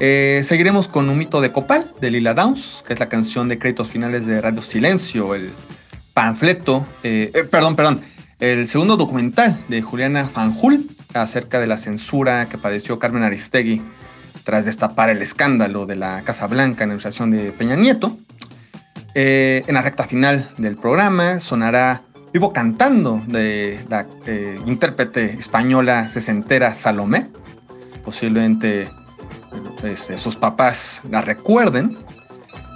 Eh, 0.00 0.42
seguiremos 0.44 0.88
con 0.88 1.08
un 1.08 1.16
mito 1.16 1.40
de 1.40 1.52
Copal, 1.52 1.92
de 2.00 2.10
Lila 2.10 2.34
Downs, 2.34 2.82
que 2.84 2.94
es 2.94 2.98
la 2.98 3.08
canción 3.08 3.48
de 3.48 3.60
créditos 3.60 3.90
finales 3.90 4.26
de 4.26 4.40
Radio 4.40 4.60
Silencio, 4.60 5.36
el 5.36 5.52
panfleto, 6.14 6.84
eh, 7.04 7.30
perdón, 7.48 7.76
perdón, 7.76 8.00
el 8.40 8.66
segundo 8.66 8.96
documental 8.96 9.56
de 9.68 9.82
Juliana 9.82 10.24
Fanjul 10.24 10.93
acerca 11.22 11.60
de 11.60 11.66
la 11.66 11.76
censura 11.76 12.48
que 12.48 12.58
padeció 12.58 12.98
Carmen 12.98 13.22
Aristegui 13.22 13.82
tras 14.44 14.64
destapar 14.64 15.10
el 15.10 15.22
escándalo 15.22 15.86
de 15.86 15.96
la 15.96 16.22
Casa 16.22 16.46
Blanca 16.46 16.84
en 16.84 16.90
la 16.90 16.94
administración 16.94 17.30
de 17.30 17.52
Peña 17.52 17.76
Nieto. 17.76 18.18
en 19.14 19.74
la 19.74 19.82
recta 19.82 20.04
final 20.04 20.50
del 20.58 20.76
programa 20.76 21.40
sonará 21.40 22.02
Vivo 22.34 22.52
cantando 22.52 23.22
de 23.28 23.78
la 23.88 24.06
intérprete 24.66 25.36
española 25.38 26.08
sesentera 26.08 26.74
Salomé, 26.74 27.28
posiblemente 28.04 28.88
este, 29.84 30.18
sus 30.18 30.34
papás 30.34 31.00
la 31.08 31.22
recuerden, 31.22 31.96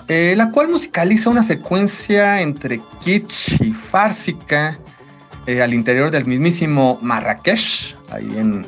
eh, 0.06 0.34
la 0.36 0.52
cual 0.52 0.68
musicaliza 0.68 1.28
una 1.28 1.42
secuencia 1.42 2.40
entre 2.40 2.80
kitsch 3.04 3.60
y 3.60 3.72
fársica 3.72 4.78
eh, 5.46 5.60
al 5.60 5.74
interior 5.74 6.10
del 6.10 6.24
mismísimo 6.24 6.98
Marrakech, 7.02 7.96
ahí 8.10 8.36
en 8.36 8.66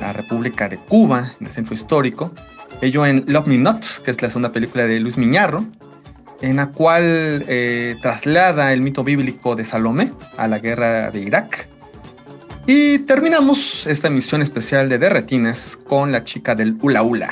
la 0.00 0.12
República 0.12 0.68
de 0.68 0.78
Cuba, 0.78 1.32
en 1.40 1.46
el 1.46 1.52
centro 1.52 1.74
histórico. 1.74 2.32
Ello 2.80 3.06
en 3.06 3.24
Love 3.26 3.46
Me 3.46 3.58
Not, 3.58 4.02
que 4.04 4.10
es 4.10 4.20
la 4.22 4.28
segunda 4.28 4.52
película 4.52 4.86
de 4.86 4.98
Luis 5.00 5.16
Miñarro, 5.16 5.64
en 6.40 6.56
la 6.56 6.68
cual 6.70 7.44
eh, 7.48 7.96
traslada 8.02 8.72
el 8.72 8.80
mito 8.80 9.04
bíblico 9.04 9.54
de 9.54 9.64
Salomé 9.64 10.12
a 10.36 10.48
la 10.48 10.58
guerra 10.58 11.10
de 11.10 11.20
Irak 11.20 11.68
y 12.66 13.00
terminamos 13.00 13.86
esta 13.88 14.06
emisión 14.06 14.40
especial 14.40 14.88
de 14.88 14.98
Derretinas 14.98 15.76
con 15.76 16.12
La 16.12 16.22
chica 16.22 16.54
del 16.54 16.76
Ula 16.80 17.02
Ula, 17.02 17.30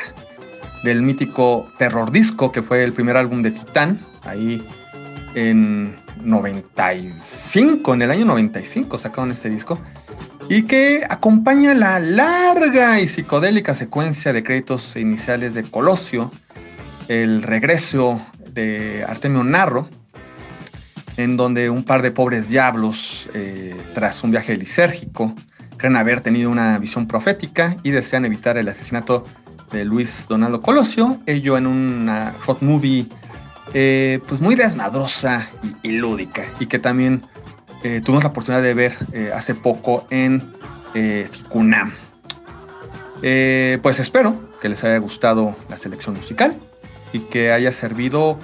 del 0.82 1.02
mítico 1.02 1.68
Terror 1.78 2.10
Disco, 2.10 2.50
que 2.50 2.62
fue 2.62 2.82
el 2.82 2.92
primer 2.92 3.16
álbum 3.16 3.40
de 3.42 3.52
Titán, 3.52 4.00
ahí 4.24 4.64
en 5.34 5.94
95, 6.22 7.94
en 7.94 8.02
el 8.02 8.10
año 8.10 8.24
95 8.24 8.98
sacaron 8.98 9.30
este 9.30 9.50
disco, 9.50 9.78
y 10.48 10.62
que 10.62 11.02
acompaña 11.08 11.74
la 11.74 12.00
larga 12.00 13.00
y 13.00 13.06
psicodélica 13.06 13.74
secuencia 13.74 14.32
de 14.32 14.42
créditos 14.42 14.96
iniciales 14.96 15.54
de 15.54 15.62
Colosio, 15.62 16.30
el 17.08 17.42
regreso 17.42 18.20
de 18.52 19.04
Artemio 19.06 19.44
Narro, 19.44 19.88
en 21.16 21.36
donde 21.36 21.70
un 21.70 21.84
par 21.84 22.02
de 22.02 22.10
pobres 22.10 22.48
diablos, 22.48 23.28
eh, 23.34 23.76
tras 23.94 24.24
un 24.24 24.30
viaje 24.30 24.56
lisérgico, 24.56 25.34
creen 25.76 25.96
haber 25.96 26.20
tenido 26.20 26.50
una 26.50 26.78
visión 26.78 27.06
profética 27.06 27.76
y 27.82 27.90
desean 27.90 28.24
evitar 28.24 28.56
el 28.58 28.68
asesinato 28.68 29.24
de 29.72 29.84
Luis 29.84 30.26
Donaldo 30.28 30.60
Colosio, 30.60 31.20
ello 31.26 31.56
en 31.56 31.66
una 31.66 32.34
hot 32.44 32.60
movie 32.60 33.06
eh, 33.74 34.20
pues 34.28 34.40
muy 34.40 34.54
desmadrosa 34.54 35.48
y, 35.82 35.90
lúdica, 35.92 36.44
y 36.58 36.66
que 36.66 36.78
también 36.78 37.22
eh, 37.82 38.00
tuvimos 38.04 38.24
la 38.24 38.30
oportunidad 38.30 38.62
de 38.62 38.74
ver 38.74 38.96
hace 39.34 39.54
poco 39.54 40.06
en 40.10 40.52
Ficunam. 40.92 41.92
pues 43.82 44.00
espero 44.00 44.50
que 44.60 44.68
les 44.68 44.84
haya 44.84 44.98
gustado 44.98 45.56
la 45.68 45.76
selección 45.76 46.16
musical 46.16 46.54
y 47.12 47.20
que 47.20 47.52
haya 47.52 47.72
servido 47.72 48.38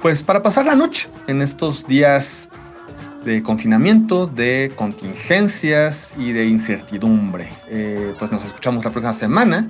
pues 0.00 0.22
para 0.22 0.42
pasar 0.42 0.66
la 0.66 0.74
noche 0.74 1.08
en 1.26 1.42
estos 1.42 1.86
días 1.86 2.48
de 3.24 3.42
confinamiento, 3.42 4.26
de 4.26 4.72
contingencias 4.76 6.14
y 6.16 6.32
de 6.32 6.46
incertidumbre. 6.46 7.48
Eh, 7.68 8.14
pues 8.18 8.32
nos 8.32 8.44
escuchamos 8.44 8.84
la 8.84 8.90
próxima 8.90 9.12
semana. 9.12 9.68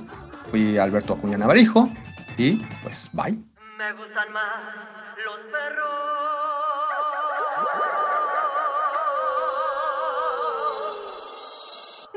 Fui 0.50 0.78
Alberto 0.78 1.14
Acuña 1.14 1.38
Navarijo 1.38 1.88
y 2.38 2.62
pues 2.82 3.10
bye. 3.12 3.49
Me 3.80 3.92
gustan 3.94 4.30
más 4.30 4.44
los 5.24 5.38
perros. 5.50 5.88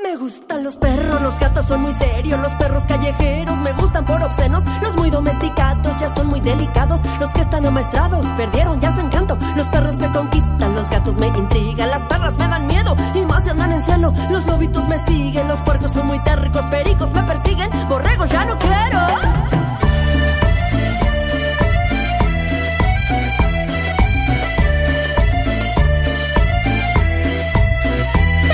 Me 0.02 0.16
gustan 0.16 0.62
los 0.62 0.76
perros, 0.76 1.22
los 1.22 1.38
gatos 1.38 1.64
son 1.64 1.80
muy 1.80 1.94
serios, 1.94 2.38
los 2.38 2.54
perros 2.56 2.84
callejeros 2.84 3.58
me 3.60 3.72
gustan 3.72 4.04
por 4.04 4.22
obscenos, 4.22 4.62
los 4.82 4.94
muy 4.96 5.08
domesticados 5.08 5.96
ya 5.96 6.10
son 6.10 6.26
muy 6.26 6.40
delicados, 6.40 7.00
los 7.18 7.30
que 7.30 7.40
están 7.40 7.64
amaestrados 7.64 8.26
perdieron 8.36 8.78
ya 8.78 8.92
su 8.92 9.00
encanto, 9.00 9.38
los 9.56 9.66
perros 9.70 9.96
me 9.96 10.12
conquistan, 10.12 10.74
los 10.74 10.90
gatos 10.90 11.16
me 11.16 11.28
intrigan, 11.28 11.88
las 11.88 12.04
perras 12.04 12.36
me 12.36 12.46
dan 12.46 12.66
miedo 12.66 12.94
y 13.14 13.24
más 13.24 13.42
si 13.42 13.48
andan 13.48 13.72
en 13.72 13.80
cielo, 13.80 14.12
los 14.30 14.44
lobitos 14.44 14.86
me 14.86 14.98
siguen, 15.06 15.48
los 15.48 15.62
puercos 15.62 15.92
son 15.92 16.08
muy 16.08 16.22
térricos, 16.24 16.62
pericos 16.66 17.10
me 17.12 17.22
persiguen, 17.22 17.70
borregos 17.88 18.28
ya 18.28 18.44
no 18.44 18.58
quiero. 18.58 19.53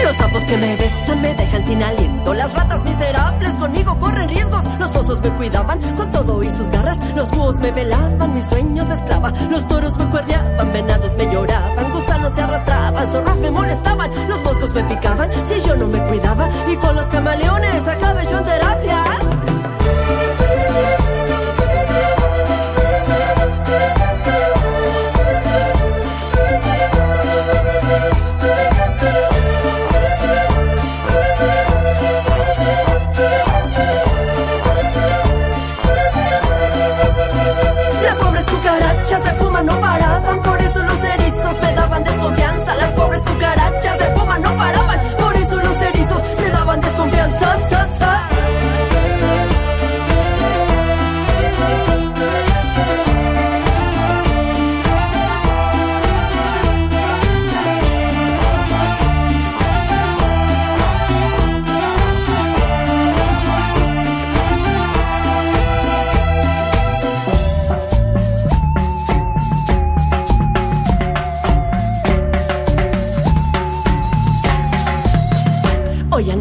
Los 0.04 0.16
sapos 0.16 0.42
que 0.44 0.56
me 0.56 0.76
besan 0.76 1.22
me 1.22 1.34
dejan 1.34 1.66
sin 1.66 1.82
aliento. 1.82 2.34
Las 2.34 2.52
ratas 2.52 2.82
miserables 2.84 3.54
conmigo 3.54 3.98
corren 3.98 4.28
riesgos. 4.28 4.64
Los 4.78 4.96
osos 4.96 5.20
me 5.20 5.30
cuidaban 5.34 5.80
con 5.94 6.10
todo 6.10 6.42
y 6.42 6.50
sus 6.50 6.70
garras. 6.70 6.98
Los 7.14 7.30
búhos 7.30 7.56
me 7.56 7.70
velaban 7.70 8.34
mis 8.34 8.44
sueños 8.44 8.88
esclava. 8.88 9.32
Los 9.50 9.66
toros 9.68 9.96
me 9.98 10.08
cuerneaban, 10.10 10.72
venados 10.72 11.14
me 11.14 11.26
lloraban. 11.32 11.92
Gusanos 11.92 12.32
se 12.32 12.40
arrastraban, 12.40 13.08
zorros 13.12 13.38
me 13.38 13.50
molestaban. 13.50 14.10
Los 14.28 14.42
moscos 14.42 14.74
me 14.74 14.84
picaban 14.84 15.30
si 15.44 15.60
yo 15.60 15.76
no 15.76 15.86
me 15.86 16.02
cuidaba. 16.04 16.48
Y 16.68 16.76
con 16.76 16.96
los 16.96 17.06
camaleones 17.06 17.86
acabé 17.86 18.24
yo 18.24 18.38
en 18.38 18.44
terapia. 18.44 19.29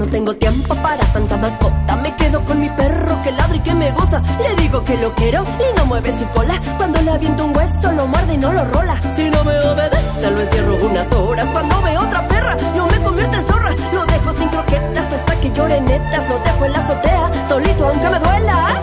Tengo 0.09 0.35
tiempo 0.35 0.75
para 0.75 1.03
tanta 1.13 1.37
mascota. 1.37 1.95
Me 1.97 2.15
quedo 2.15 2.43
con 2.45 2.59
mi 2.59 2.69
perro 2.69 3.21
que 3.23 3.31
ladra 3.31 3.55
y 3.55 3.59
que 3.59 3.73
me 3.73 3.91
goza. 3.91 4.21
Le 4.41 4.61
digo 4.61 4.83
que 4.83 4.97
lo 4.97 5.13
quiero 5.13 5.43
y 5.43 5.77
no 5.77 5.85
mueve 5.85 6.11
su 6.17 6.25
cola. 6.29 6.59
Cuando 6.77 7.01
le 7.01 7.11
aviento 7.11 7.45
un 7.45 7.55
hueso, 7.55 7.91
lo 7.91 8.07
muerde 8.07 8.33
y 8.33 8.37
no 8.37 8.51
lo 8.51 8.65
rola. 8.65 8.99
Si 9.15 9.29
no 9.29 9.43
me 9.43 9.59
obedece, 9.59 10.31
lo 10.31 10.39
encierro 10.41 10.75
unas 10.85 11.11
horas. 11.13 11.47
Cuando 11.51 11.81
ve 11.81 11.97
otra 11.97 12.27
perra, 12.27 12.57
no 12.75 12.87
me 12.87 13.01
convierte 13.01 13.37
en 13.37 13.43
zorra. 13.43 13.71
Lo 13.93 14.05
dejo 14.05 14.33
sin 14.33 14.49
croquetas 14.49 15.11
hasta 15.11 15.39
que 15.39 15.51
llore 15.51 15.79
netas. 15.81 16.27
Lo 16.29 16.39
dejo 16.39 16.65
en 16.65 16.71
la 16.71 16.79
azotea, 16.79 17.31
solito 17.47 17.87
aunque 17.87 18.09
me 18.09 18.19
duela. 18.19 18.81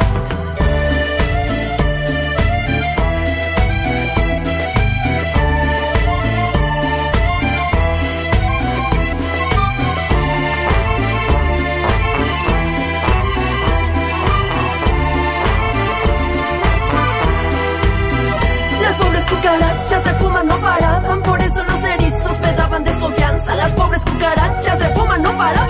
cucarachas 19.46 20.02
se 20.02 20.14
fuman, 20.14 20.46
no 20.46 20.58
paraban, 20.60 21.22
por 21.22 21.40
eso 21.40 21.64
los 21.64 21.84
erizos 21.84 22.40
me 22.40 22.52
daban 22.54 22.84
desconfianza. 22.84 23.54
Las 23.54 23.72
pobres 23.72 24.02
cucarachas 24.04 24.78
se 24.78 24.88
fuman, 24.90 25.22
no 25.22 25.36
paraban. 25.36 25.65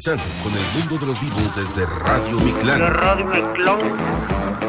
Sintonizando 0.00 0.24
con 0.42 0.52
el 0.54 0.64
mundo 0.78 0.98
de 0.98 1.06
los 1.12 1.20
vivos 1.20 1.56
desde 1.56 1.84
Radio 1.84 2.40
Miclán. 2.40 2.80
Radio 2.94 3.26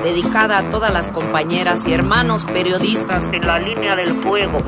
Dedicada 0.04 0.58
a 0.58 0.70
todas 0.70 0.92
las 0.92 1.10
compañeras 1.10 1.88
y 1.88 1.94
hermanos 1.94 2.44
periodistas. 2.44 3.24
En 3.32 3.48
la 3.48 3.58
línea 3.60 3.96
del 3.96 4.10
fuego. 4.10 4.62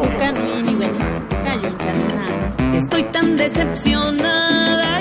Estoy 2.74 3.04
tan 3.04 3.36
decepcionada 3.36 4.93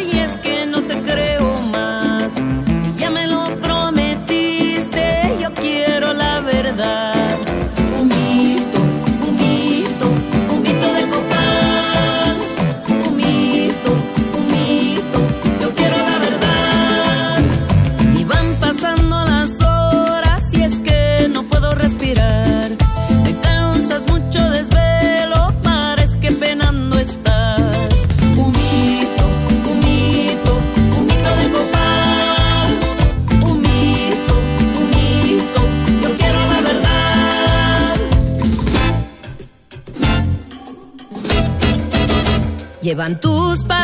Llevan 42.93 43.19
tus 43.19 43.65
palabras, 43.65 43.82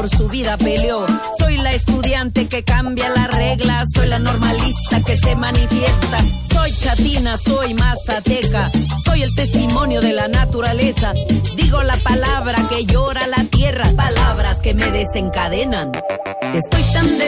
por 0.00 0.08
su 0.08 0.28
vida 0.28 0.56
peleó. 0.56 1.04
Soy 1.38 1.58
la 1.58 1.68
estudiante 1.72 2.48
que 2.48 2.64
cambia 2.64 3.10
las 3.10 3.28
reglas. 3.36 3.84
Soy 3.94 4.08
la 4.08 4.18
normalista 4.18 5.02
que 5.04 5.14
se 5.14 5.36
manifiesta. 5.36 6.18
Soy 6.54 6.72
chatina, 6.72 7.36
soy 7.36 7.74
mazateca. 7.74 8.70
Soy 9.04 9.22
el 9.22 9.34
testimonio 9.34 10.00
de 10.00 10.14
la 10.14 10.28
naturaleza. 10.28 11.12
Digo 11.54 11.82
la 11.82 11.98
palabra 11.98 12.56
que 12.70 12.86
llora 12.86 13.26
la 13.26 13.44
tierra. 13.44 13.84
Palabras 13.94 14.62
que 14.62 14.72
me 14.72 14.90
desencadenan. 14.90 15.92
Estoy 16.54 16.82
tan 16.94 17.18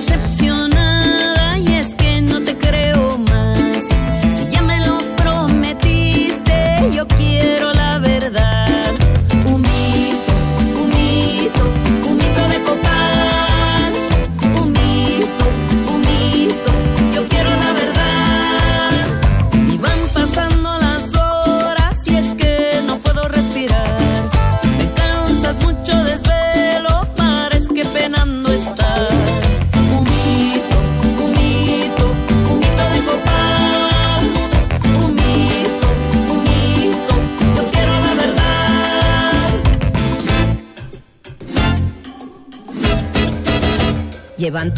Llevan 44.52 44.74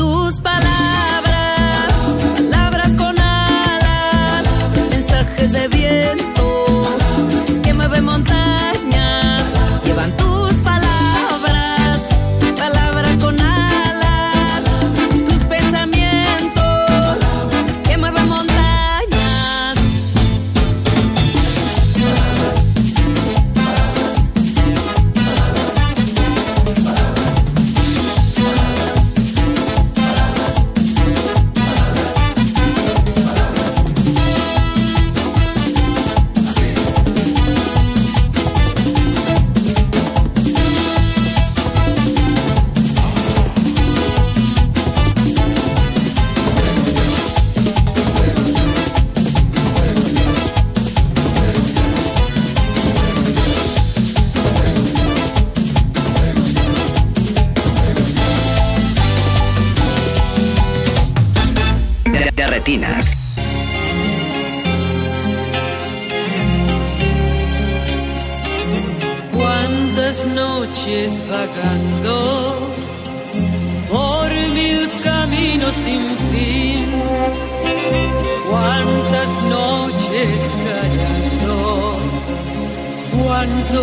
Cuánto 83.25 83.83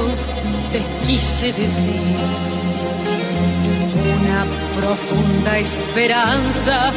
te 0.71 0.79
quise 1.07 1.51
decir. 1.53 2.15
Una 4.19 4.45
profunda 4.79 5.57
esperanza 5.57 6.91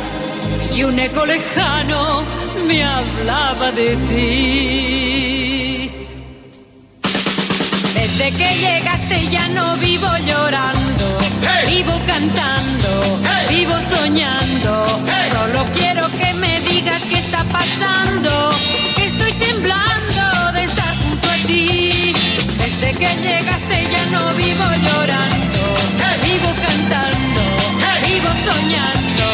y 0.76 0.84
un 0.84 0.98
eco 0.98 1.24
lejano 1.24 2.22
me 2.66 2.84
hablaba 2.84 3.72
de 3.72 3.96
ti. 4.08 5.90
Desde 7.94 8.30
que 8.38 8.58
llegaste 8.58 9.26
ya 9.30 9.48
no 9.48 9.74
vivo 9.76 10.10
llorando, 10.26 11.18
vivo 11.66 11.98
cantando, 12.06 12.90
vivo 13.48 13.74
soñando. 13.88 14.86
Solo 15.32 15.64
quiero 15.72 16.10
que 16.10 16.34
me 16.34 16.60
digas 16.60 17.02
qué 17.08 17.20
está 17.20 17.42
pasando, 17.44 18.50
estoy 18.98 19.32
temblando 19.32 20.53
que 23.04 23.28
llegaste 23.28 23.76
ya 23.92 24.04
no 24.12 24.32
vivo 24.34 24.64
llorando, 24.86 25.62
vivo 26.22 26.50
cantando, 26.64 27.42
vivo 28.06 28.30
soñando. 28.48 29.26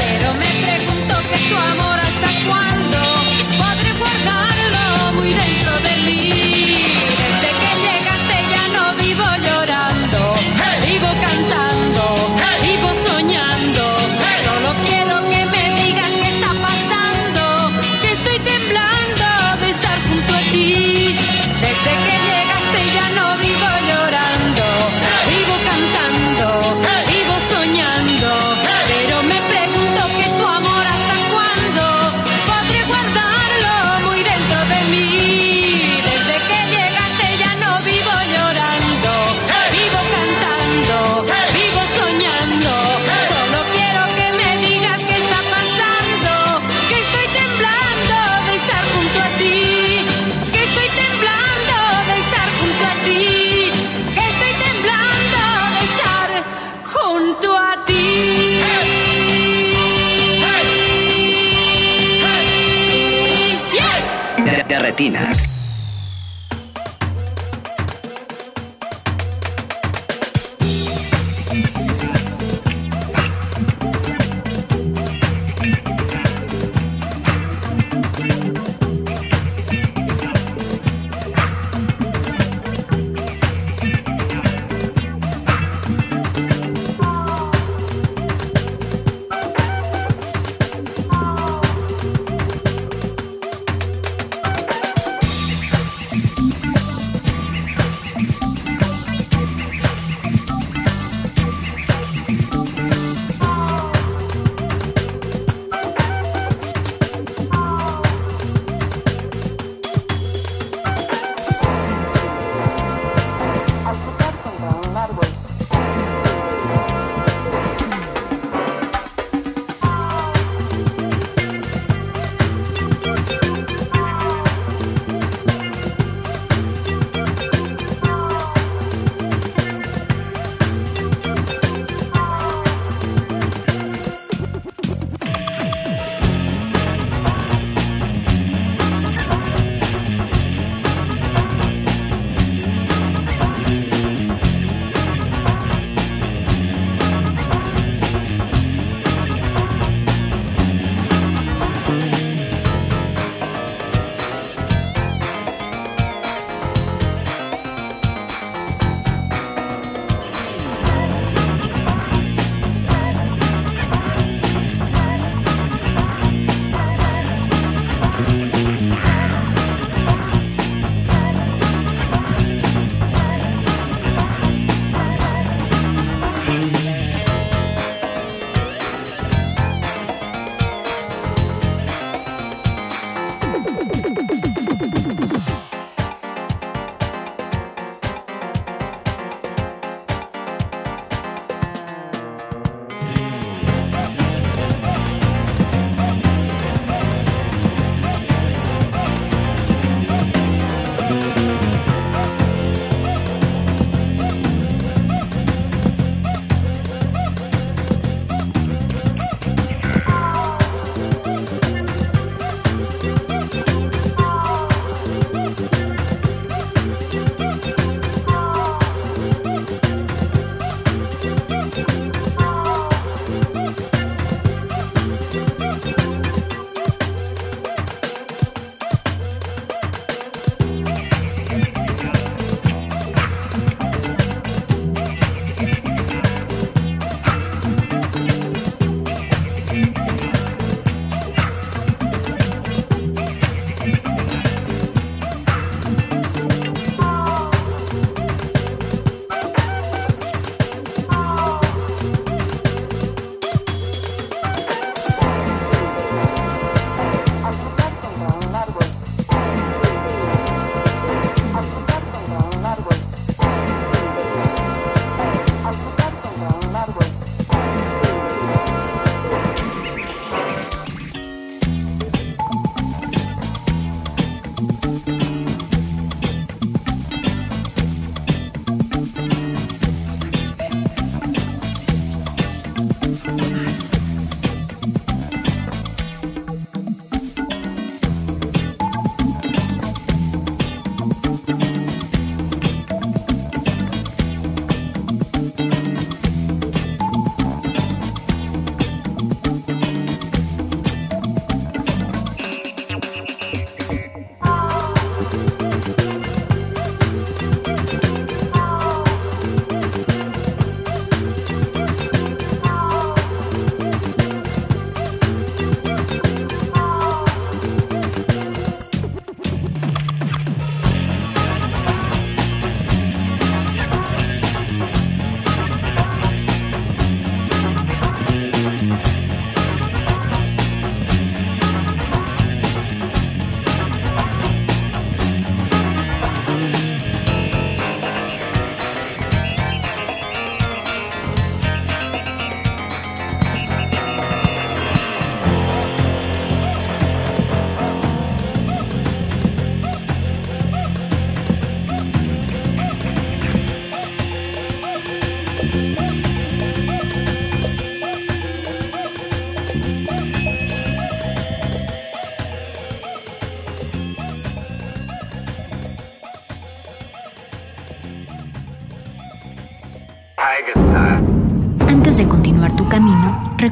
Pero 0.00 0.34
me 0.34 0.50
pregunto 0.64 1.14
que 1.28 1.38
tu 1.48 1.56
amor 1.56 2.05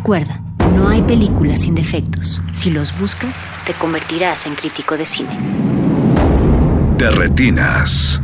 Recuerda, 0.04 0.38
no 0.76 0.86
hay 0.86 1.00
películas 1.00 1.62
sin 1.62 1.74
defectos. 1.74 2.42
Si 2.52 2.70
los 2.70 2.92
buscas, 2.98 3.42
te 3.64 3.72
convertirás 3.72 4.44
en 4.44 4.54
crítico 4.54 4.98
de 4.98 5.06
cine. 5.06 5.34
De 6.98 7.10
retinas. 7.10 8.20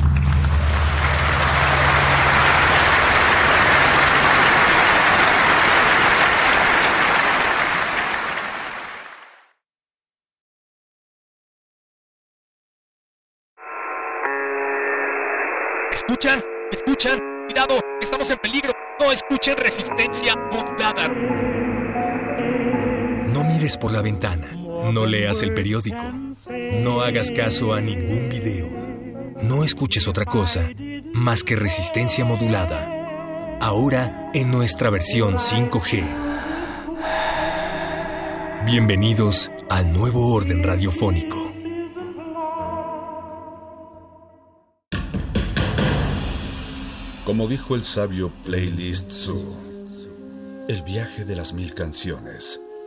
Por 23.77 23.93
la 23.93 24.03
ventana. 24.03 24.53
No 24.93 25.07
leas 25.07 25.43
el 25.43 25.55
periódico. 25.55 26.03
No 26.83 27.03
hagas 27.03 27.31
caso 27.31 27.73
a 27.73 27.81
ningún 27.81 28.29
video. 28.29 28.69
No 29.43 29.65
escuches 29.65 30.09
otra 30.09 30.25
cosa 30.25 30.71
más 31.13 31.45
que 31.45 31.57
resistencia 31.57 32.25
modulada. 32.25 33.59
Ahora 33.61 34.31
en 34.33 34.51
nuestra 34.51 34.91
versión 34.91 35.37
5G. 35.37 36.31
Bienvenidos 38.65 39.51
al 39.69 39.93
nuevo 39.93 40.33
orden 40.33 40.63
radiofónico. 40.63 41.51
Como 47.25 47.47
dijo 47.47 47.75
el 47.75 47.85
sabio 47.85 48.33
Playlist 48.45 49.11
Zoo, 49.11 49.57
el 50.69 50.83
viaje 50.83 51.25
de 51.25 51.37
las 51.37 51.53
mil 51.53 51.75
canciones 51.75 52.61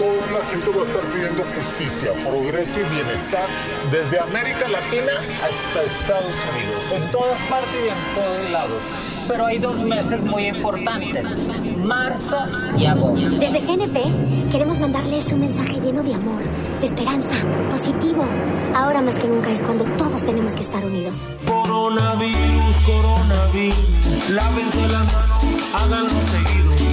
Toda 0.00 0.26
la 0.32 0.46
gente 0.46 0.70
va 0.70 0.80
a 0.80 0.86
estar 0.86 1.02
pidiendo 1.12 1.44
justicia, 1.54 2.12
progreso 2.26 2.80
y 2.80 2.84
bienestar 2.94 3.46
desde 3.92 4.18
América 4.18 4.66
Latina 4.66 5.12
hasta 5.44 5.82
Estados 5.82 6.34
Unidos, 6.50 6.82
en 6.90 7.10
todas 7.10 7.38
partes 7.50 7.76
y 7.84 7.88
en 7.88 8.14
todos 8.14 8.50
lados. 8.50 8.82
Pero 9.28 9.44
hay 9.44 9.58
dos 9.58 9.78
meses 9.80 10.22
muy 10.22 10.46
importantes, 10.46 11.26
marzo 11.76 12.38
y 12.78 12.86
agosto. 12.86 13.28
Desde 13.28 13.60
GNP 13.60 14.50
queremos 14.50 14.78
mandarles 14.78 15.30
un 15.32 15.40
mensaje 15.40 15.78
lleno 15.78 16.02
de 16.02 16.14
amor, 16.14 16.42
de 16.80 16.86
esperanza, 16.86 17.34
positivo. 17.70 18.24
Ahora 18.74 19.02
más 19.02 19.16
que 19.16 19.28
nunca 19.28 19.52
es 19.52 19.60
cuando 19.60 19.84
todos 19.98 20.24
tenemos 20.24 20.54
que 20.54 20.62
estar 20.62 20.82
unidos. 20.82 21.28
Coronavirus, 21.46 22.76
coronavirus, 22.86 24.30
lávense 24.30 24.88
las 24.88 25.12
manos, 25.12 25.74
háganlo 25.74 26.20
seguido. 26.32 26.89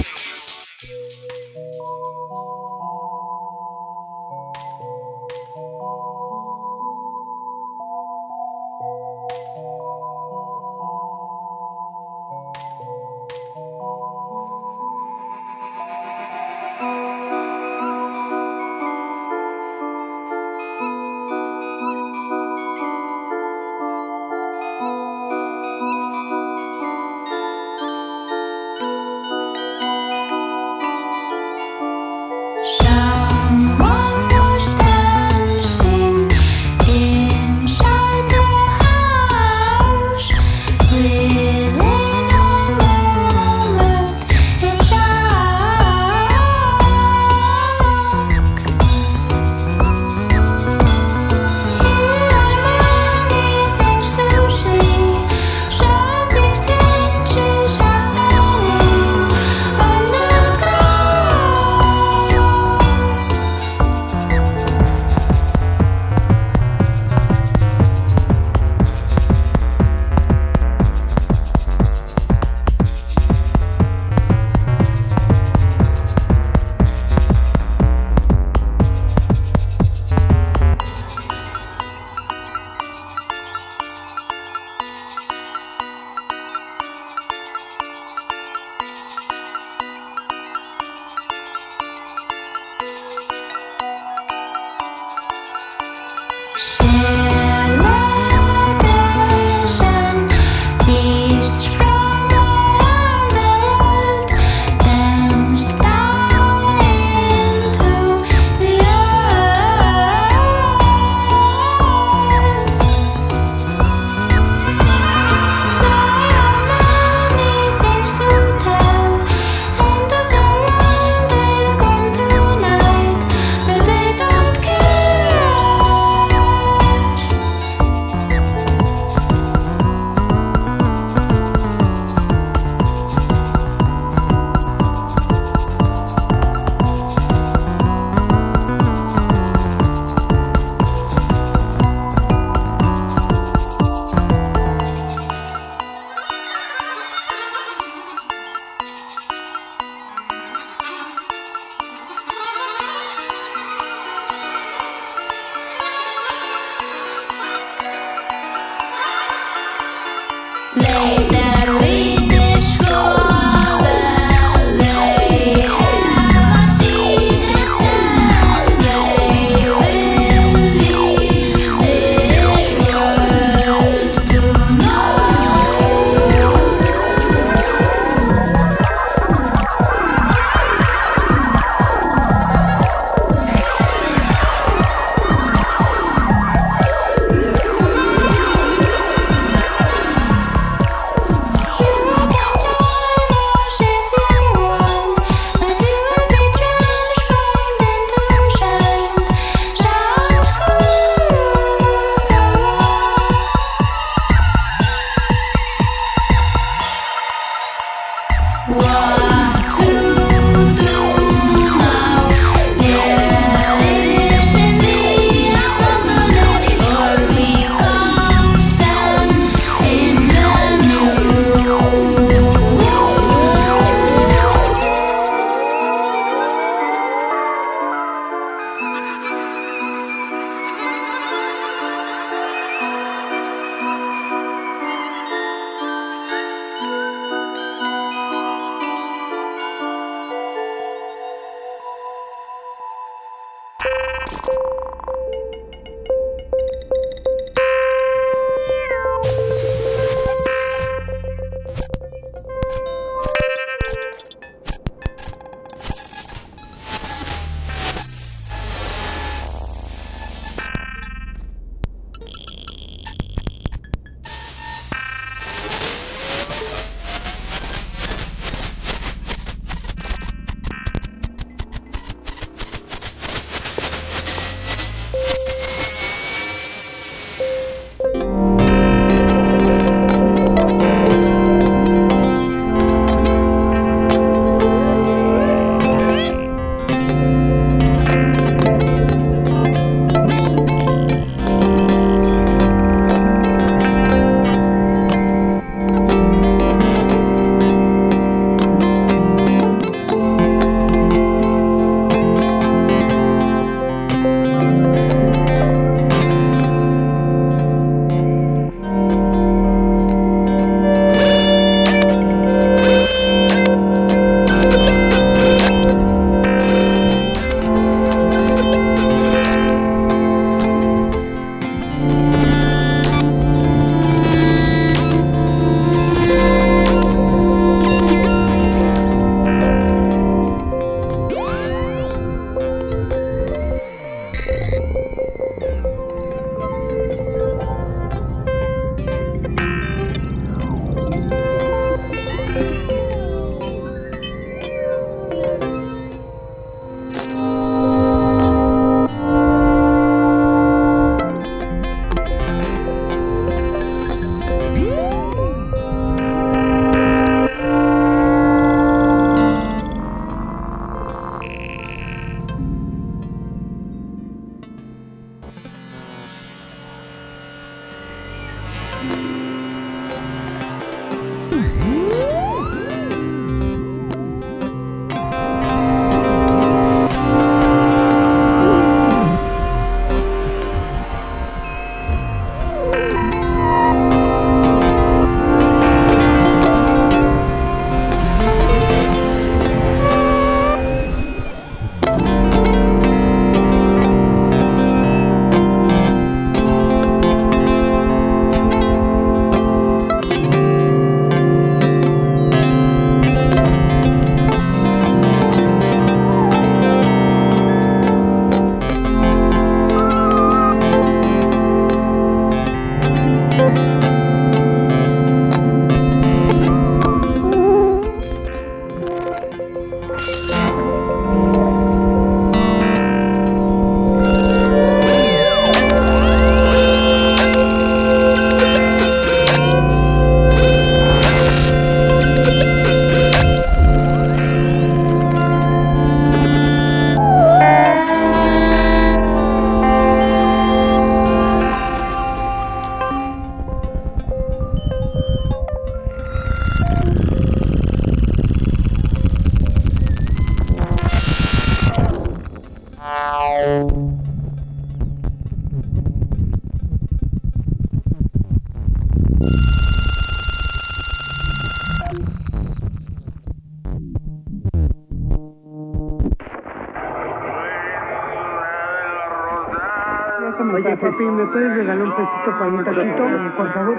Papi, 471.68 471.78
¿me 471.78 471.84
puedes 471.84 471.86
regalar 471.86 472.02
un 472.02 472.12
pesito 472.16 472.58
para 472.58 472.70
un 472.70 472.84
taquito? 472.84 473.56
Por 473.56 473.72
favor. 473.72 473.96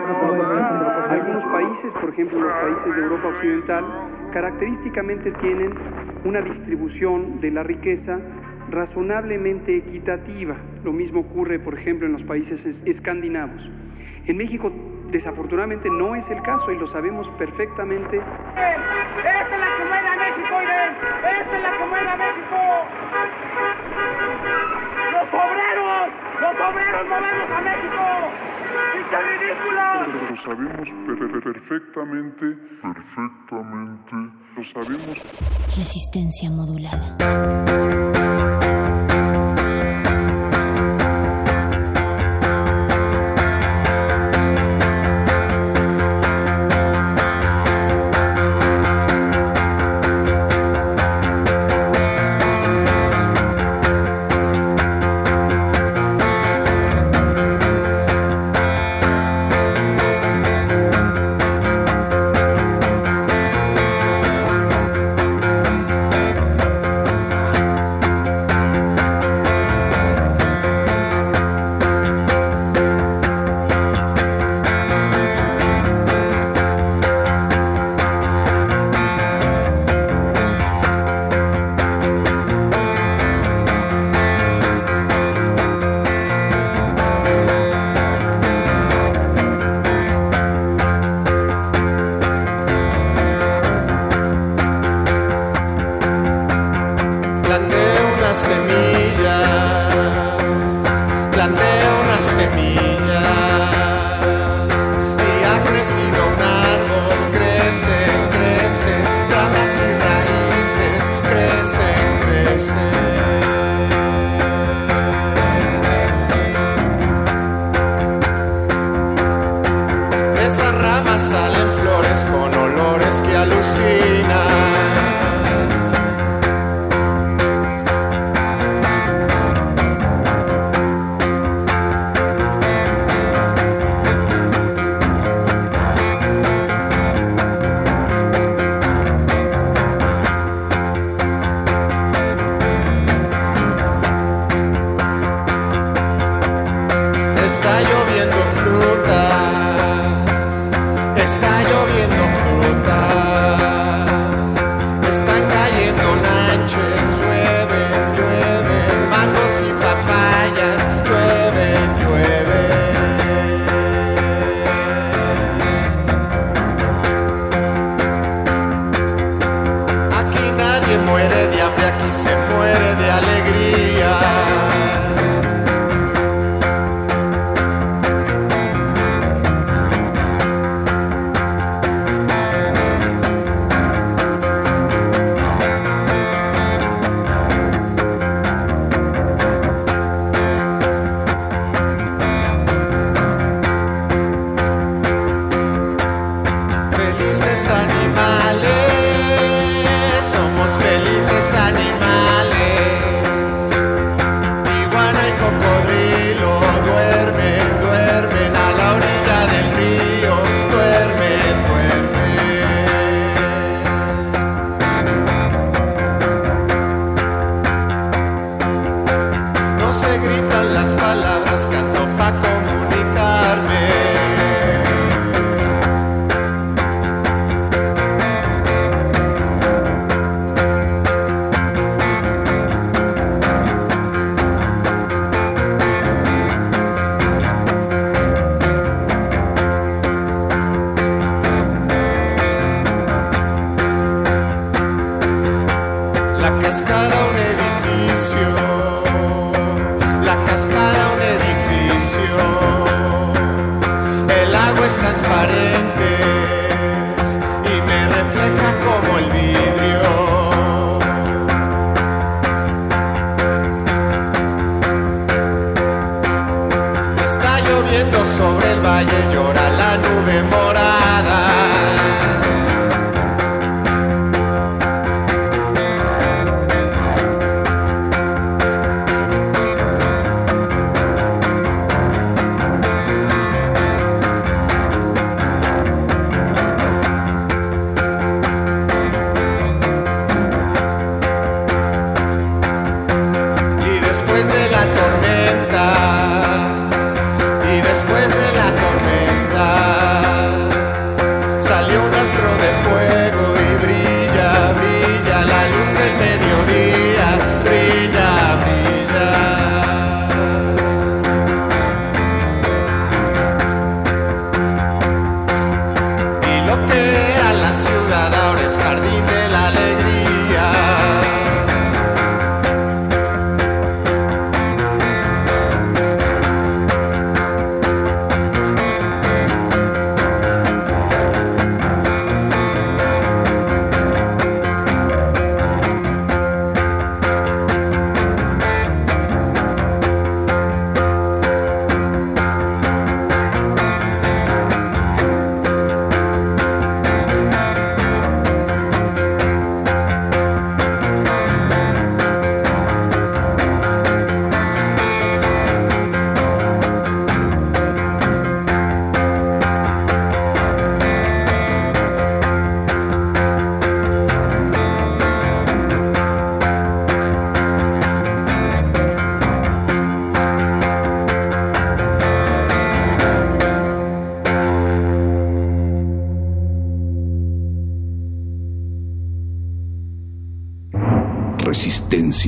Algunos 1.09 1.43
países, 1.45 1.91
por 1.99 2.09
ejemplo 2.09 2.39
los 2.39 2.53
países 2.53 2.95
de 2.95 3.01
Europa 3.01 3.27
Occidental, 3.29 3.85
característicamente 4.33 5.31
tienen 5.41 5.73
una 6.23 6.41
distribución 6.41 7.39
de 7.41 7.51
la 7.51 7.63
riqueza 7.63 8.19
razonablemente 8.69 9.77
equitativa. 9.77 10.55
Lo 10.83 10.93
mismo 10.93 11.21
ocurre, 11.21 11.59
por 11.59 11.73
ejemplo, 11.73 12.05
en 12.05 12.13
los 12.13 12.23
países 12.23 12.59
es- 12.65 12.95
escandinavos. 12.95 13.61
En 14.27 14.37
México, 14.37 14.71
desafortunadamente, 15.11 15.89
no 15.89 16.13
es 16.15 16.23
el 16.29 16.41
caso 16.43 16.71
y 16.71 16.77
lo 16.77 16.87
sabemos 16.87 17.27
perfectamente. 17.39 18.17
¡Esta 18.17 18.75
es 18.75 19.59
la 19.59 19.77
que 19.77 19.85
mueve 19.85 20.07
a 20.07 20.15
México, 20.17 20.61
Irene! 20.61 20.95
¡Esta 21.41 21.57
es 21.57 21.63
la 21.63 21.71
que 21.77 21.85
mueve 21.89 22.09
a 22.09 22.15
México! 22.17 22.38
¡Los 26.99 27.07
obreros 27.07 27.49
movemos 27.49 27.49
a 27.49 27.61
México! 27.61 28.03
¡Pinche 28.93 29.17
ridículo! 29.29 29.83
Lo 30.29 30.35
sabemos 30.43 30.87
per- 31.07 31.31
per- 31.31 31.53
perfectamente, 31.53 32.45
perfectamente, 32.81 34.15
lo 34.55 34.63
sabemos. 34.73 35.15
Resistencia 35.77 36.49
modulada. 36.51 37.78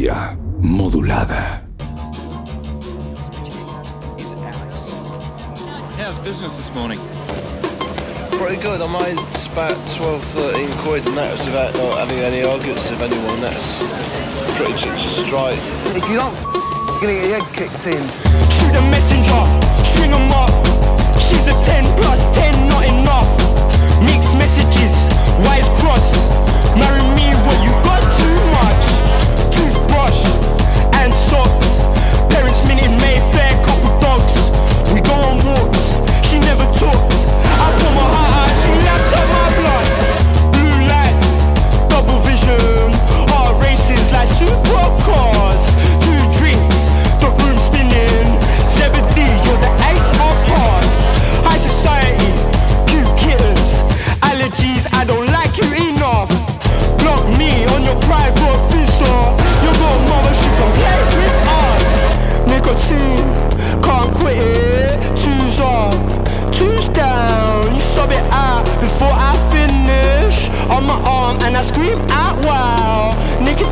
justicia. 0.01 0.30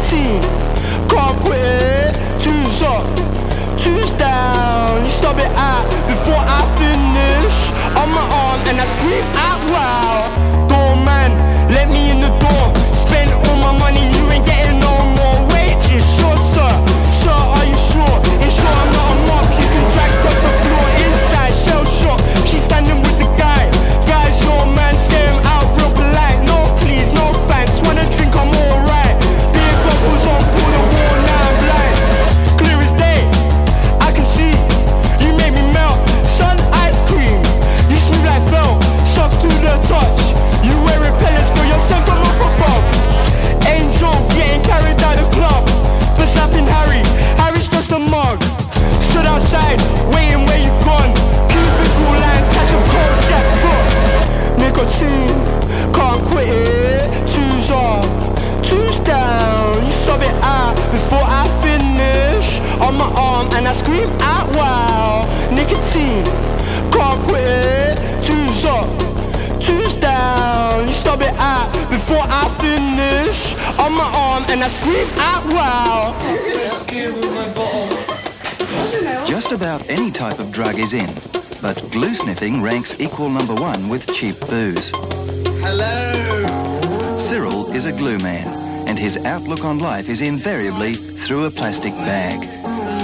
Conquer 0.09 1.58
and 74.49 74.63
I 74.63 74.67
scream 74.67 75.07
out 75.19 75.45
wow. 75.53 76.15
Just 79.27 79.51
about 79.51 79.87
any 79.89 80.09
type 80.09 80.39
of 80.39 80.51
drug 80.51 80.79
is 80.79 80.93
in, 80.93 81.09
but 81.61 81.79
glue 81.91 82.15
sniffing 82.15 82.63
ranks 82.63 82.99
equal 82.99 83.29
number 83.29 83.53
one 83.53 83.89
with 83.89 84.11
cheap 84.15 84.39
booze. 84.49 84.89
Hello. 85.61 87.15
Cyril 87.17 87.71
is 87.73 87.85
a 87.85 87.91
glue 87.91 88.17
man, 88.19 88.47
and 88.87 88.97
his 88.97 89.23
outlook 89.23 89.63
on 89.63 89.77
life 89.77 90.09
is 90.09 90.21
invariably 90.21 90.95
through 90.95 91.45
a 91.45 91.51
plastic 91.51 91.93
bag. 91.93 92.41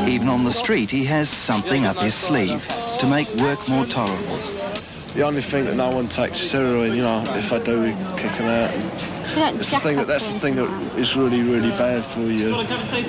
Even 0.09 0.27
on 0.27 0.45
the 0.45 0.53
street, 0.53 0.89
he 0.89 1.05
has 1.05 1.29
something 1.29 1.85
up 1.85 1.97
his 1.97 2.15
sleeve 2.15 2.65
to 2.99 3.07
make 3.07 3.27
work 3.35 3.59
more 3.69 3.85
tolerable. 3.85 4.37
The 5.13 5.21
only 5.23 5.43
thing 5.43 5.65
that 5.65 5.75
no 5.75 5.91
one 5.91 6.09
takes 6.09 6.39
steroid, 6.39 6.95
you 6.95 7.03
know, 7.03 7.23
if 7.35 7.53
I 7.53 7.59
do, 7.59 7.83
we 7.83 7.91
kick 8.19 8.35
them 8.35 8.47
out. 8.47 9.14
It's 9.37 9.69
the 9.69 9.79
thing 9.81 9.97
that 9.97 10.07
that's 10.07 10.31
the 10.31 10.39
thing 10.39 10.55
that 10.55 10.69
is 10.97 11.17
really, 11.17 11.41
really 11.41 11.71
bad 11.71 12.05
for 12.05 12.21
you. 12.21 12.51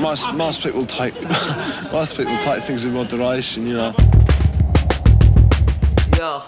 Most 0.01 0.35
most 0.35 0.61
people 0.61 0.85
take 0.85 1.15
most 1.93 2.17
people 2.17 2.37
take 2.39 2.65
things 2.65 2.85
in 2.85 2.95
moderation, 2.95 3.65
you 3.67 3.75
know. 3.75 3.95
Yo. 6.19 6.43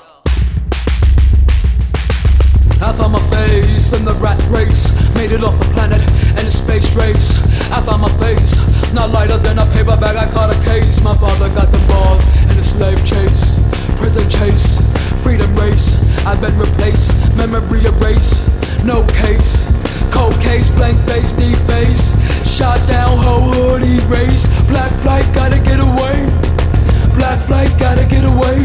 I 2.81 2.93
found 2.93 3.13
my 3.13 3.31
face 3.31 3.93
in 3.93 4.05
the 4.05 4.15
rat 4.21 4.43
race, 4.51 4.91
made 5.15 5.31
it 5.31 5.45
off 5.45 5.57
the 5.61 5.73
planet 5.73 6.03
in 6.39 6.47
a 6.47 6.51
space 6.51 6.93
race. 6.97 7.39
I 7.71 7.81
found 7.83 8.03
my 8.03 8.13
face, 8.19 8.59
not 8.93 9.11
lighter 9.11 9.39
than 9.39 9.61
a 9.61 9.67
paper 9.67 9.97
bag. 9.97 10.17
I 10.17 10.29
caught 10.33 10.51
a 10.51 10.61
case. 10.65 11.01
My 11.03 11.17
father 11.17 11.49
got 11.51 11.71
the 11.71 11.79
balls 11.87 12.27
in 12.51 12.59
a 12.59 12.65
slave 12.65 13.05
chase, 13.05 13.61
prison 13.97 14.29
chase, 14.29 14.81
freedom 15.23 15.55
race. 15.55 15.97
I've 16.27 16.41
been 16.41 16.59
replaced, 16.59 17.13
memory 17.37 17.85
erased, 17.85 18.58
no 18.85 19.05
case. 19.07 19.67
Cold 20.11 20.35
case, 20.41 20.69
blank 20.69 20.99
face, 21.07 21.33
deface. 21.33 22.13
Shot 22.47 22.79
down, 22.87 23.19
whole 23.19 23.53
hood 23.53 23.83
erased. 23.83 24.49
Black 24.69 24.93
flight, 25.03 25.27
gotta 25.35 25.59
get 25.59 25.81
away. 25.81 26.27
Black 27.15 27.41
flight, 27.41 27.71
gotta 27.79 28.05
get 28.05 28.25
away. 28.25 28.59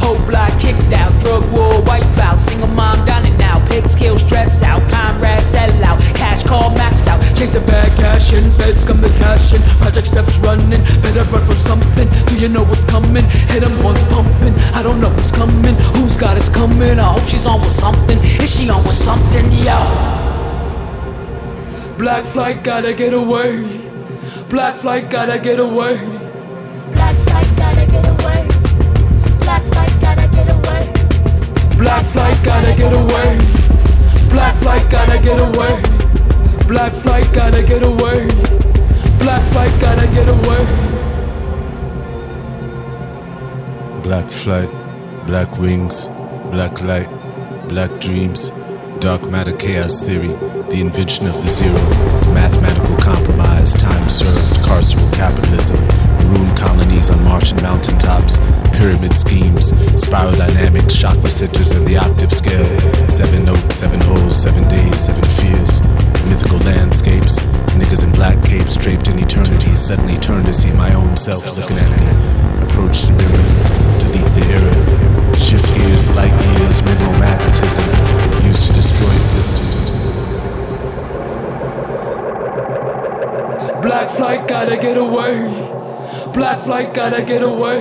Whole 0.00 0.18
block 0.26 0.52
kicked 0.60 0.92
out, 0.92 1.12
drug 1.20 1.44
war 1.52 1.72
wipeout. 1.84 2.40
Single 2.40 2.68
mom 2.68 3.04
down 3.06 3.24
and 3.26 3.40
out, 3.42 3.45
pigs 3.68 3.94
kill, 3.94 4.18
stress 4.18 4.62
out, 4.62 4.82
comrades 4.90 5.46
sell 5.46 5.84
out, 5.84 6.00
cash 6.14 6.42
call 6.42 6.70
maxed 6.74 7.06
out. 7.06 7.20
Change 7.36 7.50
the 7.50 7.60
bag, 7.60 7.90
cash 7.98 8.32
in, 8.32 8.50
feds 8.52 8.84
come 8.84 9.00
to 9.00 9.08
cash 9.20 9.52
in. 9.52 9.62
Project 9.80 10.08
steps 10.08 10.36
running, 10.38 10.82
better 11.02 11.24
run 11.24 11.44
from 11.44 11.56
something. 11.56 12.08
Do 12.26 12.36
you 12.36 12.48
know 12.48 12.64
what's 12.64 12.84
coming? 12.84 13.24
Hit 13.52 13.62
'em 13.62 13.82
once 13.82 14.02
pumping. 14.04 14.54
I 14.74 14.82
don't 14.82 15.00
know 15.00 15.10
what's 15.10 15.30
coming, 15.30 15.76
who's 15.94 16.16
got 16.16 16.36
us 16.36 16.48
coming. 16.48 16.98
I 16.98 17.08
hope 17.14 17.26
she's 17.26 17.46
on 17.46 17.60
with 17.60 17.72
something. 17.72 18.18
Is 18.42 18.50
she 18.50 18.70
on 18.70 18.82
with 18.84 18.96
something? 18.96 19.52
Yo. 19.52 19.78
Black 21.98 22.24
flight, 22.24 22.62
gotta 22.62 22.92
get 22.92 23.14
away. 23.14 23.64
Black 24.48 24.76
flight, 24.76 25.10
gotta 25.10 25.38
get 25.38 25.58
away. 25.58 25.98
Black 26.92 27.16
flight, 27.26 27.48
gotta 27.56 27.86
get 27.86 28.06
away. 28.06 28.46
Black 29.40 29.62
flight, 29.72 29.92
gotta 30.00 30.28
get 30.28 30.48
away. 30.56 30.82
Black 31.78 32.04
flight, 32.04 32.38
gotta 32.44 32.74
get 32.76 32.92
away. 32.92 33.55
Black 34.36 34.54
flight, 34.56 34.90
gotta 34.90 35.18
get 35.18 35.40
away. 35.40 35.80
Black 36.68 36.92
flight, 36.92 37.32
gotta 37.32 37.62
get 37.62 37.82
away. 37.82 38.26
Black 39.18 39.42
flight, 39.50 39.80
gotta 39.80 40.06
get 40.08 40.28
away. 40.28 40.62
Black 44.02 44.30
flight, 44.30 44.68
black 45.26 45.56
wings, 45.56 46.08
black 46.52 46.82
light, 46.82 47.08
black 47.68 47.90
dreams, 47.98 48.52
dark 49.00 49.22
matter 49.22 49.56
chaos 49.56 50.02
theory, 50.02 50.34
the 50.68 50.80
invention 50.82 51.26
of 51.26 51.34
the 51.42 51.48
zero, 51.48 51.80
mathematical 52.34 52.96
compromise, 52.96 53.72
time 53.72 54.06
served, 54.10 54.56
carceral 54.66 55.10
capitalism, 55.14 55.78
maroon 56.24 56.54
colonies 56.56 57.10
on 57.10 57.22
Martian 57.24 57.60
mountaintops, 57.62 58.38
pyramid 58.72 59.14
schemes, 59.14 59.72
spiral 60.00 60.34
dynamics, 60.34 60.94
chakra 60.94 61.30
centers 61.30 61.70
and 61.72 61.86
the 61.86 61.96
octave 61.96 62.32
scale, 62.32 62.66
seven 63.10 63.44
notes, 63.44 63.76
seven 63.76 64.00
holes, 64.00 64.40
seven 64.40 64.68
days, 64.68 64.98
seven 64.98 65.24
fears, 65.40 65.80
mythical 66.28 66.58
landscapes, 66.58 67.38
niggas 67.78 68.04
in 68.04 68.12
black 68.12 68.42
capes 68.44 68.76
draped 68.76 69.08
in 69.08 69.18
eternity, 69.18 69.74
suddenly 69.76 70.16
turn 70.18 70.44
to 70.44 70.52
see 70.52 70.72
my 70.72 70.92
own 70.94 71.16
self 71.16 71.56
looking 71.56 71.76
at 71.78 71.90
me, 71.90 72.66
approach 72.66 73.02
the 73.02 73.12
mirror, 73.12 73.44
delete 73.98 74.32
the 74.34 74.44
error, 74.56 75.36
shift 75.38 75.66
gears, 75.74 76.10
light 76.10 76.32
years, 76.58 76.82
mineral 76.82 77.12
magnetism, 77.18 77.84
used 78.46 78.66
to 78.66 78.72
destroy 78.72 79.14
systems. 79.18 79.76
Black 83.82 84.10
flight, 84.10 84.48
gotta 84.48 84.76
get 84.76 84.96
away. 84.96 85.75
Black 86.36 86.60
flight, 86.60 86.92
gotta 86.92 87.22
get 87.22 87.42
away. 87.42 87.78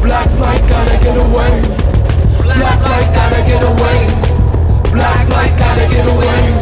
Black 0.00 0.30
flight, 0.36 0.60
gotta 0.68 1.02
get 1.02 1.16
away. 1.16 1.60
Black 2.44 2.78
flight, 2.78 3.12
gotta 3.12 3.42
get 3.42 3.60
away. 3.60 4.06
Black 4.92 5.26
flight, 5.26 5.58
gotta 5.58 5.88
get 5.92 6.06
away. 6.06 6.52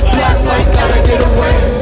Black 0.00 0.36
flight, 0.42 0.66
gotta 0.74 1.06
get 1.06 1.22
away. 1.22 1.73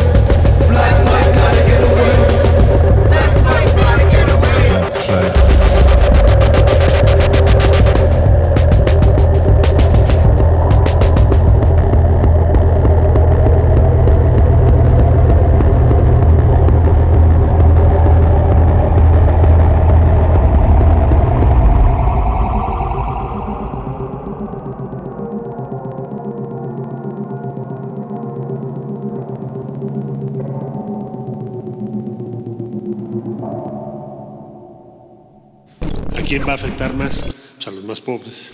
Pobres, 38.02 38.52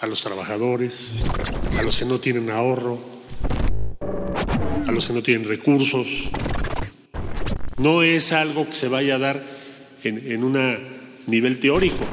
a 0.00 0.06
los 0.06 0.22
trabajadores, 0.22 1.24
a 1.78 1.82
los 1.82 1.96
que 1.96 2.04
no 2.04 2.18
tienen 2.18 2.50
ahorro, 2.50 2.98
a 4.86 4.92
los 4.92 5.06
que 5.06 5.12
no 5.12 5.22
tienen 5.22 5.48
recursos. 5.48 6.06
No 7.78 8.02
es 8.02 8.32
algo 8.32 8.66
que 8.66 8.74
se 8.74 8.88
vaya 8.88 9.16
a 9.16 9.18
dar 9.18 9.42
en, 10.04 10.30
en 10.30 10.44
un 10.44 10.58
nivel 11.26 11.58
teórico. 11.58 12.04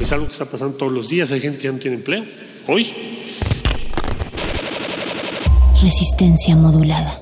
Es 0.00 0.12
algo 0.12 0.26
que 0.26 0.32
está 0.32 0.44
pasando 0.44 0.76
todos 0.76 0.92
los 0.92 1.08
días. 1.08 1.32
Hay 1.32 1.40
gente 1.40 1.58
que 1.58 1.64
ya 1.64 1.72
no 1.72 1.78
tiene 1.78 1.96
empleo. 1.96 2.24
Hoy. 2.66 2.92
Resistencia 5.80 6.54
modulada. 6.56 7.21